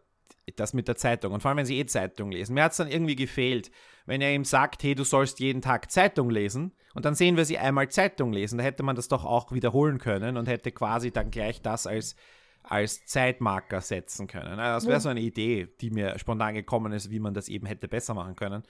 das 0.57 0.73
mit 0.73 0.89
der 0.89 0.97
Zeitung. 0.97 1.33
Und 1.33 1.41
vor 1.41 1.51
allem, 1.51 1.59
wenn 1.59 1.67
sie 1.67 1.79
eh 1.79 1.87
Zeitung 1.87 2.33
lesen. 2.33 2.55
Mir 2.55 2.65
hat 2.65 2.73
es 2.73 2.79
dann 2.79 2.89
irgendwie 2.89 3.17
gefehlt, 3.17 3.71
wenn 4.07 4.21
er 4.21 4.33
ihm 4.33 4.45
sagt, 4.45 4.83
hey, 4.83 4.95
du 4.95 5.05
sollst 5.05 5.41
jeden 5.41 5.63
Tag 5.63 5.91
Zeitung 5.91 6.31
lesen. 6.31 6.73
Und 6.95 7.05
dann 7.05 7.15
sehen 7.15 7.37
wir 7.37 7.45
sie 7.45 7.59
einmal 7.59 7.89
Zeitung 7.89 8.33
lesen. 8.33 8.59
Da 8.59 8.65
hätte 8.65 8.83
man 8.83 8.97
das 8.97 9.09
doch 9.09 9.25
auch 9.25 9.53
wiederholen 9.53 9.99
können 9.99 10.37
und 10.37 10.49
hätte 10.49 10.73
quasi 10.73 11.13
dann 11.13 11.31
gleich 11.31 11.63
das 11.63 11.87
als, 11.87 12.17
als 12.63 13.05
Zeitmarker 13.07 13.81
setzen 13.81 14.27
können. 14.27 14.59
Das 14.59 14.87
wäre 14.87 15.01
so 15.01 15.09
eine 15.09 15.21
Idee, 15.21 15.69
die 15.81 15.91
mir 15.91 16.19
spontan 16.19 16.55
gekommen 16.55 16.93
ist, 16.93 17.11
wie 17.11 17.21
man 17.21 17.35
das 17.35 17.49
eben 17.49 17.67
hätte 17.67 17.87
besser 17.87 18.15
machen 18.15 18.35
können. 18.35 18.65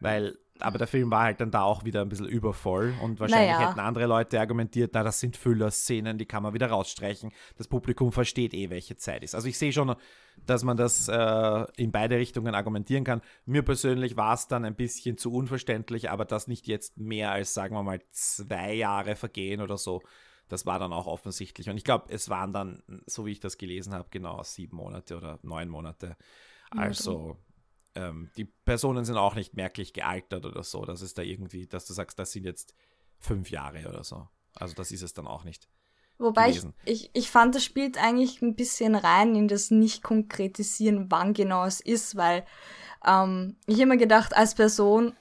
Weil, 0.00 0.38
aber 0.60 0.78
der 0.78 0.86
Film 0.86 1.10
war 1.10 1.24
halt 1.24 1.40
dann 1.40 1.50
da 1.50 1.62
auch 1.62 1.84
wieder 1.84 2.02
ein 2.02 2.08
bisschen 2.08 2.26
übervoll 2.28 2.94
und 3.02 3.20
wahrscheinlich 3.20 3.52
Naja. 3.52 3.68
hätten 3.68 3.80
andere 3.80 4.06
Leute 4.06 4.40
argumentiert, 4.40 4.90
na, 4.94 5.02
das 5.02 5.20
sind 5.20 5.36
Füllerszenen, 5.36 6.18
die 6.18 6.26
kann 6.26 6.42
man 6.42 6.54
wieder 6.54 6.68
rausstreichen. 6.68 7.32
Das 7.56 7.68
Publikum 7.68 8.12
versteht 8.12 8.54
eh, 8.54 8.70
welche 8.70 8.96
Zeit 8.96 9.22
ist. 9.22 9.34
Also 9.34 9.48
ich 9.48 9.58
sehe 9.58 9.72
schon, 9.72 9.94
dass 10.46 10.64
man 10.64 10.76
das 10.76 11.08
äh, 11.08 11.66
in 11.76 11.90
beide 11.92 12.16
Richtungen 12.16 12.54
argumentieren 12.54 13.04
kann. 13.04 13.22
Mir 13.44 13.62
persönlich 13.62 14.16
war 14.16 14.34
es 14.34 14.46
dann 14.46 14.64
ein 14.64 14.74
bisschen 14.74 15.18
zu 15.18 15.32
unverständlich, 15.32 16.10
aber 16.10 16.24
dass 16.24 16.48
nicht 16.48 16.66
jetzt 16.66 16.96
mehr 16.96 17.32
als, 17.32 17.54
sagen 17.54 17.74
wir 17.74 17.82
mal, 17.82 18.00
zwei 18.10 18.74
Jahre 18.74 19.16
vergehen 19.16 19.60
oder 19.60 19.78
so, 19.78 20.02
das 20.48 20.64
war 20.64 20.78
dann 20.78 20.92
auch 20.92 21.06
offensichtlich. 21.06 21.68
Und 21.68 21.76
ich 21.76 21.84
glaube, 21.84 22.06
es 22.08 22.30
waren 22.30 22.52
dann, 22.52 22.82
so 23.06 23.26
wie 23.26 23.32
ich 23.32 23.40
das 23.40 23.58
gelesen 23.58 23.94
habe, 23.94 24.08
genau 24.10 24.42
sieben 24.42 24.76
Monate 24.76 25.16
oder 25.16 25.38
neun 25.42 25.68
Monate. 25.68 26.16
Also 26.70 27.36
ähm, 27.98 28.30
die 28.36 28.44
Personen 28.44 29.04
sind 29.04 29.16
auch 29.16 29.34
nicht 29.34 29.54
merklich 29.54 29.92
gealtert 29.92 30.46
oder 30.46 30.62
so. 30.62 30.84
Das 30.84 31.02
ist 31.02 31.18
da 31.18 31.22
irgendwie, 31.22 31.66
dass 31.66 31.86
du 31.86 31.92
sagst, 31.92 32.18
das 32.18 32.32
sind 32.32 32.44
jetzt 32.44 32.74
fünf 33.18 33.50
Jahre 33.50 33.88
oder 33.88 34.04
so. 34.04 34.28
Also 34.54 34.74
das 34.74 34.92
ist 34.92 35.02
es 35.02 35.14
dann 35.14 35.26
auch 35.26 35.44
nicht. 35.44 35.68
Wobei 36.18 36.50
ich, 36.50 36.62
ich, 36.84 37.10
ich 37.12 37.30
fand, 37.30 37.54
das 37.54 37.64
spielt 37.64 37.96
eigentlich 37.96 38.42
ein 38.42 38.56
bisschen 38.56 38.94
rein 38.94 39.36
in 39.36 39.46
das 39.46 39.70
Nicht-Konkretisieren, 39.70 41.10
wann 41.10 41.32
genau 41.32 41.64
es 41.64 41.80
ist, 41.80 42.16
weil 42.16 42.44
ähm, 43.06 43.56
ich 43.66 43.78
immer 43.78 43.96
gedacht, 43.96 44.36
als 44.36 44.54
Person, 44.54 45.16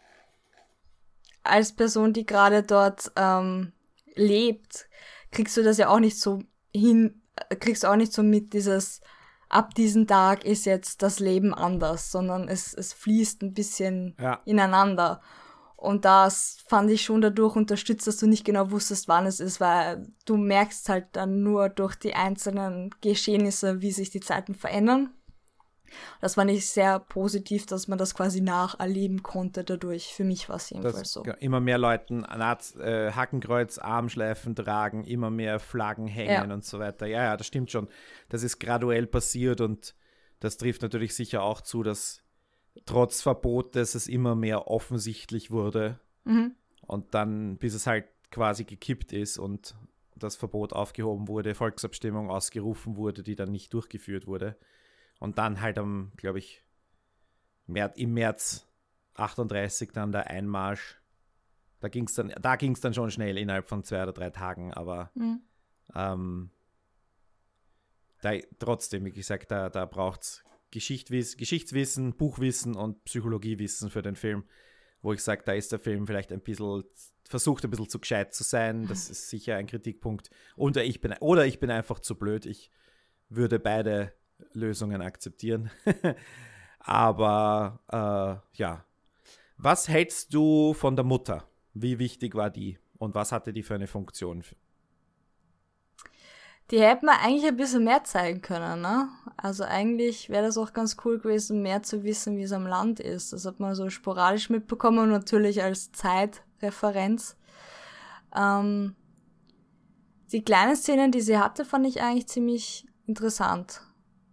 als 1.43 1.73
Person, 1.73 2.13
die 2.13 2.25
gerade 2.25 2.63
dort 2.63 3.11
ähm, 3.15 3.73
lebt, 4.15 4.87
kriegst 5.31 5.55
du 5.57 5.63
das 5.63 5.77
ja 5.77 5.89
auch 5.89 5.99
nicht 5.99 6.19
so 6.19 6.41
hin, 6.73 7.21
äh, 7.49 7.55
kriegst 7.55 7.83
du 7.83 7.87
auch 7.87 7.95
nicht 7.95 8.13
so 8.13 8.23
mit 8.23 8.53
dieses, 8.53 9.01
ab 9.49 9.73
diesem 9.75 10.07
Tag 10.07 10.45
ist 10.45 10.65
jetzt 10.65 11.01
das 11.01 11.19
Leben 11.19 11.53
anders, 11.53 12.11
sondern 12.11 12.47
es, 12.47 12.73
es 12.73 12.93
fließt 12.93 13.41
ein 13.43 13.53
bisschen 13.53 14.15
Ja. 14.19 14.39
ineinander. 14.45 15.21
Und 15.75 16.05
das 16.05 16.57
fand 16.67 16.89
ich 16.89 17.03
schon 17.03 17.21
dadurch 17.21 17.55
unterstützt, 17.55 18.07
dass 18.07 18.17
du 18.17 18.27
nicht 18.27 18.45
genau 18.45 18.71
wusstest, 18.71 19.07
wann 19.07 19.27
es 19.27 19.39
ist, 19.39 19.59
weil 19.59 20.07
du 20.25 20.35
merkst 20.35 20.89
halt 20.89 21.05
dann 21.11 21.43
nur 21.43 21.69
durch 21.69 21.95
die 21.95 22.15
einzelnen 22.15 22.89
Geschehnisse, 23.01 23.79
wie 23.81 23.91
sich 23.91 24.09
die 24.09 24.19
Zeiten 24.19 24.55
verändern. 24.55 25.11
Das 26.21 26.35
fand 26.35 26.51
ich 26.51 26.67
sehr 26.69 26.99
positiv, 26.99 27.65
dass 27.65 27.87
man 27.87 27.97
das 27.97 28.13
quasi 28.15 28.41
nacherleben 28.41 29.23
konnte 29.23 29.63
dadurch. 29.63 30.13
Für 30.13 30.23
mich 30.23 30.49
war 30.49 30.57
es 30.57 30.69
jedenfalls 30.69 30.95
Dass 30.97 31.11
so. 31.13 31.23
immer 31.39 31.59
mehr 31.59 31.77
Leuten 31.77 32.19
Naz, 32.21 32.75
äh, 32.75 33.11
Hakenkreuz, 33.11 33.77
Armschleifen 33.77 34.55
tragen, 34.55 35.03
immer 35.03 35.29
mehr 35.29 35.59
Flaggen 35.59 36.07
hängen 36.07 36.49
Ja. 36.49 36.53
und 36.53 36.63
so 36.65 36.79
weiter. 36.79 37.05
Ja, 37.07 37.23
ja, 37.23 37.37
das 37.37 37.47
stimmt 37.47 37.71
schon. 37.71 37.87
Das 38.29 38.43
ist 38.43 38.59
graduell 38.59 39.07
passiert 39.07 39.61
und 39.61 39.95
das 40.39 40.57
trifft 40.57 40.81
natürlich 40.81 41.15
sicher 41.15 41.41
auch 41.43 41.61
zu, 41.61 41.83
dass 41.83 42.21
trotz 42.85 43.21
Verbotes 43.21 43.95
es 43.95 44.07
immer 44.07 44.35
mehr 44.35 44.67
offensichtlich 44.67 45.49
wurde 45.51 45.99
Mhm. 46.25 46.55
und 46.85 47.13
dann, 47.15 47.57
bis 47.57 47.73
es 47.73 47.87
halt 47.87 48.05
quasi 48.29 48.65
gekippt 48.65 49.13
ist 49.13 49.39
und 49.39 49.75
das 50.15 50.35
Verbot 50.35 50.73
aufgehoben 50.73 51.27
wurde, 51.27 51.55
Volksabstimmung 51.55 52.29
ausgerufen 52.29 52.97
wurde, 52.97 53.23
die 53.23 53.35
dann 53.35 53.51
nicht 53.51 53.73
durchgeführt 53.73 54.27
wurde. 54.27 54.57
Und 55.19 55.37
dann 55.37 55.61
halt 55.61 55.77
am, 55.77 56.11
glaube 56.17 56.39
ich, 56.39 56.63
März, 57.65 57.97
im 57.97 58.13
März 58.13 58.67
38 59.15 59.91
dann 59.91 60.11
der 60.11 60.27
Einmarsch. 60.27 60.97
Da 61.79 61.89
ging 61.89 62.05
es 62.05 62.13
dann, 62.13 62.33
da 62.41 62.55
ging's 62.55 62.81
dann 62.81 62.93
schon 62.93 63.11
schnell 63.11 63.37
innerhalb 63.37 63.67
von 63.67 63.83
zwei 63.83 64.03
oder 64.03 64.13
drei 64.13 64.29
Tagen, 64.29 64.73
aber 64.73 65.11
Mhm. 65.15 65.41
ähm, 65.95 66.51
da, 68.21 68.31
trotzdem, 68.59 69.05
wie 69.05 69.11
gesagt, 69.11 69.51
da, 69.51 69.69
da 69.69 69.85
braucht 69.85 70.23
es 70.23 70.43
Geschichtwiss, 70.71 71.37
Geschichtswissen, 71.37 72.15
Buchwissen 72.15 72.75
und 72.75 73.03
Psychologiewissen 73.05 73.89
für 73.89 74.01
den 74.01 74.15
Film, 74.15 74.43
wo 75.01 75.13
ich 75.13 75.23
sage, 75.23 75.43
da 75.45 75.53
ist 75.53 75.71
der 75.71 75.79
Film 75.79 76.07
vielleicht 76.07 76.31
ein 76.31 76.41
bisschen, 76.41 76.83
versucht 77.29 77.63
ein 77.63 77.69
bisschen 77.69 77.89
zu 77.89 77.99
gescheit 77.99 78.33
zu 78.33 78.43
sein. 78.43 78.87
Das 78.87 79.09
ist 79.09 79.29
sicher 79.29 79.55
ein 79.55 79.67
Kritikpunkt. 79.67 80.29
Oder 80.55 80.83
ich 80.83 80.99
bin, 80.99 81.13
oder 81.19 81.45
ich 81.45 81.59
bin 81.59 81.69
einfach 81.69 81.99
zu 81.99 82.15
blöd. 82.17 82.45
Ich 82.45 82.71
würde 83.29 83.59
beide 83.59 84.13
Lösungen 84.53 85.01
akzeptieren. 85.01 85.69
Aber 86.79 87.79
äh, 87.91 88.57
ja. 88.57 88.83
Was 89.57 89.87
hältst 89.87 90.33
du 90.33 90.73
von 90.73 90.95
der 90.95 91.05
Mutter? 91.05 91.43
Wie 91.73 91.99
wichtig 91.99 92.35
war 92.35 92.49
die? 92.49 92.77
Und 92.97 93.15
was 93.15 93.31
hatte 93.31 93.53
die 93.53 93.63
für 93.63 93.75
eine 93.75 93.87
Funktion? 93.87 94.43
Die 96.71 96.81
hätten 96.81 97.05
wir 97.05 97.19
eigentlich 97.19 97.45
ein 97.45 97.55
bisschen 97.55 97.83
mehr 97.83 98.03
zeigen 98.03 98.41
können, 98.41 98.81
ne? 98.81 99.09
Also 99.37 99.63
eigentlich 99.63 100.29
wäre 100.29 100.43
das 100.43 100.57
auch 100.57 100.73
ganz 100.73 100.97
cool 101.05 101.17
gewesen, 101.19 101.61
mehr 101.61 101.81
zu 101.81 102.03
wissen, 102.03 102.37
wie 102.37 102.43
es 102.43 102.51
am 102.51 102.67
Land 102.67 102.99
ist. 102.99 103.31
Das 103.31 103.45
hat 103.45 103.59
man 103.59 103.73
so 103.73 103.89
sporadisch 103.89 104.49
mitbekommen 104.49 104.99
und 104.99 105.09
natürlich 105.09 105.63
als 105.63 105.91
Zeitreferenz. 105.91 107.37
Ähm, 108.35 108.95
die 110.31 110.43
kleinen 110.43 110.75
Szenen, 110.75 111.11
die 111.11 111.21
sie 111.21 111.37
hatte, 111.37 111.63
fand 111.63 111.87
ich 111.87 112.01
eigentlich 112.01 112.27
ziemlich 112.27 112.85
interessant. 113.05 113.81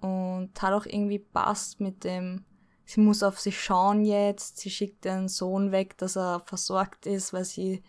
Und 0.05 0.61
hat 0.61 0.75
auch 0.75 0.85
irgendwie 0.85 1.19
passt 1.19 1.81
mit 1.81 2.05
dem, 2.05 2.45
sie 2.85 3.01
muss 3.01 3.23
auf 3.23 3.41
sich 3.41 3.59
schauen 3.59 4.05
jetzt, 4.05 4.59
sie 4.59 4.69
schickt 4.69 5.07
den 5.07 5.29
Sohn 5.29 5.73
weg, 5.73 5.97
dass 5.97 6.17
er 6.17 6.41
versorgt 6.41 7.07
ist, 7.07 7.33
weil 7.33 7.47
sie 7.47 7.83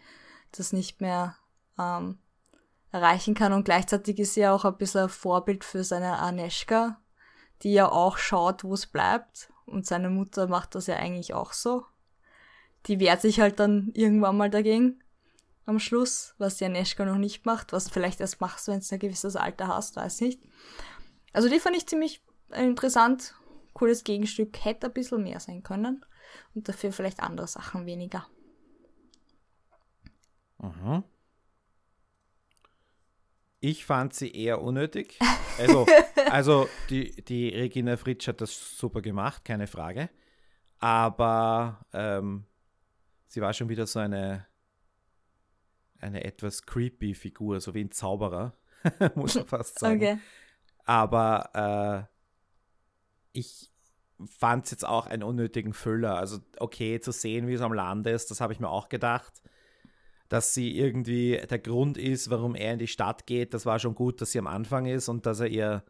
das 0.53 0.71
nicht 0.71 1.01
mehr 1.01 1.35
ähm, 1.77 2.19
erreichen 2.91 3.33
kann 3.33 3.51
und 3.51 3.65
gleichzeitig 3.65 4.17
ist 4.19 4.33
sie 4.33 4.47
auch 4.47 4.63
ein 4.63 4.77
bisschen 4.77 5.01
ein 5.01 5.09
Vorbild 5.09 5.65
für 5.65 5.83
seine 5.83 6.19
Aneschka, 6.19 7.01
die 7.63 7.73
ja 7.73 7.91
auch 7.91 8.17
schaut, 8.17 8.63
wo 8.63 8.75
es 8.75 8.87
bleibt 8.87 9.51
und 9.65 9.85
seine 9.85 10.09
Mutter 10.09 10.47
macht 10.47 10.73
das 10.75 10.87
ja 10.87 10.95
eigentlich 10.95 11.33
auch 11.33 11.51
so. 11.51 11.83
Die 12.85 13.01
wehrt 13.01 13.19
sich 13.19 13.41
halt 13.41 13.59
dann 13.59 13.91
irgendwann 13.93 14.37
mal 14.37 14.49
dagegen 14.49 15.03
am 15.65 15.79
Schluss, 15.79 16.33
was 16.37 16.55
die 16.55 16.65
Aneschka 16.65 17.03
noch 17.03 17.17
nicht 17.17 17.45
macht, 17.45 17.73
was 17.73 17.89
vielleicht 17.89 18.21
erst 18.21 18.39
machst, 18.39 18.69
wenn 18.69 18.79
du 18.79 18.85
ein 18.89 18.99
gewisses 18.99 19.35
Alter 19.35 19.67
hast, 19.67 19.97
weiß 19.97 20.21
nicht. 20.21 20.39
Also 21.35 21.49
die 21.49 21.59
fand 21.59 21.75
ich 21.75 21.85
ziemlich 21.85 22.21
interessant, 22.53 23.35
cooles 23.73 24.05
Gegenstück, 24.05 24.63
hätte 24.63 24.87
ein 24.87 24.93
bisschen 24.93 25.21
mehr 25.21 25.41
sein 25.41 25.63
können 25.63 26.05
und 26.53 26.69
dafür 26.69 26.93
vielleicht 26.93 27.19
andere 27.19 27.45
Sachen 27.45 27.85
weniger. 27.85 28.25
Mhm. 30.59 31.03
Ich 33.59 33.83
fand 33.83 34.13
sie 34.13 34.31
eher 34.31 34.61
unnötig. 34.61 35.19
Also, 35.59 35.85
also 36.29 36.69
die, 36.89 37.21
die 37.25 37.49
Regina 37.49 37.97
Fritsch 37.97 38.29
hat 38.29 38.39
das 38.39 38.77
super 38.77 39.01
gemacht, 39.01 39.43
keine 39.43 39.67
Frage. 39.67 40.09
Aber 40.79 41.85
ähm, 41.91 42.45
sie 43.27 43.41
war 43.41 43.51
schon 43.51 43.67
wieder 43.67 43.87
so 43.87 43.99
eine, 43.99 44.47
eine 45.99 46.23
etwas 46.23 46.65
creepy 46.65 47.13
Figur, 47.13 47.59
so 47.59 47.73
wie 47.73 47.83
ein 47.83 47.91
Zauberer, 47.91 48.55
muss 49.15 49.35
man 49.35 49.45
fast 49.45 49.79
sagen. 49.79 49.97
Okay. 49.97 50.17
Aber 50.85 52.07
äh, 53.33 53.37
ich 53.37 53.71
fand 54.25 54.65
es 54.65 54.71
jetzt 54.71 54.85
auch 54.85 55.07
einen 55.07 55.23
unnötigen 55.23 55.73
Füller. 55.73 56.17
Also, 56.17 56.39
okay, 56.59 56.99
zu 56.99 57.11
sehen, 57.11 57.47
wie 57.47 57.53
es 57.53 57.61
am 57.61 57.73
Land 57.73 58.07
ist, 58.07 58.31
das 58.31 58.39
habe 58.39 58.53
ich 58.53 58.59
mir 58.59 58.69
auch 58.69 58.89
gedacht. 58.89 59.41
Dass 60.29 60.53
sie 60.53 60.77
irgendwie 60.77 61.39
der 61.49 61.59
Grund 61.59 61.97
ist, 61.97 62.29
warum 62.29 62.55
er 62.55 62.73
in 62.73 62.79
die 62.79 62.87
Stadt 62.87 63.27
geht, 63.27 63.53
das 63.53 63.65
war 63.65 63.77
schon 63.77 63.93
gut, 63.93 64.21
dass 64.21 64.31
sie 64.31 64.39
am 64.39 64.47
Anfang 64.47 64.85
ist 64.85 65.07
und 65.07 65.25
dass 65.25 65.39
er 65.39 65.47
ihr 65.47 65.83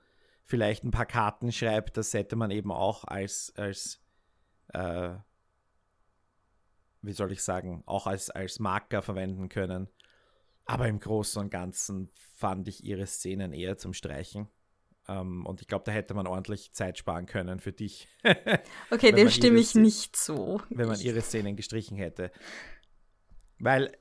vielleicht 0.44 0.84
ein 0.84 0.92
paar 0.92 1.06
Karten 1.06 1.52
schreibt, 1.52 1.98
das 1.98 2.14
hätte 2.14 2.36
man 2.36 2.52
eben 2.52 2.72
auch 2.72 3.06
als, 3.06 3.54
als 3.56 4.02
äh, 4.70 5.16
wie 7.02 7.14
soll 7.14 7.32
ich 7.32 7.44
sagen, 7.44 7.84
auch 7.86 8.08
als, 8.08 8.30
als 8.30 8.60
Marker 8.60 9.02
verwenden 9.02 9.50
können. 9.50 9.88
Aber 10.66 10.88
im 10.88 11.00
Großen 11.00 11.41
und 11.41 11.52
Ganzen 11.52 12.10
fand 12.14 12.68
ich 12.68 12.84
ihre 12.84 13.06
Szenen 13.06 13.54
eher 13.54 13.78
zum 13.78 13.93
Streichen. 13.93 14.48
Ähm, 15.08 15.45
und 15.45 15.62
ich 15.62 15.68
glaube, 15.68 15.84
da 15.86 15.91
hätte 15.91 16.14
man 16.16 16.26
ordentlich 16.28 16.74
Zeit 16.74 16.97
sparen 16.97 17.26
können 17.28 17.60
für 17.60 17.72
dich, 17.72 18.08
Okay, 18.91 19.12
dem 19.12 19.30
stimme 19.30 19.60
ich 19.60 19.76
nicht 19.76 20.16
zu. 20.16 20.62
wenn 20.70 20.88
man 20.88 20.99
ihre 20.99 21.22
Szenen 21.22 21.56
gestrichen 21.56 21.95
hätte. 21.97 22.32
Weil, 23.60 23.91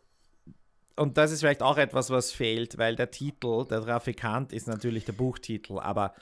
und 0.96 1.16
das 1.18 1.30
ist 1.30 1.40
vielleicht 1.40 1.62
auch 1.62 1.76
etwas, 1.76 2.10
was 2.10 2.32
fehlt, 2.32 2.78
weil 2.78 2.96
der 2.96 3.10
Titel, 3.10 3.66
der 3.66 3.82
Trafikant, 3.82 4.52
ist 4.52 4.66
natürlich 4.66 5.04
der 5.04 5.12
Buchtitel, 5.12 5.78
aber 5.78 6.14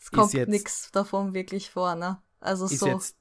Es 0.00 0.10
kommt 0.10 0.32
jetzt- 0.32 0.48
nichts 0.48 0.90
davon 0.92 1.34
wirklich 1.34 1.70
vor, 1.70 1.94
ne? 1.94 2.20
Also 2.40 2.66
so. 2.66 2.86
jetzt, 2.86 3.16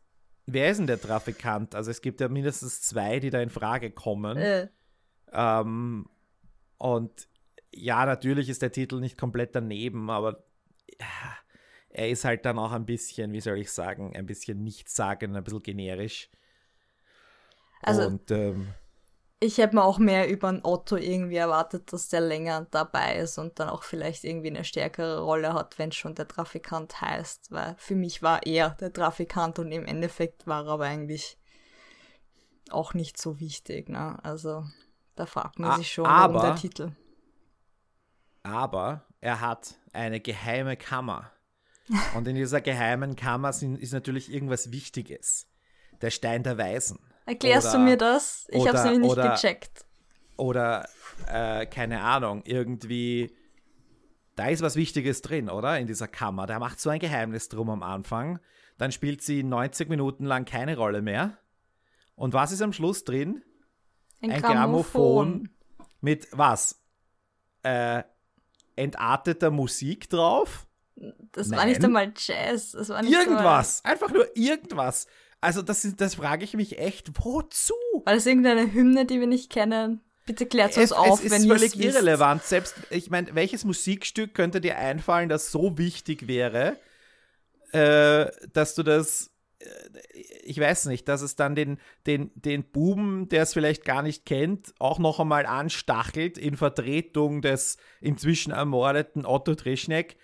wer 0.46 0.72
ist 0.72 0.78
denn 0.78 0.88
der 0.88 1.00
Trafikant? 1.02 1.76
Also 1.76 1.92
es 1.92 2.02
gibt 2.02 2.22
ja 2.22 2.30
mindestens 2.30 2.82
zwei, 2.82 3.20
die 3.20 3.30
da 3.30 3.40
in 3.42 3.50
Frage 3.50 3.92
kommen. 3.92 4.38
äh, 4.38 4.68
Ähm, 5.34 6.08
und 6.78 7.28
ja, 7.74 8.06
natürlich 8.06 8.50
ist 8.50 8.62
der 8.62 8.72
Titel 8.72 9.00
nicht 9.00 9.18
komplett 9.18 9.56
daneben, 9.56 10.10
aber 10.10 10.44
er 11.90 12.10
ist 12.10 12.24
halt 12.26 12.46
dann 12.46 12.60
auch 12.60 12.72
ein 12.72 12.86
bisschen, 12.86 13.32
wie 13.34 13.42
soll 13.42 13.58
ich 13.58 13.72
sagen, 13.72 14.16
ein 14.16 14.26
bisschen 14.26 14.64
nichtssagend, 14.64 15.36
ein 15.36 15.44
bisschen 15.44 15.64
generisch. 15.64 16.30
Also, 17.82 18.08
und 18.08 18.30
ähm, 18.32 18.74
ich 19.40 19.58
hätte 19.58 19.76
mir 19.76 19.84
auch 19.84 19.98
mehr 19.98 20.30
über 20.30 20.50
einen 20.50 20.64
Otto 20.64 20.98
irgendwie 20.98 21.38
erwartet, 21.38 21.92
dass 21.92 22.10
der 22.10 22.22
länger 22.22 22.68
dabei 22.70 23.18
ist 23.18 23.40
und 23.40 23.60
dann 23.60 23.70
auch 23.70 23.82
vielleicht 23.82 24.24
irgendwie 24.24 24.50
eine 24.50 24.64
stärkere 24.64 25.22
Rolle 25.22 25.54
hat, 25.54 25.80
wenn 25.80 25.92
schon 25.92 26.14
der 26.14 26.28
Trafikant 26.28 27.02
heißt. 27.02 27.52
Weil 27.52 27.76
für 27.80 27.96
mich 27.96 28.22
war 28.22 28.46
er 28.46 28.72
der 28.80 28.94
Trafikant 28.94 29.58
und 29.58 29.72
im 29.72 29.86
Endeffekt 29.86 30.46
war 30.46 30.66
er 30.66 30.72
aber 30.74 30.86
eigentlich 30.86 31.40
auch 32.70 32.94
nicht 32.94 33.20
so 33.20 33.40
wichtig. 33.40 33.90
Ne? 33.90 34.24
Also 34.24 34.64
da 35.16 35.26
fragt 35.26 35.58
man 35.58 35.76
sich 35.80 35.92
schon, 35.92 36.06
aber- 36.06 36.36
warum 36.36 36.46
der 36.46 36.56
Titel. 36.62 36.92
aber 38.44 39.06
er 39.22 39.40
hat 39.40 39.76
eine 39.94 40.20
geheime 40.20 40.76
Kammer. 40.76 41.32
Und 42.16 42.28
in 42.28 42.36
dieser 42.36 42.62
geheimen 42.62 43.16
Kammer 43.16 43.54
sind, 43.54 43.78
ist 43.78 43.92
natürlich 43.94 44.32
irgendwas 44.34 44.72
Wichtiges. 44.72 45.48
Der 46.02 46.10
Stein 46.10 46.44
der 46.44 46.58
Weisen. 46.58 47.00
Erklärst 47.26 47.68
oder- 47.70 47.78
du 47.78 47.84
mir 47.84 47.98
das? 47.98 48.48
Ich 48.50 48.68
habe 48.68 48.78
es 48.78 48.84
nämlich 48.84 49.02
nicht 49.02 49.12
oder- 49.12 49.32
gecheckt. 49.32 49.86
Oder, 50.38 50.88
äh, 51.28 51.66
keine 51.68 52.02
Ahnung, 52.02 52.42
irgendwie. 52.46 53.36
Da 54.36 54.48
ist 54.48 54.62
was 54.64 54.76
Wichtiges 54.76 55.22
drin, 55.22 55.50
oder? 55.50 55.78
In 55.78 55.86
dieser 55.86 56.08
Kammer. 56.08 56.48
Der 56.48 56.58
macht 56.60 56.80
so 56.80 56.90
ein 56.90 57.00
Geheimnis 57.00 57.48
drum 57.50 57.70
am 57.70 57.84
Anfang. 57.84 58.40
Dann 58.78 58.92
spielt 58.92 59.22
sie 59.22 59.44
90 59.44 59.90
Minuten 59.90 60.26
lang 60.26 60.46
keine 60.46 60.76
Rolle 60.78 61.02
mehr. 61.04 61.38
Und 62.16 62.34
was 62.34 62.52
ist 62.52 62.62
am 62.62 62.74
Schluss 62.74 63.04
drin? 63.04 63.44
Ein, 64.22 64.32
ein 64.32 64.42
Grammophon. 64.42 65.44
Grammophon. 65.44 65.50
Mit 66.00 66.28
was? 66.32 66.82
Äh, 67.64 68.04
entarteter 68.82 69.52
Musik 69.52 70.10
drauf? 70.10 70.68
Das 71.32 71.50
war 71.52 71.66
nicht 71.66 71.78
Nein. 71.80 71.86
einmal 71.86 72.14
Jazz. 72.16 72.72
Das 72.72 72.90
war 72.90 73.02
nicht 73.02 73.14
Irgendwas. 73.14 73.84
Einfach 73.86 74.12
nur 74.12 74.28
irgendwas. 74.36 75.08
Also, 75.40 75.62
das, 75.64 75.86
ist, 75.86 76.00
das 76.00 76.16
frage 76.16 76.44
ich 76.44 76.54
mich 76.54 76.78
echt, 76.78 77.10
wozu? 77.24 77.74
War 78.06 78.14
das 78.14 78.26
irgendeine 78.26 78.72
Hymne, 78.72 79.06
die 79.06 79.20
wir 79.20 79.28
nicht 79.28 79.50
kennen? 79.50 80.02
Bitte 80.28 80.46
klärt 80.46 80.78
uns 80.78 80.86
Es, 80.86 80.92
auf, 80.92 81.20
es 81.20 81.26
ist 81.26 81.32
wenn 81.32 81.44
ihr 81.44 81.56
völlig 81.56 81.74
es 81.74 81.80
wisst. 81.80 81.96
irrelevant. 81.96 82.44
Selbst, 82.44 82.76
ich 82.92 83.10
meine, 83.10 83.34
welches 83.34 83.66
Musikstück 83.66 84.36
könnte 84.36 84.62
dir 84.62 84.78
einfallen, 84.78 85.30
das 85.30 85.52
so 85.52 85.80
wichtig 85.80 86.28
wäre, 86.28 86.78
äh, 87.72 88.28
dass 88.54 88.76
du 88.76 88.84
das, 88.84 89.31
ich 90.44 90.60
weiß 90.60 90.86
nicht, 90.88 91.08
dass 91.08 91.22
es 91.22 91.36
dann 91.36 91.56
den, 91.56 91.80
den, 92.06 92.32
den 92.36 92.64
Buben, 92.64 93.30
der 93.30 93.44
es 93.44 93.54
vielleicht 93.54 93.86
gar 93.86 94.02
nicht 94.02 94.26
kennt, 94.26 94.74
auch 94.80 95.00
noch 95.00 95.20
einmal 95.20 95.46
anstachelt 95.46 96.38
in 96.38 96.58
Vertretung 96.58 97.42
des 97.42 97.78
inzwischen 98.00 98.52
ermordeten 98.52 99.26
Otto 99.26 99.56
Treschneck, 99.56 100.18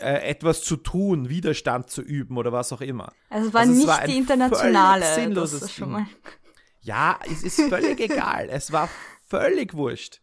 äh, 0.00 0.28
etwas 0.28 0.62
zu 0.62 0.76
tun, 0.76 1.28
Widerstand 1.28 1.90
zu 1.90 2.02
üben 2.02 2.36
oder 2.36 2.52
was 2.52 2.72
auch 2.72 2.80
immer. 2.80 3.12
Also 3.30 3.48
es 3.48 3.54
war 3.54 3.60
Also 3.60 3.72
es 3.72 3.78
nicht 3.78 3.88
war 3.88 3.98
ein 4.00 4.10
die 4.10 4.18
internationale. 4.18 5.00
Das 5.00 5.14
sinnloses 5.14 5.62
ist 5.62 5.74
schon 5.74 5.88
Ding. 5.88 5.92
mal. 5.92 6.06
Ja, 6.82 7.18
es 7.30 7.42
ist 7.42 7.60
völlig 7.60 7.98
egal. 8.00 8.48
Es 8.50 8.72
war 8.72 8.88
völlig 9.26 9.74
wurscht. 9.74 10.20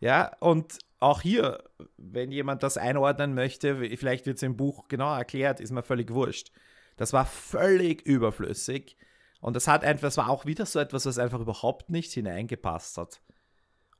Ja, 0.00 0.32
und 0.40 0.78
auch 1.00 1.20
hier, 1.20 1.62
wenn 1.96 2.30
jemand 2.30 2.62
das 2.62 2.78
einordnen 2.78 3.34
möchte, 3.34 3.76
vielleicht 3.96 4.26
wird 4.26 4.36
es 4.36 4.42
im 4.42 4.56
Buch 4.56 4.88
genau 4.88 5.14
erklärt, 5.14 5.60
ist 5.60 5.72
mir 5.72 5.82
völlig 5.82 6.10
wurscht. 6.12 6.50
Das 6.96 7.12
war 7.12 7.26
völlig 7.26 8.02
überflüssig. 8.02 8.96
Und 9.40 9.56
das 9.56 9.68
hat 9.68 9.84
einfach, 9.84 10.02
das 10.06 10.16
war 10.16 10.30
auch 10.30 10.46
wieder 10.46 10.64
so 10.64 10.78
etwas, 10.78 11.06
was 11.06 11.18
einfach 11.18 11.40
überhaupt 11.40 11.90
nicht 11.90 12.12
hineingepasst 12.12 12.96
hat. 12.96 13.20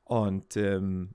Und 0.03 0.57
ähm, 0.57 1.13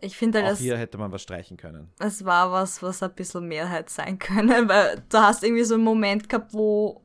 Ich 0.00 0.16
finde, 0.16 0.42
auch 0.42 0.48
das, 0.48 0.58
hier 0.58 0.78
hätte 0.78 0.98
man 0.98 1.12
was 1.12 1.22
streichen 1.22 1.56
können. 1.56 1.92
das 1.98 2.24
war 2.24 2.50
was, 2.52 2.82
was 2.82 3.02
ein 3.02 3.14
bisschen 3.14 3.46
Mehrheit 3.46 3.90
sein 3.90 4.18
könnte, 4.18 4.68
weil 4.68 5.02
du 5.08 5.18
hast 5.18 5.44
irgendwie 5.44 5.64
so 5.64 5.74
einen 5.74 5.84
Moment 5.84 6.28
gehabt, 6.28 6.54
wo 6.54 7.04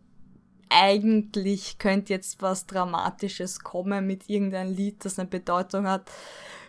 eigentlich 0.70 1.80
könnte 1.80 2.14
jetzt 2.14 2.42
was 2.42 2.66
Dramatisches 2.68 3.60
kommen 3.60 4.06
mit 4.06 4.30
irgendeinem 4.30 4.74
Lied, 4.74 5.04
das 5.04 5.18
eine 5.18 5.28
Bedeutung 5.28 5.88
hat. 5.88 6.10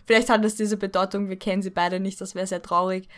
Vielleicht 0.07 0.31
hat 0.31 0.45
es 0.45 0.57
diese 0.57 0.77
Bedeutung, 0.77 1.29
wir 1.29 1.39
kennen 1.39 1.63
sie 1.63 1.71
beide 1.71 2.01
nicht, 2.01 2.21
das 2.21 2.35
wäre 2.35 2.47
sehr 2.47 2.63
traurig. 2.63 3.09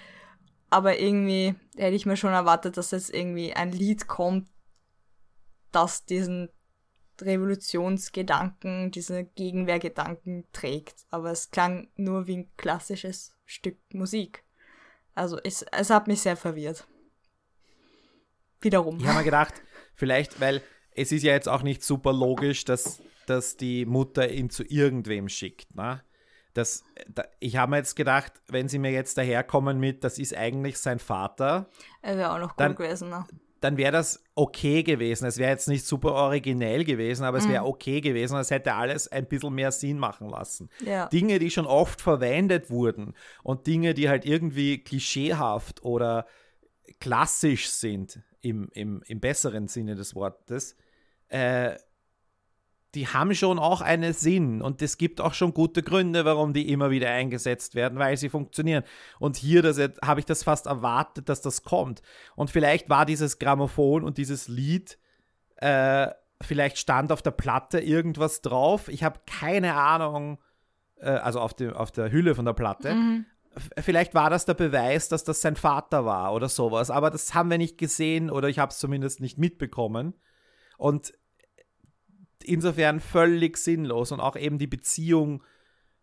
Aber 0.72 0.98
irgendwie 0.98 1.54
hätte 1.76 1.94
ich 1.94 2.06
mir 2.06 2.16
schon 2.16 2.32
erwartet, 2.32 2.78
dass 2.78 2.92
jetzt 2.92 3.12
irgendwie 3.12 3.52
ein 3.52 3.72
Lied 3.72 4.06
kommt, 4.06 4.48
das 5.70 6.06
diesen 6.06 6.48
Revolutionsgedanken, 7.20 8.90
diese 8.90 9.22
Gegenwehrgedanken 9.22 10.46
trägt. 10.54 11.04
Aber 11.10 11.30
es 11.30 11.50
klang 11.50 11.90
nur 11.96 12.26
wie 12.26 12.38
ein 12.38 12.56
klassisches 12.56 13.34
Stück 13.44 13.76
Musik. 13.92 14.44
Also 15.14 15.38
es, 15.44 15.60
es 15.72 15.90
hat 15.90 16.08
mich 16.08 16.22
sehr 16.22 16.38
verwirrt. 16.38 16.86
Wiederum. 18.62 18.96
Ich 18.98 19.06
habe 19.06 19.18
mir 19.18 19.24
gedacht, 19.24 19.52
vielleicht, 19.94 20.40
weil 20.40 20.62
es 20.92 21.12
ist 21.12 21.22
ja 21.22 21.34
jetzt 21.34 21.50
auch 21.50 21.62
nicht 21.62 21.82
super 21.82 22.14
logisch, 22.14 22.64
dass, 22.64 23.02
dass 23.26 23.58
die 23.58 23.84
Mutter 23.84 24.30
ihn 24.30 24.48
zu 24.48 24.64
irgendwem 24.64 25.28
schickt. 25.28 25.74
Ne? 25.74 26.02
Das, 26.54 26.84
da, 27.08 27.24
ich 27.40 27.56
habe 27.56 27.70
mir 27.70 27.76
jetzt 27.78 27.96
gedacht, 27.96 28.32
wenn 28.48 28.68
sie 28.68 28.78
mir 28.78 28.90
jetzt 28.92 29.16
daherkommen 29.16 29.78
mit, 29.80 30.04
das 30.04 30.18
ist 30.18 30.36
eigentlich 30.36 30.78
sein 30.78 30.98
Vater, 30.98 31.68
Er 32.02 32.16
wäre 32.18 32.32
auch 32.32 32.38
noch 32.38 32.52
Dann- 32.56 32.74
gewesen, 32.74 33.08
ne? 33.10 33.24
dann 33.60 33.76
wäre 33.76 33.92
das 33.92 34.20
okay 34.34 34.82
gewesen. 34.82 35.24
Es 35.24 35.38
wäre 35.38 35.52
jetzt 35.52 35.68
nicht 35.68 35.86
super 35.86 36.14
originell 36.14 36.82
gewesen, 36.84 37.22
aber 37.22 37.38
es 37.38 37.48
wäre 37.48 37.64
okay 37.64 38.00
gewesen. 38.00 38.36
Es 38.38 38.50
hätte 38.50 38.74
alles 38.74 39.06
ein 39.06 39.26
bisschen 39.26 39.54
mehr 39.54 39.70
Sinn 39.70 39.98
machen 40.00 40.28
lassen. 40.28 40.68
Ja. 40.84 41.06
Dinge, 41.06 41.38
die 41.38 41.48
schon 41.48 41.66
oft 41.66 42.00
verwendet 42.00 42.70
wurden 42.70 43.14
und 43.44 43.68
Dinge, 43.68 43.94
die 43.94 44.08
halt 44.08 44.24
irgendwie 44.24 44.78
klischeehaft 44.82 45.84
oder 45.84 46.26
klassisch 46.98 47.70
sind, 47.70 48.20
im, 48.40 48.68
im, 48.72 49.02
im 49.06 49.20
besseren 49.20 49.68
Sinne 49.68 49.94
des 49.94 50.16
Wortes, 50.16 50.76
äh, 51.28 51.76
die 52.94 53.08
haben 53.08 53.34
schon 53.34 53.58
auch 53.58 53.80
einen 53.80 54.12
Sinn 54.12 54.60
und 54.60 54.82
es 54.82 54.98
gibt 54.98 55.20
auch 55.20 55.32
schon 55.32 55.54
gute 55.54 55.82
Gründe, 55.82 56.24
warum 56.24 56.52
die 56.52 56.70
immer 56.70 56.90
wieder 56.90 57.10
eingesetzt 57.10 57.74
werden, 57.74 57.98
weil 57.98 58.18
sie 58.18 58.28
funktionieren. 58.28 58.84
Und 59.18 59.36
hier 59.36 59.62
habe 60.04 60.20
ich 60.20 60.26
das 60.26 60.42
fast 60.42 60.66
erwartet, 60.66 61.28
dass 61.28 61.40
das 61.40 61.62
kommt. 61.62 62.02
Und 62.36 62.50
vielleicht 62.50 62.90
war 62.90 63.06
dieses 63.06 63.38
Grammophon 63.38 64.04
und 64.04 64.18
dieses 64.18 64.48
Lied, 64.48 64.98
äh, 65.56 66.08
vielleicht 66.42 66.76
stand 66.76 67.12
auf 67.12 67.22
der 67.22 67.30
Platte 67.30 67.80
irgendwas 67.80 68.42
drauf. 68.42 68.88
Ich 68.88 69.04
habe 69.04 69.20
keine 69.26 69.74
Ahnung, 69.74 70.38
äh, 70.96 71.10
also 71.10 71.40
auf, 71.40 71.54
dem, 71.54 71.72
auf 71.72 71.92
der 71.92 72.12
Hülle 72.12 72.34
von 72.34 72.44
der 72.44 72.52
Platte. 72.52 72.94
Mhm. 72.94 73.26
Vielleicht 73.78 74.14
war 74.14 74.28
das 74.28 74.44
der 74.44 74.54
Beweis, 74.54 75.08
dass 75.08 75.24
das 75.24 75.40
sein 75.40 75.56
Vater 75.56 76.04
war 76.04 76.32
oder 76.32 76.48
sowas, 76.48 76.90
aber 76.90 77.10
das 77.10 77.34
haben 77.34 77.50
wir 77.50 77.58
nicht 77.58 77.76
gesehen 77.76 78.30
oder 78.30 78.48
ich 78.48 78.58
habe 78.58 78.70
es 78.70 78.78
zumindest 78.78 79.20
nicht 79.20 79.38
mitbekommen. 79.38 80.14
Und 80.78 81.12
insofern 82.44 83.00
völlig 83.00 83.56
sinnlos 83.56 84.12
und 84.12 84.20
auch 84.20 84.36
eben 84.36 84.58
die 84.58 84.66
Beziehung, 84.66 85.42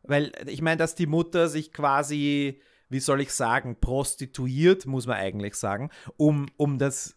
weil 0.04 0.32
ich 0.48 0.62
meine, 0.62 0.78
dass 0.78 0.96
die 0.96 1.08
Mutter 1.08 1.48
sich 1.50 1.74
quasi, 1.74 2.62
wie 2.90 3.00
soll 3.00 3.22
ich 3.22 3.32
sagen, 3.32 3.78
prostituiert, 3.80 4.86
muss 4.86 5.08
man 5.08 5.18
eigentlich 5.18 5.56
sagen, 5.56 5.90
um, 6.18 6.48
um 6.58 6.78
das 6.78 7.16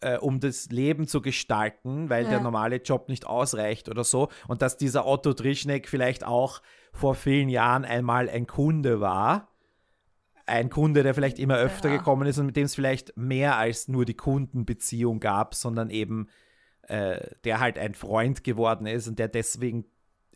äh, 0.00 0.16
um 0.16 0.38
das 0.38 0.66
Leben 0.66 1.08
zu 1.08 1.20
gestalten, 1.20 2.08
weil 2.08 2.22
Ja. 2.24 2.30
der 2.30 2.40
normale 2.40 2.76
Job 2.76 3.08
nicht 3.08 3.26
ausreicht 3.26 3.88
oder 3.88 4.04
so. 4.04 4.28
Und 4.46 4.62
dass 4.62 4.76
dieser 4.76 5.06
Otto 5.06 5.32
Trischneck 5.32 5.88
vielleicht 5.88 6.24
auch 6.24 6.62
vor 6.92 7.16
vielen 7.16 7.48
Jahren 7.48 7.84
einmal 7.84 8.28
ein 8.28 8.46
Kunde 8.46 9.00
war. 9.00 9.48
Ein 10.46 10.70
Kunde, 10.70 11.02
der 11.02 11.14
vielleicht 11.14 11.40
immer 11.40 11.56
öfter 11.56 11.88
Ja. 11.88 11.96
gekommen 11.96 12.28
ist 12.28 12.38
und 12.38 12.46
mit 12.46 12.56
dem 12.56 12.66
es 12.66 12.76
vielleicht 12.76 13.16
mehr 13.16 13.56
als 13.56 13.88
nur 13.88 14.04
die 14.04 14.14
Kundenbeziehung 14.14 15.18
gab, 15.18 15.56
sondern 15.56 15.90
eben 15.90 16.28
äh, 16.88 17.30
der 17.44 17.60
halt 17.60 17.78
ein 17.78 17.94
Freund 17.94 18.44
geworden 18.44 18.86
ist 18.86 19.08
und 19.08 19.18
der 19.18 19.28
deswegen 19.28 19.84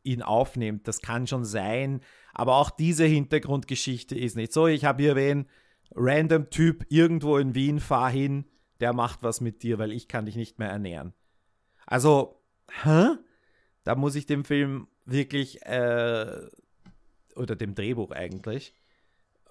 ihn 0.02 0.22
aufnimmt. 0.22 0.88
Das 0.88 1.00
kann 1.00 1.26
schon 1.26 1.44
sein. 1.44 2.00
Aber 2.34 2.56
auch 2.56 2.70
diese 2.70 3.04
Hintergrundgeschichte 3.04 4.18
ist 4.18 4.36
nicht 4.36 4.52
so. 4.52 4.66
Ich 4.66 4.84
habe 4.84 5.02
hier 5.02 5.16
wen, 5.16 5.46
random 5.94 6.50
Typ 6.50 6.86
irgendwo 6.88 7.38
in 7.38 7.54
Wien, 7.54 7.80
fahr 7.80 8.10
hin, 8.10 8.46
der 8.80 8.92
macht 8.92 9.22
was 9.22 9.40
mit 9.40 9.62
dir, 9.62 9.78
weil 9.78 9.92
ich 9.92 10.08
kann 10.08 10.26
dich 10.26 10.36
nicht 10.36 10.58
mehr 10.58 10.70
ernähren. 10.70 11.12
Also, 11.86 12.40
hä? 12.82 13.16
Da 13.84 13.94
muss 13.94 14.14
ich 14.14 14.26
dem 14.26 14.44
Film 14.44 14.88
wirklich, 15.04 15.64
äh, 15.66 16.40
oder 17.36 17.56
dem 17.56 17.74
Drehbuch 17.74 18.10
eigentlich, 18.12 18.74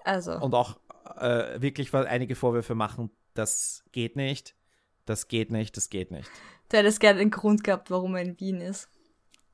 Also, 0.04 0.32
und 0.32 0.54
auch 0.54 0.78
äh, 1.18 1.60
wirklich 1.60 1.92
einige 1.94 2.34
Vorwürfe 2.34 2.74
machen, 2.74 3.10
das 3.34 3.84
geht 3.92 4.16
nicht, 4.16 4.54
das 5.04 5.28
geht 5.28 5.50
nicht, 5.50 5.76
das 5.76 5.90
geht 5.90 6.10
nicht. 6.10 6.30
Du 6.72 6.78
hättest 6.78 7.00
gerne 7.00 7.20
einen 7.20 7.30
Grund 7.30 7.64
gehabt, 7.64 7.90
warum 7.90 8.14
er 8.16 8.22
in 8.22 8.38
Wien 8.40 8.60
ist. 8.60 8.88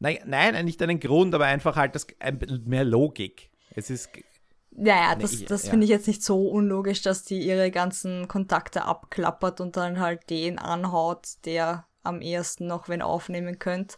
Nein, 0.00 0.18
nein, 0.26 0.64
nicht 0.64 0.80
einen 0.82 1.00
Grund, 1.00 1.34
aber 1.34 1.46
einfach 1.46 1.76
halt 1.76 1.94
das, 1.94 2.06
ein 2.20 2.38
bisschen 2.38 2.68
mehr 2.68 2.84
Logik. 2.84 3.50
Es 3.74 3.90
ist, 3.90 4.10
Naja, 4.70 5.16
Nee, 5.16 5.22
das, 5.22 5.32
ich- 5.32 5.44
das 5.46 5.64
ja. 5.64 5.70
finde 5.70 5.84
ich 5.84 5.90
jetzt 5.90 6.06
nicht 6.06 6.22
so 6.22 6.48
unlogisch, 6.48 7.02
dass 7.02 7.24
die 7.24 7.40
ihre 7.40 7.70
ganzen 7.70 8.28
Kontakte 8.28 8.84
abklappert 8.84 9.60
und 9.60 9.76
dann 9.76 9.98
halt 9.98 10.30
den 10.30 10.58
anhaut, 10.58 11.26
der 11.44 11.86
am 12.04 12.20
ehesten 12.20 12.66
noch 12.66 12.88
wen 12.88 13.02
aufnehmen 13.02 13.58
könnte. 13.58 13.96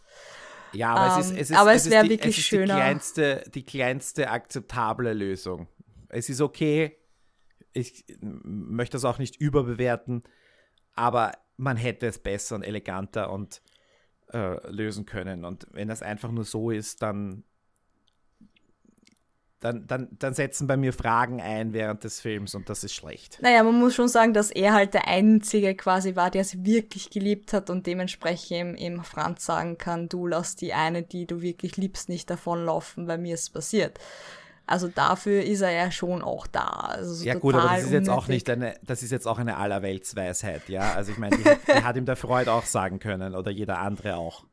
ja, 0.71 0.93
aber 0.95 1.07
es 1.07 1.17
Ähm, 1.27 1.35
ist, 1.35 1.41
es 1.41 1.49
ist, 1.51 1.57
aber 1.57 1.71
es 1.71 1.81
es 1.81 1.85
ist 1.87 1.91
wär 1.91 2.03
die, 2.03 2.09
wirklich 2.09 2.37
es 2.37 2.43
schöner. 2.45 2.65
Die 2.65 2.79
kleinste, 2.79 3.43
die 3.53 3.63
kleinste 3.65 4.29
akzeptable 4.29 5.13
Lösung. 5.13 5.67
Es 6.09 6.29
ist 6.29 6.41
okay, 6.41 6.97
ich 7.73 8.05
möchte 8.21 8.93
das 8.95 9.05
auch 9.05 9.17
nicht 9.19 9.37
überbewerten, 9.37 10.23
aber 10.93 11.33
man 11.61 11.77
hätte 11.77 12.07
es 12.07 12.17
besser 12.17 12.55
und 12.55 12.63
eleganter 12.63 13.31
und 13.31 13.61
äh, 14.33 14.67
lösen 14.69 15.05
können. 15.05 15.45
Und 15.45 15.67
wenn 15.71 15.87
das 15.87 16.01
einfach 16.01 16.31
nur 16.31 16.43
so 16.43 16.71
ist, 16.71 17.03
dann, 17.03 17.43
dann, 19.59 19.85
dann, 19.85 20.09
dann 20.17 20.33
setzen 20.33 20.65
bei 20.65 20.75
mir 20.75 20.91
Fragen 20.91 21.39
ein 21.39 21.71
während 21.71 22.03
des 22.03 22.19
Films 22.19 22.55
und 22.55 22.67
das 22.67 22.83
ist 22.83 22.95
schlecht. 22.95 23.37
Naja, 23.43 23.61
man 23.61 23.79
muss 23.79 23.93
schon 23.93 24.07
sagen, 24.07 24.33
dass 24.33 24.49
er 24.49 24.73
halt 24.73 24.95
der 24.95 25.07
Einzige 25.07 25.75
quasi 25.75 26.15
war, 26.15 26.31
der 26.31 26.45
sie 26.45 26.65
wirklich 26.65 27.11
geliebt 27.11 27.53
hat 27.53 27.69
und 27.69 27.85
dementsprechend 27.85 28.79
eben 28.79 29.03
Franz 29.03 29.45
sagen 29.45 29.77
kann, 29.77 30.09
du 30.09 30.25
lass 30.25 30.55
die 30.55 30.73
eine, 30.73 31.03
die 31.03 31.27
du 31.27 31.41
wirklich 31.41 31.77
liebst, 31.77 32.09
nicht 32.09 32.27
davonlaufen, 32.31 33.07
weil 33.07 33.19
mir 33.19 33.35
ist 33.35 33.51
passiert. 33.51 33.99
Also 34.71 34.87
dafür 34.87 35.43
ist 35.43 35.59
er 35.59 35.71
ja 35.71 35.91
schon 35.91 36.21
auch 36.21 36.47
da. 36.47 36.63
Also 36.63 37.13
so 37.13 37.25
ja 37.25 37.33
gut, 37.33 37.55
aber 37.55 37.75
das 37.75 37.83
ist 37.83 37.91
jetzt 37.91 38.09
auch 38.09 38.29
nicht 38.29 38.49
eine, 38.49 38.75
das 38.83 39.03
ist 39.03 39.11
jetzt 39.11 39.27
auch 39.27 39.37
eine 39.37 39.57
Allerweltsweisheit, 39.57 40.69
ja. 40.69 40.93
Also 40.93 41.11
ich 41.11 41.17
meine, 41.17 41.37
die, 41.37 41.43
hat 41.83 41.97
ihm 41.97 42.05
der 42.05 42.15
Freud 42.15 42.49
auch 42.49 42.63
sagen 42.63 42.99
können 42.99 43.35
oder 43.35 43.51
jeder 43.51 43.79
andere 43.79 44.15
auch. 44.15 44.45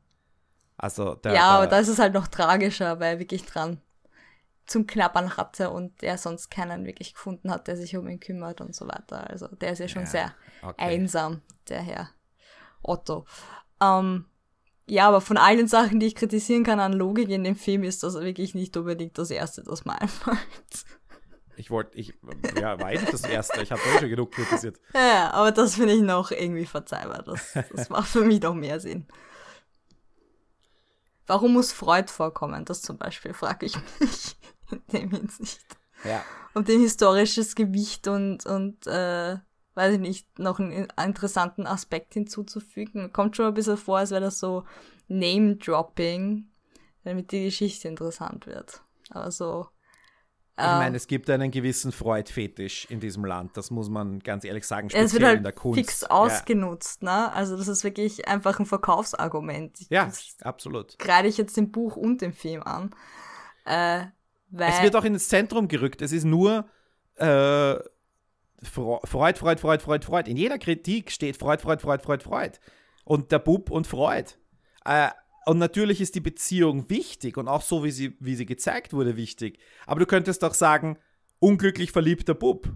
Also 0.75 1.15
der, 1.15 1.33
ja, 1.33 1.51
aber 1.51 1.67
da 1.67 1.79
ist 1.79 1.87
es 1.87 1.99
halt 1.99 2.13
noch 2.13 2.27
tragischer, 2.27 2.99
weil 2.99 3.13
er 3.13 3.19
wirklich 3.19 3.45
dran 3.45 3.81
zum 4.65 4.87
Knabbern 4.87 5.37
hatte 5.37 5.69
und 5.69 6.03
er 6.03 6.17
sonst 6.17 6.49
keinen 6.49 6.85
wirklich 6.85 7.13
gefunden 7.13 7.49
hat, 7.49 7.69
der 7.69 7.77
sich 7.77 7.95
um 7.95 8.07
ihn 8.09 8.19
kümmert 8.19 8.59
und 8.59 8.75
so 8.75 8.89
weiter. 8.89 9.29
Also 9.29 9.47
der 9.47 9.71
ist 9.71 9.79
ja 9.79 9.87
schon 9.87 10.03
ja, 10.03 10.09
sehr 10.09 10.33
okay. 10.61 10.73
einsam, 10.77 11.41
der 11.69 11.81
Herr 11.81 12.09
Otto. 12.83 13.25
Ähm, 13.81 14.25
ja, 14.89 15.07
aber 15.07 15.21
von 15.21 15.37
allen 15.37 15.67
Sachen, 15.67 15.99
die 15.99 16.07
ich 16.07 16.15
kritisieren 16.15 16.63
kann 16.63 16.79
an 16.79 16.93
Logik 16.93 17.29
in 17.29 17.43
dem 17.43 17.55
Film, 17.55 17.83
ist 17.83 18.03
das 18.03 18.15
wirklich 18.15 18.55
nicht 18.55 18.75
unbedingt 18.75 19.17
das 19.17 19.31
Erste, 19.31 19.63
das 19.63 19.85
mir 19.85 19.99
einfällt. 19.99 20.37
Ich 21.55 21.69
wollte, 21.69 21.97
ich, 21.97 22.13
ja, 22.57 22.79
war 22.79 22.91
nicht 22.91 23.11
das 23.11 23.25
Erste. 23.25 23.61
Ich 23.61 23.69
habe 23.73 23.81
schon 23.99 24.07
genug 24.07 24.31
kritisiert. 24.31 24.79
Ja, 24.93 25.31
aber 25.33 25.51
das 25.51 25.75
finde 25.75 25.93
ich 25.93 26.01
noch 26.01 26.31
irgendwie 26.31 26.65
verzeihbar. 26.65 27.21
Das, 27.23 27.51
das 27.75 27.89
macht 27.89 28.07
für 28.07 28.23
mich 28.23 28.39
doch 28.39 28.53
mehr 28.53 28.79
Sinn. 28.79 29.05
Warum 31.27 31.51
muss 31.51 31.73
Freud 31.73 32.09
vorkommen? 32.09 32.63
Das 32.63 32.81
zum 32.81 32.97
Beispiel 32.97 33.33
frage 33.33 33.65
ich 33.65 33.75
mich 33.99 34.37
in 34.71 34.81
dem 34.93 35.11
Hinsicht. 35.11 35.77
Ja. 36.05 36.23
Um 36.53 36.63
dem 36.63 36.79
historisches 36.79 37.55
Gewicht 37.55 38.07
und, 38.07 38.45
und 38.45 38.87
äh, 38.87 39.35
weiß 39.79 39.93
ich 39.93 39.99
nicht, 40.01 40.39
noch 40.39 40.59
einen 40.59 40.87
interessanten 41.01 41.65
Aspekt 41.65 42.13
hinzuzufügen. 42.13 43.13
Kommt 43.13 43.37
schon 43.37 43.45
ein 43.45 43.53
bisschen 43.53 43.77
vor, 43.77 43.99
als 43.99 44.11
wäre 44.11 44.19
das 44.19 44.37
so 44.37 44.65
Name-Dropping, 45.07 46.49
damit 47.05 47.31
die 47.31 47.45
Geschichte 47.45 47.87
interessant 47.87 48.45
wird. 48.45 48.83
Aber 49.09 49.31
so. 49.31 49.67
Ich 50.57 50.65
meine, 50.65 50.97
es 50.97 51.07
gibt 51.07 51.29
einen 51.29 51.49
gewissen 51.49 51.93
Freud-Fetisch 51.93 52.87
in 52.89 52.99
diesem 52.99 53.23
Land, 53.23 53.55
das 53.55 53.71
muss 53.71 53.87
man 53.89 54.19
ganz 54.19 54.43
ehrlich 54.43 54.67
sagen, 54.67 54.89
speziell 54.89 55.05
es 55.05 55.13
wird 55.13 55.23
halt 55.23 55.37
in 55.37 55.43
der 55.43 55.53
Kunst. 55.53 55.79
fix 55.79 56.03
ausgenutzt, 56.03 57.01
ja. 57.01 57.27
ne? 57.27 57.33
Also 57.33 57.55
das 57.55 57.69
ist 57.69 57.85
wirklich 57.85 58.27
einfach 58.27 58.59
ein 58.59 58.65
Verkaufsargument. 58.65 59.89
Ja, 59.89 60.11
absolut. 60.41 60.99
Greide 60.99 61.29
ich 61.29 61.37
jetzt 61.37 61.55
dem 61.55 61.71
Buch 61.71 61.95
und 61.95 62.19
dem 62.19 62.33
Film 62.33 62.61
an. 62.63 62.93
Äh, 63.63 64.07
es 64.51 64.81
wird 64.81 64.97
auch 64.97 65.05
ins 65.05 65.29
Zentrum 65.29 65.69
gerückt. 65.69 66.01
Es 66.01 66.11
ist 66.11 66.25
nur 66.25 66.67
äh, 67.15 67.75
Freud, 68.63 69.37
Freud, 69.37 69.59
Freud, 69.59 69.81
Freud, 69.81 70.05
Freud. 70.05 70.29
In 70.29 70.37
jeder 70.37 70.57
Kritik 70.57 71.11
steht 71.11 71.37
Freud, 71.37 71.61
Freud, 71.61 71.81
Freud, 71.81 72.03
Freud, 72.03 72.23
Freud. 72.23 72.59
Und 73.03 73.31
der 73.31 73.39
Bub 73.39 73.71
und 73.71 73.87
Freud. 73.87 74.33
Äh, 74.85 75.09
und 75.45 75.57
natürlich 75.57 76.01
ist 76.01 76.15
die 76.15 76.19
Beziehung 76.19 76.89
wichtig 76.89 77.37
und 77.37 77.47
auch 77.47 77.61
so, 77.61 77.83
wie 77.83 77.91
sie, 77.91 78.15
wie 78.19 78.35
sie 78.35 78.45
gezeigt 78.45 78.93
wurde, 78.93 79.17
wichtig. 79.17 79.59
Aber 79.87 79.99
du 79.99 80.05
könntest 80.05 80.43
auch 80.43 80.53
sagen, 80.53 80.97
unglücklich 81.39 81.91
verliebter 81.91 82.35
Bub 82.35 82.69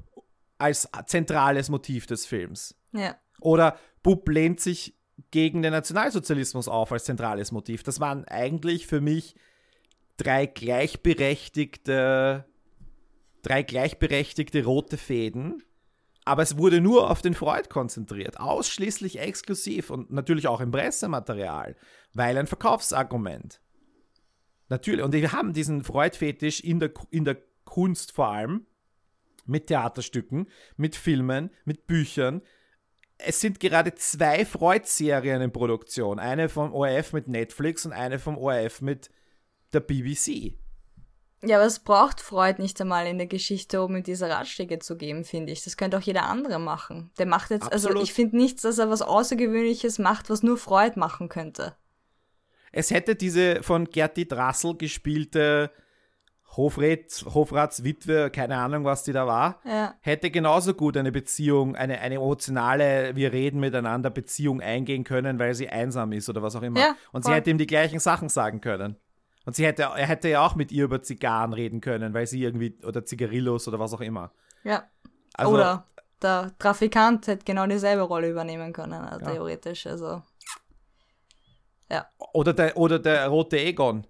als 0.58 0.90
zentrales 1.06 1.70
Motiv 1.70 2.08
des 2.08 2.26
Films. 2.26 2.76
Ja. 2.94 3.18
Oder 3.42 3.78
Bub 4.02 4.28
lehnt 4.30 4.60
sich 4.60 4.98
gegen 5.30 5.62
den 5.62 5.74
Nationalsozialismus 5.74 6.68
auf 6.68 6.92
als 6.92 7.04
zentrales 7.04 7.52
Motiv. 7.52 7.84
Das 7.84 8.00
waren 8.00 8.26
eigentlich 8.26 8.88
für 8.88 9.02
mich 9.02 9.36
drei 10.18 10.46
gleichberechtigte 10.46 12.46
drei 13.44 13.62
gleichberechtigte 13.62 14.64
rote 14.64 14.98
Fäden, 14.98 15.62
aber 16.26 16.44
es 16.44 16.58
wurde 16.58 16.82
nur 16.82 17.10
auf 17.10 17.22
den 17.22 17.34
Freud 17.34 17.68
konzentriert, 17.70 18.40
ausschließlich 18.40 19.20
exklusiv 19.20 19.90
und 19.90 20.12
natürlich 20.12 20.48
auch 20.48 20.62
im 20.62 20.72
Pressematerial, 20.72 21.76
weil 22.14 22.38
ein 22.38 22.48
Verkaufsargument. 22.48 23.62
Natürlich, 24.70 25.04
und 25.04 25.14
wir 25.14 25.32
haben 25.32 25.54
diesen 25.54 25.84
Freud-Fetisch 25.84 26.62
in 26.62 26.80
der, 26.80 26.92
in 27.12 27.26
der 27.26 27.38
Kunst 27.66 28.14
vor 28.14 28.30
allem, 28.30 28.66
mit 29.46 29.68
Theaterstücken, 29.68 30.48
mit 30.78 30.96
Filmen, 30.96 31.50
mit 31.66 31.86
Büchern. 31.86 32.42
Es 33.18 33.42
sind 33.42 33.60
gerade 33.60 33.94
zwei 33.96 34.46
Freud-Serien 34.46 35.42
in 35.42 35.52
Produktion. 35.52 36.18
Eine 36.18 36.48
vom 36.48 36.74
ORF 36.74 37.14
mit 37.14 37.28
Netflix 37.28 37.86
und 37.86 37.92
eine 37.92 38.20
vom 38.20 38.38
ORF 38.38 38.82
mit 38.82 39.12
der 39.74 39.82
BBC. 39.82 40.56
Ja, 41.46 41.58
aber 41.58 41.66
es 41.66 41.80
braucht 41.80 42.22
Freud 42.22 42.62
nicht 42.62 42.80
einmal 42.80 43.06
in 43.06 43.18
der 43.18 43.28
Geschichte, 43.28 43.84
um 43.84 43.96
ihm 43.96 44.04
diese 44.04 44.30
Ratschläge 44.30 44.80
zu 44.80 44.96
geben, 44.96 45.26
finde 45.26 45.52
ich. 45.52 45.64
Das 45.64 45.76
könnte 45.76 45.98
auch 45.98 46.02
jeder 46.02 46.24
andere 46.24 46.58
machen. 46.58 47.12
Der 47.18 47.26
macht 47.26 47.52
jetzt, 47.52 47.64
also 47.64 47.89
Absolut. 47.89 47.98
also 47.98 48.04
ich 48.04 48.14
finde 48.14 48.38
nichts, 48.38 48.62
dass 48.62 48.78
er 48.78 48.89
was 48.89 49.02
Außergewöhnliches 49.02 50.00
macht, 50.00 50.30
was 50.30 50.41
nur 50.41 50.58
Freud 50.58 50.98
machen 50.98 51.28
könnte. 51.28 51.76
Es 52.72 52.91
hätte 52.91 53.16
diese 53.16 53.62
von 53.62 53.86
Gerti 53.86 54.28
Drassel 54.28 54.76
gespielte 54.78 55.70
Hofrat, 56.56 57.26
Hofratswitwe, 57.34 58.30
keine 58.30 58.58
Ahnung, 58.58 58.84
was 58.84 59.04
die 59.04 59.12
da 59.12 59.26
war, 59.26 59.60
ja. 59.66 59.96
hätte 60.02 60.30
genauso 60.30 60.74
gut 60.74 60.98
eine 60.98 61.12
Beziehung, 61.12 61.76
eine, 61.76 62.00
eine 62.00 62.16
emotionale, 62.16 63.16
wir 63.16 63.34
reden 63.34 63.60
miteinander 63.60 64.12
Beziehung 64.12 64.62
eingehen 64.62 65.04
können, 65.04 65.39
weil 65.39 65.56
sie 65.56 65.70
einsam 65.70 66.12
ist 66.12 66.30
oder 66.30 66.44
was 66.44 66.56
auch 66.56 66.62
immer. 66.62 66.80
Ja, 66.80 66.96
Und 67.12 67.26
sie 67.26 67.34
hätte 67.34 67.50
ihm 67.50 67.58
die 67.58 67.68
gleichen 67.68 68.00
Sachen 68.00 68.30
sagen 68.30 68.62
können. 68.62 68.98
Und 69.46 69.56
sie 69.56 69.66
hätte, 69.66 69.84
er 69.84 70.08
hätte 70.08 70.30
ja 70.30 70.46
auch 70.46 70.56
mit 70.56 70.72
ihr 70.72 70.86
über 70.86 71.02
Zigarren 71.02 71.54
reden 71.54 71.82
können, 71.82 72.14
weil 72.14 72.28
sie 72.28 72.41
irgendwie, 72.41 72.78
oder 72.84 73.06
Zigarillos 73.06 73.68
oder 73.68 73.80
was 73.80 73.94
auch 73.94 74.02
immer. 74.02 74.32
Ja. 74.64 74.89
Also, 75.34 75.54
oder 75.54 75.88
der 76.22 76.54
Trafikant 76.60 77.28
hätte 77.28 77.44
genau 77.44 77.68
dieselbe 77.68 78.04
Rolle 78.04 78.30
übernehmen 78.30 78.72
können, 78.72 78.94
also 78.94 79.26
ja. 79.26 79.32
theoretisch. 79.32 79.86
Also. 79.86 80.24
Ja. 81.89 82.08
Oder 82.34 82.54
der, 82.54 82.78
oder 82.78 83.00
der 83.00 83.28
rote 83.28 83.60
Egon. 83.60 84.08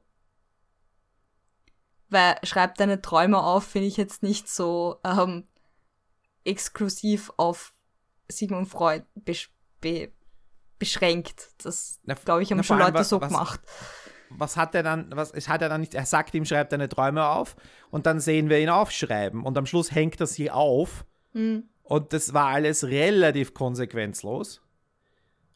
Weil 2.10 2.38
schreibt 2.44 2.80
deine 2.80 3.02
Träume 3.02 3.42
auf, 3.42 3.64
finde 3.64 3.88
ich 3.88 3.98
jetzt 3.98 4.22
nicht 4.22 4.48
so 4.48 5.00
ähm, 5.04 5.48
exklusiv 6.44 7.32
auf 7.38 7.74
Sigmund 8.28 8.68
Freud 8.68 9.06
besch 9.16 9.52
be 9.82 10.12
beschränkt. 10.78 11.54
Das, 11.64 12.02
glaube 12.26 12.44
ich, 12.44 12.52
haben 12.52 12.62
schon 12.64 12.78
Leute 12.78 12.96
was, 12.96 13.10
so 13.10 13.20
gemacht 13.20 13.62
was 14.38 14.58
hat 14.58 14.76
er 14.76 14.84
dann, 14.84 15.08
was 15.14 15.34
hat 15.48 15.62
er 15.62 15.70
dann 15.70 15.82
nicht, 15.82 15.96
er 15.96 16.06
sagt 16.06 16.34
ihm, 16.34 16.46
schreibt 16.46 16.72
deine 16.72 16.90
Träume 16.90 17.28
auf 17.28 17.56
und 17.92 18.06
dann 18.06 18.20
sehen 18.20 18.50
wir 18.50 18.60
ihn 18.60 18.70
aufschreiben 18.70 19.44
und 19.44 19.58
am 19.58 19.66
Schluss 19.66 19.92
hängt 19.94 20.20
er 20.20 20.28
sie 20.28 20.52
auf 20.52 21.06
mhm. 21.34 21.64
und 21.84 22.14
das 22.14 22.34
war 22.34 22.48
alles 22.48 22.86
relativ 22.86 23.54
konsequenzlos 23.54 24.62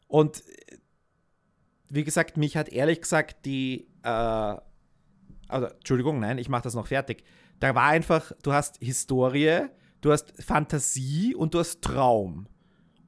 und 0.06 0.42
wie 1.90 2.04
gesagt, 2.04 2.36
mich 2.36 2.56
hat 2.56 2.68
ehrlich 2.68 3.00
gesagt 3.00 3.44
die, 3.46 3.88
äh, 4.02 4.56
also, 5.48 5.66
Entschuldigung, 5.66 6.20
nein, 6.20 6.38
ich 6.38 6.48
mache 6.48 6.62
das 6.62 6.74
noch 6.74 6.86
fertig. 6.86 7.24
Da 7.60 7.74
war 7.74 7.84
einfach, 7.84 8.32
du 8.42 8.52
hast 8.52 8.76
Historie, 8.78 9.66
du 10.00 10.12
hast 10.12 10.32
Fantasie 10.42 11.34
und 11.34 11.54
du 11.54 11.60
hast 11.60 11.82
Traum. 11.82 12.46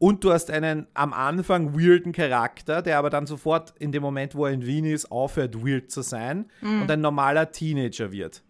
Und 0.01 0.25
du 0.25 0.33
hast 0.33 0.51
einen 0.51 0.87
am 0.95 1.13
Anfang 1.13 1.79
weirden 1.79 2.13
Charakter, 2.13 2.81
der 2.81 2.99
aber 2.99 3.11
dann 3.11 3.27
sofort 3.27 3.75
in 3.79 3.93
dem 3.93 4.03
Moment, 4.03 4.35
wo 4.35 4.47
er 4.47 4.53
in 4.53 4.65
Wien 4.65 4.87
ist, 4.87 5.13
aufhört, 5.13 5.63
weird 5.63 5.91
zu 5.91 6.01
sein 6.01 6.51
mhm. 6.63 6.83
und 6.83 6.91
ein 6.91 7.03
normaler 7.03 7.53
Teenager 7.53 8.11
wird. 8.11 8.43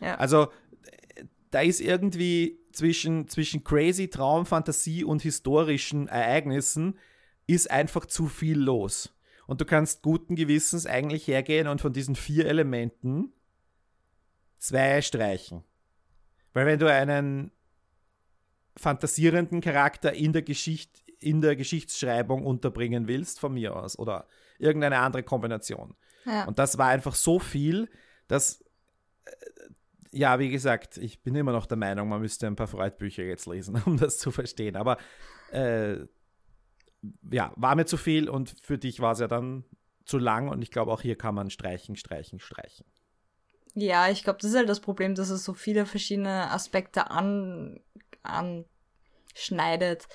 Ja. 0.00 0.14
Also 0.14 0.46
da 1.50 1.60
ist 1.60 1.80
irgendwie 1.80 2.60
zwischen, 2.70 3.26
zwischen 3.26 3.64
crazy 3.64 4.10
Traum, 4.10 4.46
Fantasie 4.46 5.02
und 5.02 5.22
historischen 5.22 6.06
Ereignissen 6.06 6.96
ist 7.48 7.68
einfach 7.68 8.06
zu 8.06 8.28
viel 8.28 8.60
los. 8.60 9.12
Und 9.48 9.60
du 9.60 9.64
kannst 9.64 10.02
guten 10.02 10.36
Gewissens 10.36 10.86
eigentlich 10.86 11.26
hergehen 11.26 11.66
und 11.66 11.80
von 11.80 11.92
diesen 11.92 12.14
vier 12.14 12.46
Elementen 12.46 13.32
zwei 14.58 15.02
streichen. 15.02 15.64
Weil 16.52 16.66
wenn 16.66 16.78
du 16.78 16.86
einen 16.86 17.50
fantasierenden 18.76 19.60
Charakter 19.60 20.12
in 20.12 20.32
der, 20.32 20.42
Geschicht, 20.42 21.02
in 21.18 21.40
der 21.40 21.56
Geschichtsschreibung 21.56 22.44
unterbringen 22.44 23.08
willst, 23.08 23.40
von 23.40 23.54
mir 23.54 23.76
aus. 23.76 23.98
Oder 23.98 24.26
irgendeine 24.58 24.98
andere 24.98 25.22
Kombination. 25.22 25.94
Ja. 26.24 26.44
Und 26.44 26.58
das 26.58 26.78
war 26.78 26.88
einfach 26.88 27.14
so 27.14 27.38
viel, 27.38 27.88
dass, 28.28 28.64
äh, 29.24 29.32
ja, 30.12 30.38
wie 30.38 30.50
gesagt, 30.50 30.98
ich 30.98 31.22
bin 31.22 31.34
immer 31.34 31.52
noch 31.52 31.66
der 31.66 31.76
Meinung, 31.76 32.08
man 32.08 32.20
müsste 32.20 32.46
ein 32.46 32.56
paar 32.56 32.66
Freud-Bücher 32.66 33.24
jetzt 33.24 33.46
lesen, 33.46 33.80
um 33.86 33.96
das 33.96 34.18
zu 34.18 34.30
verstehen. 34.30 34.76
Aber 34.76 34.98
äh, 35.50 36.06
ja, 37.30 37.52
war 37.56 37.74
mir 37.74 37.86
zu 37.86 37.96
viel 37.96 38.28
und 38.28 38.54
für 38.62 38.78
dich 38.78 39.00
war 39.00 39.12
es 39.12 39.18
ja 39.18 39.28
dann 39.28 39.64
zu 40.04 40.18
lang 40.18 40.48
und 40.48 40.62
ich 40.62 40.70
glaube, 40.70 40.92
auch 40.92 41.02
hier 41.02 41.16
kann 41.16 41.34
man 41.34 41.50
streichen, 41.50 41.96
streichen, 41.96 42.38
streichen. 42.38 42.86
Ja, 43.74 44.10
ich 44.10 44.22
glaube, 44.22 44.38
das 44.40 44.50
ist 44.50 44.56
halt 44.56 44.68
das 44.68 44.80
Problem, 44.80 45.14
dass 45.14 45.30
es 45.30 45.44
so 45.44 45.54
viele 45.54 45.86
verschiedene 45.86 46.50
Aspekte 46.50 47.10
an, 47.10 47.80
anschneidet, 48.22 50.08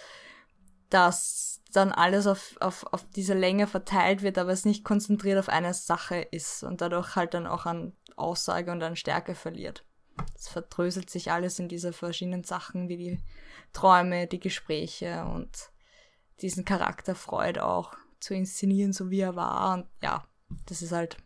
dass 0.90 1.62
dann 1.74 1.92
alles 1.92 2.28
auf, 2.28 2.56
auf, 2.60 2.86
auf 2.92 3.06
diese 3.10 3.34
Länge 3.34 3.68
verteilt 3.68 4.22
wird, 4.22 4.38
aber 4.38 4.52
es 4.52 4.66
nicht 4.66 4.84
konzentriert 4.84 5.38
auf 5.38 5.50
eine 5.50 5.74
Sache 5.74 6.18
ist 6.18 6.64
und 6.64 6.82
dadurch 6.82 7.16
halt 7.16 7.34
dann 7.34 7.48
auch 7.48 7.66
an 7.66 7.94
Aussage 8.16 8.72
und 8.72 8.82
an 8.82 8.96
Stärke 8.96 9.36
verliert. 9.36 9.86
Es 10.36 10.48
verdröselt 10.48 11.10
sich 11.10 11.32
alles 11.32 11.60
in 11.60 11.68
diese 11.68 11.94
verschiedenen 11.94 12.44
Sachen, 12.44 12.90
wie 12.90 12.98
die 12.98 13.20
Träume, 13.74 14.28
die 14.28 14.40
Gespräche 14.40 15.26
und 15.26 15.72
diesen 16.42 16.66
Charakter 16.66 17.16
Freud 17.16 17.60
auch 17.60 17.94
zu 18.20 18.34
inszenieren, 18.34 18.94
so 18.94 19.10
wie 19.10 19.20
er 19.20 19.36
war. 19.36 19.74
Und 19.76 19.88
ja, 20.02 20.26
das 20.66 20.82
ist 20.82 20.92
halt. 20.92 21.18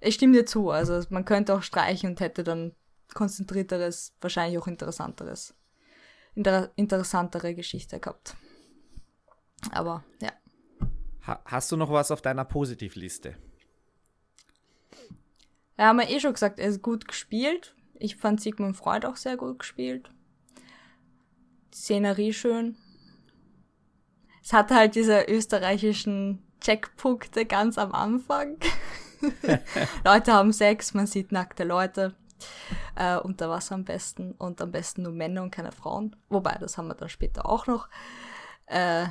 Ich 0.00 0.14
stimme 0.14 0.34
dir 0.34 0.46
zu. 0.46 0.70
Also 0.70 1.00
man 1.10 1.24
könnte 1.24 1.54
auch 1.54 1.62
streichen 1.62 2.10
und 2.10 2.20
hätte 2.20 2.44
dann 2.44 2.74
konzentrierteres, 3.14 4.14
wahrscheinlich 4.20 4.58
auch 4.58 4.66
interessanteres, 4.66 5.54
inter 6.34 6.70
interessantere 6.76 7.54
Geschichte 7.54 8.00
gehabt. 8.00 8.36
Aber 9.70 10.04
ja. 10.20 10.32
hast 11.44 11.70
du 11.70 11.76
noch 11.76 11.90
was 11.90 12.10
auf 12.10 12.22
deiner 12.22 12.44
Positivliste? 12.44 13.36
Ja, 15.78 15.86
haben 15.86 15.98
wir 15.98 16.10
eh 16.10 16.20
schon 16.20 16.32
gesagt, 16.32 16.58
er 16.58 16.68
ist 16.68 16.82
gut 16.82 17.08
gespielt. 17.08 17.74
Ich 17.94 18.16
fand 18.16 18.40
Sigmund 18.40 18.76
Freud 18.76 19.06
auch 19.06 19.16
sehr 19.16 19.36
gut 19.36 19.60
gespielt. 19.60 20.10
Die 21.72 21.78
Szenerie 21.78 22.32
schön. 22.32 22.76
Es 24.42 24.52
hatte 24.52 24.74
halt 24.74 24.96
diese 24.96 25.24
österreichischen 25.28 26.42
Checkpunkte 26.60 27.46
ganz 27.46 27.78
am 27.78 27.92
Anfang. 27.92 28.56
Leute 30.04 30.32
haben 30.32 30.52
Sex, 30.52 30.94
man 30.94 31.06
sieht 31.06 31.32
nackte 31.32 31.64
Leute. 31.64 32.14
Äh, 32.96 33.16
unter 33.18 33.48
Wasser 33.48 33.74
am 33.74 33.84
besten 33.84 34.32
und 34.32 34.60
am 34.60 34.70
besten 34.70 35.02
nur 35.02 35.12
Männer 35.12 35.42
und 35.42 35.50
keine 35.50 35.72
Frauen. 35.72 36.16
Wobei, 36.28 36.56
das 36.60 36.78
haben 36.78 36.88
wir 36.88 36.94
dann 36.94 37.08
später 37.08 37.46
auch 37.46 37.66
noch. 37.66 37.88
Äh, 38.66 39.06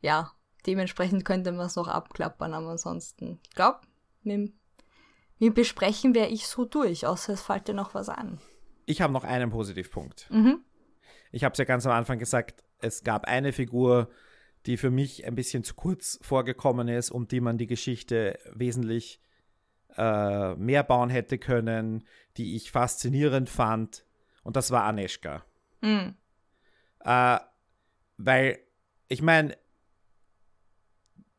ja, 0.00 0.32
dementsprechend 0.66 1.24
könnte 1.24 1.52
man 1.52 1.66
es 1.66 1.76
noch 1.76 1.88
abklappern, 1.88 2.54
aber 2.54 2.70
ansonsten, 2.70 3.40
ich 3.44 3.50
glaube, 3.54 3.80
mit, 4.22 4.52
mit 5.38 5.54
Besprechen 5.54 6.14
wäre 6.14 6.28
ich 6.28 6.46
so 6.46 6.64
durch, 6.64 7.06
außer 7.06 7.32
es 7.32 7.42
fällt 7.42 7.68
dir 7.68 7.74
noch 7.74 7.94
was 7.94 8.08
an. 8.08 8.40
Ich 8.86 9.00
habe 9.00 9.12
noch 9.12 9.24
einen 9.24 9.50
Positivpunkt. 9.50 10.28
Mhm. 10.30 10.60
Ich 11.30 11.44
habe 11.44 11.52
es 11.52 11.58
ja 11.58 11.64
ganz 11.64 11.86
am 11.86 11.92
Anfang 11.92 12.18
gesagt, 12.18 12.62
es 12.78 13.04
gab 13.04 13.24
eine 13.24 13.52
Figur, 13.52 14.10
die 14.66 14.76
für 14.76 14.90
mich 14.90 15.24
ein 15.24 15.34
bisschen 15.34 15.64
zu 15.64 15.74
kurz 15.74 16.18
vorgekommen 16.22 16.88
ist, 16.88 17.10
um 17.10 17.26
die 17.26 17.40
man 17.40 17.58
die 17.58 17.66
Geschichte 17.66 18.38
wesentlich 18.52 19.20
äh, 19.96 20.54
mehr 20.54 20.82
bauen 20.82 21.10
hätte 21.10 21.38
können, 21.38 22.06
die 22.36 22.56
ich 22.56 22.70
faszinierend 22.70 23.48
fand. 23.48 24.04
Und 24.42 24.56
das 24.56 24.70
war 24.70 24.84
Aneshka. 24.84 25.44
Mhm. 25.80 26.14
Äh, 27.04 27.38
weil, 28.16 28.58
ich 29.08 29.22
meine, 29.22 29.56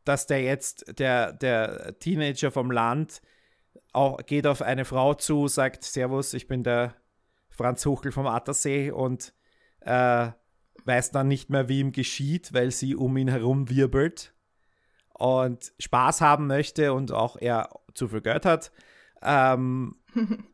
dass 0.06 0.28
der 0.28 0.41
jetzt, 0.41 0.99
der, 0.99 1.34
der 1.34 1.97
Teenager 1.99 2.51
vom 2.51 2.72
Land, 2.72 3.22
auch 3.93 4.18
geht 4.26 4.47
auf 4.47 4.62
eine 4.62 4.86
Frau 4.86 5.14
zu, 5.14 5.47
sagt: 5.47 5.84
Servus, 5.84 6.34
ich 6.34 6.47
bin 6.47 6.64
der 6.64 6.95
Franz 7.49 7.86
Huchel 7.86 8.12
vom 8.12 8.28
Attersee 8.28 8.91
und 8.91 9.34
äh, 9.82 10.30
weiß 10.86 11.12
dann 11.12 11.28
nicht 11.28 11.49
mehr, 11.49 11.70
wie 11.70 11.80
ihm 11.80 11.91
geschieht, 11.91 12.54
weil 12.54 12.72
sie 12.72 12.95
um 12.95 13.16
ihn 13.18 13.28
herum 13.28 13.70
wirbelt 13.70 14.34
und 15.14 15.74
Spaß 15.80 16.22
haben 16.22 16.47
möchte 16.47 16.93
und 16.93 17.12
auch 17.12 17.38
er 17.39 17.70
zu 17.93 18.07
viel 18.07 18.21
Geld 18.21 18.45
hat. 18.45 18.71
Ähm, 19.21 19.95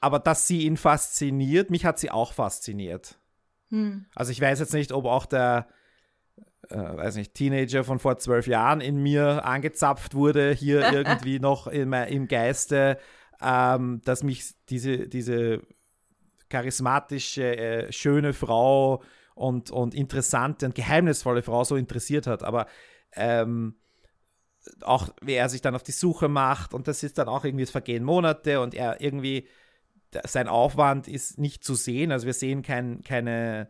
aber 0.00 0.18
dass 0.18 0.46
sie 0.46 0.62
ihn 0.62 0.76
fasziniert, 0.76 1.70
mich 1.70 1.84
hat 1.84 1.98
sie 1.98 2.10
auch 2.10 2.32
fasziniert. 2.32 3.18
Hm. 3.70 4.06
Also 4.14 4.32
ich 4.32 4.40
weiß 4.40 4.60
jetzt 4.60 4.74
nicht, 4.74 4.92
ob 4.92 5.04
auch 5.04 5.26
der 5.26 5.68
äh, 6.70 6.76
weiß 6.76 7.16
nicht, 7.16 7.34
Teenager 7.34 7.84
von 7.84 7.98
vor 7.98 8.18
zwölf 8.18 8.46
Jahren 8.46 8.80
in 8.80 9.02
mir 9.02 9.44
angezapft 9.44 10.14
wurde, 10.14 10.52
hier 10.52 10.80
irgendwie 10.92 11.38
noch 11.38 11.66
in, 11.66 11.92
im 11.92 12.28
Geiste, 12.28 12.98
ähm, 13.40 14.00
dass 14.04 14.22
mich 14.22 14.54
diese, 14.68 15.08
diese 15.08 15.62
charismatische, 16.48 17.56
äh, 17.56 17.92
schöne 17.92 18.32
Frau 18.32 19.02
und, 19.34 19.70
und 19.70 19.94
interessante 19.94 20.66
und 20.66 20.74
geheimnisvolle 20.74 21.42
Frau 21.42 21.64
so 21.64 21.76
interessiert 21.76 22.26
hat. 22.26 22.42
Aber 22.42 22.66
ähm, 23.12 23.76
auch 24.82 25.08
wie 25.20 25.34
er 25.34 25.48
sich 25.48 25.60
dann 25.60 25.74
auf 25.74 25.82
die 25.82 25.92
Suche 25.92 26.28
macht 26.28 26.74
und 26.74 26.88
das 26.88 27.02
ist 27.02 27.18
dann 27.18 27.28
auch 27.28 27.44
irgendwie, 27.44 27.64
es 27.64 27.70
vergehen 27.70 28.04
Monate 28.04 28.60
und 28.60 28.74
er 28.74 29.00
irgendwie, 29.00 29.46
sein 30.24 30.48
Aufwand 30.48 31.08
ist 31.08 31.38
nicht 31.38 31.64
zu 31.64 31.74
sehen. 31.74 32.12
Also 32.12 32.26
wir 32.26 32.32
sehen 32.32 32.62
kein, 32.62 33.02
keine 33.02 33.68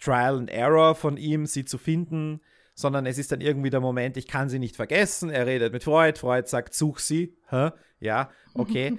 Trial 0.00 0.36
and 0.36 0.50
Error 0.50 0.94
von 0.94 1.16
ihm, 1.16 1.46
sie 1.46 1.64
zu 1.64 1.78
finden, 1.78 2.40
sondern 2.74 3.06
es 3.06 3.18
ist 3.18 3.32
dann 3.32 3.40
irgendwie 3.40 3.70
der 3.70 3.80
Moment, 3.80 4.16
ich 4.16 4.26
kann 4.26 4.48
sie 4.48 4.58
nicht 4.58 4.76
vergessen. 4.76 5.30
Er 5.30 5.46
redet 5.46 5.72
mit 5.72 5.84
Freud, 5.84 6.18
Freud 6.18 6.48
sagt, 6.48 6.74
such 6.74 6.98
sie. 6.98 7.36
Hä? 7.48 7.70
Ja, 8.00 8.30
okay. 8.54 8.98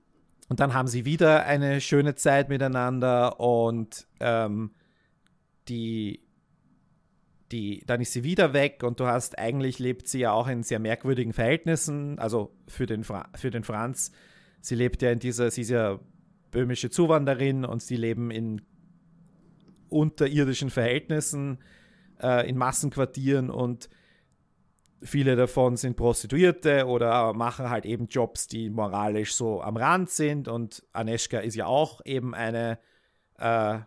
und 0.48 0.60
dann 0.60 0.74
haben 0.74 0.88
sie 0.88 1.04
wieder 1.04 1.44
eine 1.44 1.80
schöne 1.80 2.14
Zeit 2.14 2.48
miteinander 2.48 3.40
und 3.40 4.06
ähm, 4.20 4.74
die, 5.68 6.25
die, 7.52 7.82
dann 7.86 8.00
ist 8.00 8.12
sie 8.12 8.24
wieder 8.24 8.52
weg 8.52 8.82
und 8.82 9.00
du 9.00 9.06
hast, 9.06 9.38
eigentlich 9.38 9.78
lebt 9.78 10.08
sie 10.08 10.20
ja 10.20 10.32
auch 10.32 10.48
in 10.48 10.62
sehr 10.62 10.78
merkwürdigen 10.78 11.32
Verhältnissen, 11.32 12.18
also 12.18 12.52
für 12.66 12.86
den, 12.86 13.04
Fra 13.04 13.28
für 13.34 13.50
den 13.50 13.64
Franz, 13.64 14.12
sie 14.60 14.74
lebt 14.74 15.02
ja 15.02 15.10
in 15.10 15.18
dieser, 15.18 15.50
sie 15.50 15.62
ist 15.62 15.70
ja 15.70 16.00
böhmische 16.50 16.90
Zuwanderin 16.90 17.64
und 17.64 17.82
sie 17.82 17.96
leben 17.96 18.30
in 18.30 18.62
unterirdischen 19.88 20.70
Verhältnissen, 20.70 21.58
äh, 22.20 22.48
in 22.48 22.56
Massenquartieren 22.56 23.50
und 23.50 23.88
viele 25.02 25.36
davon 25.36 25.76
sind 25.76 25.96
Prostituierte 25.96 26.86
oder 26.86 27.32
machen 27.32 27.70
halt 27.70 27.86
eben 27.86 28.08
Jobs, 28.08 28.46
die 28.48 28.70
moralisch 28.70 29.34
so 29.34 29.62
am 29.62 29.76
Rand 29.76 30.10
sind. 30.10 30.48
Und 30.48 30.82
Aneschka 30.92 31.38
ist 31.38 31.54
ja 31.54 31.66
auch 31.66 32.00
eben 32.04 32.34
eine 32.34 32.78
äh, 33.38 33.78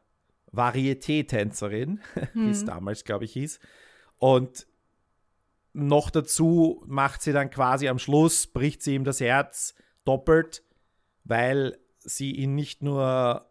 Varieté-Tänzerin, 0.52 2.02
hm. 2.14 2.28
wie 2.34 2.50
es 2.50 2.62
hm. 2.62 2.68
damals, 2.68 3.04
glaube 3.04 3.26
ich, 3.26 3.34
hieß. 3.34 3.60
Und 4.18 4.68
noch 5.74 6.10
dazu 6.10 6.84
macht 6.88 7.22
sie 7.22 7.32
dann 7.32 7.50
quasi 7.50 7.88
am 7.88 8.00
Schluss, 8.00 8.48
bricht 8.48 8.82
sie 8.82 8.96
ihm 8.96 9.04
das 9.04 9.20
Herz 9.20 9.76
doppelt, 10.04 10.64
weil 11.24 11.78
sie 12.00 12.32
ihn 12.32 12.56
nicht 12.56 12.82
nur 12.82 13.50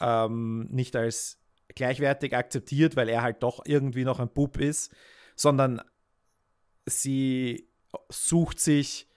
ähm, 0.00 0.66
nicht 0.70 0.96
als 0.96 1.38
gleichwertig 1.74 2.34
akzeptiert, 2.34 2.96
weil 2.96 3.08
er 3.08 3.22
halt 3.22 3.42
doch 3.42 3.60
irgendwie 3.64 4.04
noch 4.04 4.20
ein 4.20 4.32
Bub 4.32 4.58
ist, 4.58 4.92
sondern 5.36 5.82
sie 6.86 7.68
sucht 8.08 8.60
sich 8.60 9.07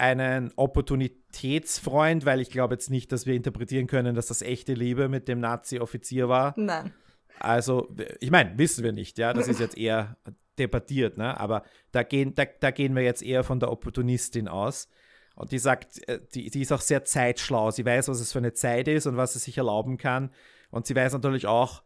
einen 0.00 0.52
Opportunitätsfreund, 0.56 2.24
weil 2.24 2.40
ich 2.40 2.50
glaube 2.50 2.74
jetzt 2.74 2.90
nicht, 2.90 3.12
dass 3.12 3.26
wir 3.26 3.34
interpretieren 3.34 3.86
können, 3.86 4.14
dass 4.14 4.26
das 4.26 4.42
echte 4.42 4.72
Liebe 4.72 5.08
mit 5.08 5.28
dem 5.28 5.40
Nazi-Offizier 5.40 6.28
war. 6.28 6.54
Nein. 6.56 6.92
Also, 7.38 7.88
ich 8.20 8.30
meine, 8.30 8.56
wissen 8.58 8.82
wir 8.84 8.92
nicht, 8.92 9.18
ja, 9.18 9.32
das 9.32 9.48
ist 9.48 9.60
jetzt 9.60 9.76
eher 9.76 10.16
debattiert, 10.58 11.16
ne? 11.16 11.38
aber 11.38 11.64
da 11.92 12.02
gehen, 12.02 12.34
da, 12.34 12.44
da 12.44 12.70
gehen 12.70 12.94
wir 12.94 13.02
jetzt 13.02 13.22
eher 13.22 13.44
von 13.44 13.60
der 13.60 13.70
Opportunistin 13.70 14.48
aus. 14.48 14.88
Und 15.34 15.52
die 15.52 15.58
sagt, 15.58 16.06
äh, 16.08 16.20
die, 16.34 16.50
die 16.50 16.60
ist 16.60 16.72
auch 16.72 16.82
sehr 16.82 17.04
zeitschlau. 17.04 17.70
Sie 17.70 17.84
weiß, 17.84 18.08
was 18.08 18.20
es 18.20 18.32
für 18.32 18.38
eine 18.38 18.52
Zeit 18.52 18.88
ist 18.88 19.06
und 19.06 19.16
was 19.16 19.32
sie 19.32 19.38
sich 19.38 19.56
erlauben 19.56 19.96
kann. 19.96 20.30
Und 20.70 20.86
sie 20.86 20.94
weiß 20.94 21.14
natürlich 21.14 21.46
auch, 21.46 21.82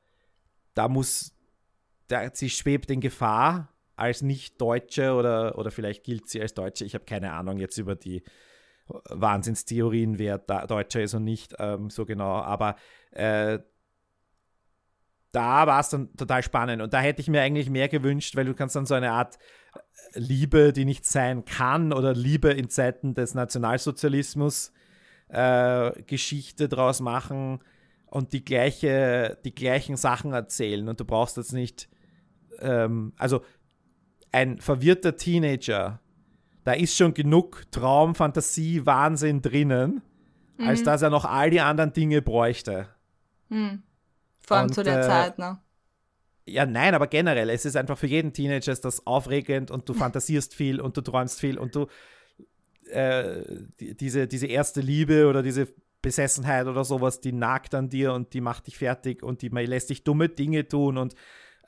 da 0.74 0.88
muss, 0.88 1.36
da, 2.08 2.28
sie 2.32 2.50
schwebt 2.50 2.90
in 2.90 3.00
Gefahr 3.00 3.73
als 3.96 4.22
Nicht-Deutsche 4.22 5.14
oder, 5.14 5.58
oder 5.58 5.70
vielleicht 5.70 6.04
gilt 6.04 6.28
sie 6.28 6.40
als 6.40 6.54
Deutsche. 6.54 6.84
Ich 6.84 6.94
habe 6.94 7.04
keine 7.04 7.32
Ahnung 7.32 7.58
jetzt 7.58 7.78
über 7.78 7.94
die 7.94 8.22
Wahnsinnstheorien, 8.86 10.18
wer 10.18 10.38
da 10.38 10.66
Deutscher 10.66 11.02
ist 11.02 11.14
und 11.14 11.24
nicht 11.24 11.54
ähm, 11.58 11.90
so 11.90 12.04
genau. 12.04 12.36
Aber 12.42 12.76
äh, 13.12 13.58
da 15.32 15.66
war 15.66 15.80
es 15.80 15.88
dann 15.88 16.14
total 16.16 16.42
spannend. 16.42 16.80
Und 16.80 16.92
da 16.92 17.00
hätte 17.00 17.20
ich 17.20 17.28
mir 17.28 17.42
eigentlich 17.42 17.68
mehr 17.68 17.88
gewünscht, 17.88 18.36
weil 18.36 18.44
du 18.44 18.54
kannst 18.54 18.76
dann 18.76 18.86
so 18.86 18.94
eine 18.94 19.12
Art 19.12 19.38
Liebe, 20.14 20.72
die 20.72 20.84
nicht 20.84 21.06
sein 21.06 21.44
kann, 21.44 21.92
oder 21.92 22.14
Liebe 22.14 22.50
in 22.50 22.70
Zeiten 22.70 23.14
des 23.14 23.34
Nationalsozialismus 23.34 24.72
äh, 25.28 26.02
Geschichte 26.02 26.68
draus 26.68 27.00
machen 27.00 27.60
und 28.06 28.32
die, 28.32 28.44
gleiche, 28.44 29.38
die 29.44 29.54
gleichen 29.54 29.96
Sachen 29.96 30.32
erzählen. 30.32 30.88
Und 30.88 31.00
du 31.00 31.04
brauchst 31.04 31.36
jetzt 31.36 31.52
nicht, 31.52 31.88
ähm, 32.60 33.12
also 33.16 33.42
ein 34.34 34.58
verwirrter 34.58 35.16
Teenager, 35.16 36.00
da 36.64 36.72
ist 36.72 36.96
schon 36.96 37.14
genug 37.14 37.62
Traum, 37.70 38.16
Fantasie, 38.16 38.84
Wahnsinn 38.84 39.42
drinnen, 39.42 40.02
mhm. 40.58 40.68
als 40.68 40.82
dass 40.82 41.02
er 41.02 41.10
noch 41.10 41.24
all 41.24 41.50
die 41.50 41.60
anderen 41.60 41.92
Dinge 41.92 42.20
bräuchte. 42.20 42.88
Mhm. 43.48 43.84
Vor 44.40 44.56
allem 44.56 44.66
und, 44.66 44.74
zu 44.74 44.82
der 44.82 45.00
äh, 45.00 45.02
Zeit, 45.02 45.38
ne? 45.38 45.60
Ja, 46.46 46.66
nein, 46.66 46.94
aber 46.94 47.06
generell, 47.06 47.48
es 47.48 47.64
ist 47.64 47.76
einfach 47.76 47.96
für 47.96 48.08
jeden 48.08 48.32
Teenager 48.32 48.72
ist 48.72 48.84
das 48.84 49.06
aufregend 49.06 49.70
und 49.70 49.88
du 49.88 49.94
fantasierst 49.94 50.52
viel 50.54 50.80
und 50.80 50.96
du 50.96 51.00
träumst 51.00 51.38
viel 51.38 51.56
und 51.56 51.76
du 51.76 51.86
äh, 52.90 53.42
die, 53.78 53.96
diese, 53.96 54.26
diese 54.26 54.48
erste 54.48 54.80
Liebe 54.80 55.28
oder 55.28 55.42
diese 55.42 55.72
Besessenheit 56.02 56.66
oder 56.66 56.84
sowas, 56.84 57.20
die 57.20 57.32
nagt 57.32 57.72
an 57.74 57.88
dir 57.88 58.12
und 58.12 58.34
die 58.34 58.40
macht 58.40 58.66
dich 58.66 58.78
fertig 58.78 59.22
und 59.22 59.42
die 59.42 59.48
lässt 59.48 59.90
dich 59.90 60.02
dumme 60.02 60.28
Dinge 60.28 60.66
tun 60.66 60.98
und 60.98 61.14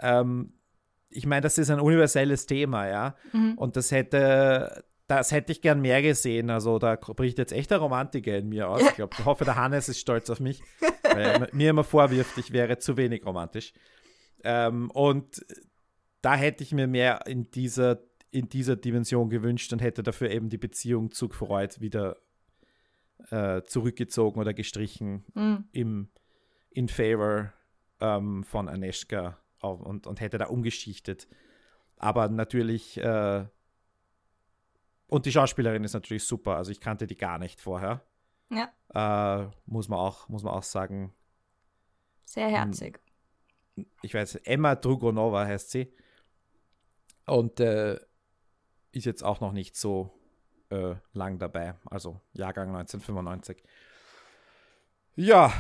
ähm, 0.01 0.53
ich 1.17 1.27
meine, 1.27 1.41
das 1.41 1.59
ist 1.59 1.71
ein 1.71 1.81
universelles 1.81 2.47
Thema, 2.47 2.87
ja. 2.87 3.17
Mhm. 3.33 3.55
Und 3.57 3.77
das 3.77 3.91
hätte, 3.91 4.85
das 5.07 5.33
hätte 5.33 5.53
ich 5.53 5.63
gern 5.63 5.81
mehr 5.81 6.03
gesehen. 6.03 6.51
Also 6.51 6.79
da 6.79 6.97
bricht 6.97 7.39
jetzt 7.39 7.53
echt 7.53 7.71
der 7.71 7.79
Romantiker 7.79 8.37
in 8.37 8.49
mir 8.49 8.69
aus. 8.69 8.83
Ich 8.83 8.95
glaube, 8.95 9.17
ich 9.19 9.25
hoffe, 9.25 9.45
der 9.45 9.57
Hannes 9.57 9.89
ist 9.89 9.99
stolz 9.99 10.29
auf 10.29 10.41
mich, 10.41 10.63
weil 11.03 11.23
er 11.23 11.49
mir 11.53 11.71
immer 11.71 11.85
vorwirft, 11.85 12.37
ich 12.39 12.53
wäre 12.53 12.79
zu 12.79 12.97
wenig 12.97 13.25
romantisch. 13.25 13.73
Ähm, 14.45 14.91
und 14.91 15.45
da 16.21 16.35
hätte 16.35 16.63
ich 16.63 16.73
mir 16.73 16.87
mehr 16.87 17.27
in 17.27 17.51
dieser, 17.51 18.01
in 18.31 18.49
dieser 18.49 18.77
Dimension 18.77 19.31
gewünscht 19.31 19.73
und 19.73 19.81
hätte 19.81 20.03
dafür 20.03 20.31
eben 20.31 20.51
die 20.51 20.59
Beziehung 20.59 21.11
zu 21.11 21.31
Freud 21.31 21.81
wieder 21.81 22.17
äh, 23.31 23.63
zurückgezogen 23.63 24.39
oder 24.39 24.53
gestrichen 24.53 25.25
mhm. 25.35 25.65
im, 25.73 26.09
in 26.71 26.89
favor 26.89 27.55
ähm, 28.01 28.45
von 28.45 28.69
Aneshka 28.69 29.39
und, 29.61 30.07
und 30.07 30.21
hätte 30.21 30.39
da 30.39 30.47
umgeschichtet. 30.47 31.29
Aber 31.97 32.29
natürlich, 32.29 32.99
äh, 32.99 33.47
und 35.09 35.27
die 35.27 35.33
Schauspielerin 35.33 35.85
ist 35.85 35.95
natürlich 35.95 36.25
super. 36.25 36.57
Also 36.57 36.71
ich 36.71 36.81
kannte 36.81 37.07
die 37.07 37.17
gar 37.17 37.39
nicht 37.39 37.61
vorher. 37.61 38.03
Ja. 38.51 38.71
Äh, 38.95 39.51
muss, 39.67 39.89
man 39.89 39.99
auch, 39.99 40.29
muss 40.29 40.43
man 40.43 40.55
auch 40.55 40.63
sagen. 40.63 41.15
Sehr 42.25 42.49
herzig. 42.49 43.01
Ich 44.03 44.15
weiß, 44.15 44.37
Emma 44.37 44.75
Drugonova 44.75 45.47
heißt 45.47 45.71
sie. 45.71 45.93
Und 47.27 47.61
äh, 47.61 47.99
ist 48.93 49.05
jetzt 49.05 49.23
auch 49.23 49.41
noch 49.41 49.53
nicht 49.53 49.77
so 49.77 50.13
äh, 50.71 50.95
lang 51.13 51.39
dabei. 51.39 51.75
Also 51.85 52.21
Jahrgang 52.33 52.69
1995. 52.69 53.63
Ja, 55.17 55.53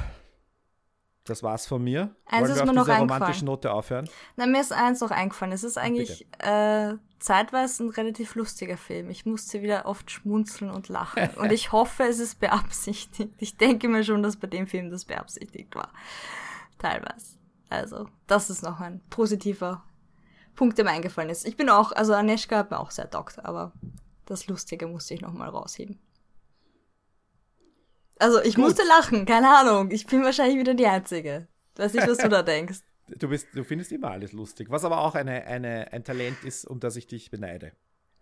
das 1.26 1.42
war's 1.42 1.66
von 1.66 1.82
mir. 1.82 2.14
Eins 2.26 2.48
Wollen 2.48 2.56
wir 2.56 2.62
ist 2.62 2.66
mir 2.66 2.72
noch 2.72 2.88
romantischen 2.88 3.46
Note 3.46 3.72
aufhören? 3.72 4.08
Na, 4.36 4.46
mir 4.46 4.60
ist 4.60 4.72
eins 4.72 5.00
noch 5.00 5.10
eingefallen. 5.10 5.52
Es 5.52 5.64
ist 5.64 5.78
eigentlich 5.78 6.26
äh, 6.38 6.94
zeitweise 7.18 7.84
ein 7.84 7.90
relativ 7.90 8.34
lustiger 8.34 8.76
Film. 8.76 9.10
Ich 9.10 9.26
musste 9.26 9.62
wieder 9.62 9.86
oft 9.86 10.10
schmunzeln 10.10 10.70
und 10.70 10.88
lachen. 10.88 11.28
und 11.36 11.52
ich 11.52 11.72
hoffe, 11.72 12.04
es 12.04 12.18
ist 12.18 12.40
beabsichtigt. 12.40 13.32
Ich 13.38 13.56
denke 13.56 13.88
mir 13.88 14.04
schon, 14.04 14.22
dass 14.22 14.36
bei 14.36 14.46
dem 14.46 14.66
Film 14.66 14.90
das 14.90 15.04
beabsichtigt 15.04 15.74
war. 15.74 15.92
Teilweise. 16.78 17.36
Also, 17.68 18.08
das 18.26 18.50
ist 18.50 18.62
noch 18.62 18.80
ein 18.80 19.00
positiver 19.10 19.82
Punkt, 20.54 20.78
der 20.78 20.84
mir 20.84 20.92
eingefallen 20.92 21.30
ist. 21.30 21.46
Ich 21.46 21.56
bin 21.56 21.68
auch, 21.68 21.92
also 21.92 22.14
Aneshka 22.14 22.56
hat 22.58 22.70
mir 22.70 22.78
auch 22.78 22.90
sehr 22.90 23.10
taugt, 23.10 23.44
aber 23.44 23.72
das 24.24 24.46
Lustige 24.46 24.86
musste 24.86 25.14
ich 25.14 25.20
nochmal 25.20 25.48
rausheben. 25.48 25.98
Also 28.18 28.40
ich 28.42 28.54
Gut. 28.54 28.64
musste 28.64 28.82
lachen, 28.84 29.26
keine 29.26 29.48
Ahnung. 29.56 29.90
Ich 29.90 30.06
bin 30.06 30.22
wahrscheinlich 30.22 30.58
wieder 30.58 30.74
die 30.74 30.86
Einzige. 30.86 31.48
Weiß 31.76 31.92
nicht, 31.92 32.08
was 32.08 32.18
du 32.18 32.28
da 32.28 32.42
denkst. 32.44 32.80
Du, 33.08 33.28
bist, 33.28 33.48
du 33.54 33.62
findest 33.62 33.92
immer 33.92 34.10
alles 34.10 34.32
lustig, 34.32 34.70
was 34.70 34.84
aber 34.84 34.98
auch 34.98 35.14
eine, 35.14 35.44
eine, 35.44 35.92
ein 35.92 36.02
Talent 36.02 36.42
ist, 36.44 36.64
um 36.64 36.80
das 36.80 36.96
ich 36.96 37.06
dich 37.06 37.30
beneide. 37.30 37.72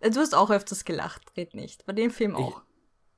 Du 0.01 0.19
hast 0.19 0.35
auch 0.35 0.51
öfters 0.51 0.85
gelacht, 0.85 1.35
red 1.37 1.55
nicht. 1.55 1.85
Bei 1.85 1.93
dem 1.93 2.11
Film 2.11 2.35
auch. 2.35 2.61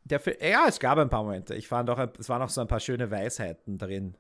Ich, 0.06 0.24
der, 0.24 0.50
ja, 0.50 0.66
es 0.68 0.80
gab 0.80 0.98
ein 0.98 1.10
paar 1.10 1.24
Momente. 1.24 1.56
Ich 1.56 1.68
fand 1.68 1.90
auch, 1.90 2.00
es 2.18 2.30
waren 2.30 2.42
auch 2.42 2.50
so 2.50 2.62
ein 2.62 2.68
paar 2.68 2.80
schöne 2.80 3.12
Weisheiten 3.12 3.78
drin. 3.78 4.16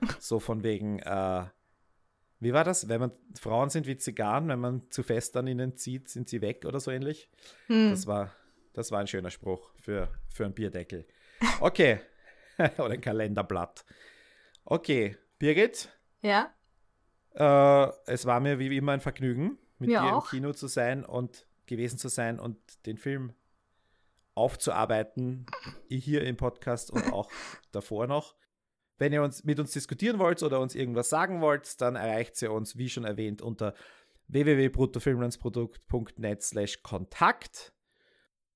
so 0.18 0.40
von 0.40 0.62
wegen, 0.62 0.98
äh, 0.98 1.44
wie 2.40 2.52
war 2.52 2.64
das? 2.64 2.88
Wenn 2.88 3.00
man 3.00 3.12
Frauen 3.40 3.70
sind 3.70 3.86
wie 3.86 3.96
Zigarren, 3.96 4.48
wenn 4.48 4.58
man 4.58 4.90
zu 4.90 5.02
fest 5.02 5.36
an 5.36 5.46
ihnen 5.46 5.76
zieht, 5.76 6.08
sind 6.08 6.28
sie 6.28 6.42
weg 6.42 6.64
oder 6.66 6.80
so 6.80 6.90
ähnlich. 6.90 7.30
Hm. 7.68 7.90
Das 7.90 8.06
war, 8.06 8.32
das 8.74 8.90
war 8.90 8.98
ein 8.98 9.06
schöner 9.06 9.30
Spruch 9.30 9.70
für, 9.80 10.08
für 10.28 10.44
einen 10.44 10.54
Bierdeckel. 10.54 11.06
Okay. 11.60 12.00
oder 12.78 12.90
ein 12.90 13.00
Kalenderblatt. 13.00 13.84
Okay, 14.64 15.16
Birgit. 15.38 15.88
Ja. 16.20 16.52
Äh, 17.34 17.90
es 18.06 18.26
war 18.26 18.40
mir 18.40 18.58
wie 18.58 18.76
immer 18.76 18.92
ein 18.92 19.00
Vergnügen, 19.00 19.58
mit 19.78 19.88
mir 19.90 20.00
dir 20.00 20.16
auch. 20.16 20.24
im 20.24 20.30
Kino 20.30 20.52
zu 20.52 20.68
sein 20.68 21.04
und 21.04 21.46
gewesen 21.66 21.98
zu 21.98 22.08
sein 22.08 22.38
und 22.38 22.86
den 22.86 22.98
Film 22.98 23.34
aufzuarbeiten, 24.34 25.46
hier 25.88 26.24
im 26.24 26.36
Podcast 26.36 26.90
und 26.90 27.12
auch 27.12 27.30
davor 27.72 28.06
noch. 28.06 28.34
Wenn 28.98 29.12
ihr 29.12 29.22
uns 29.22 29.44
mit 29.44 29.58
uns 29.58 29.72
diskutieren 29.72 30.18
wollt 30.18 30.42
oder 30.42 30.60
uns 30.60 30.74
irgendwas 30.74 31.08
sagen 31.08 31.40
wollt, 31.40 31.80
dann 31.80 31.96
erreicht 31.96 32.40
ihr 32.42 32.52
uns, 32.52 32.76
wie 32.76 32.88
schon 32.88 33.04
erwähnt, 33.04 33.42
unter 33.42 33.74
www.bruttofilmlandsprodukt.net 34.28 36.42
slash 36.42 36.82
Kontakt. 36.82 37.72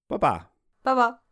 Baba. 0.08 0.52
Baba. 0.82 1.25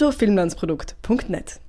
bruttofilmlandsprodukt.net 0.00 1.60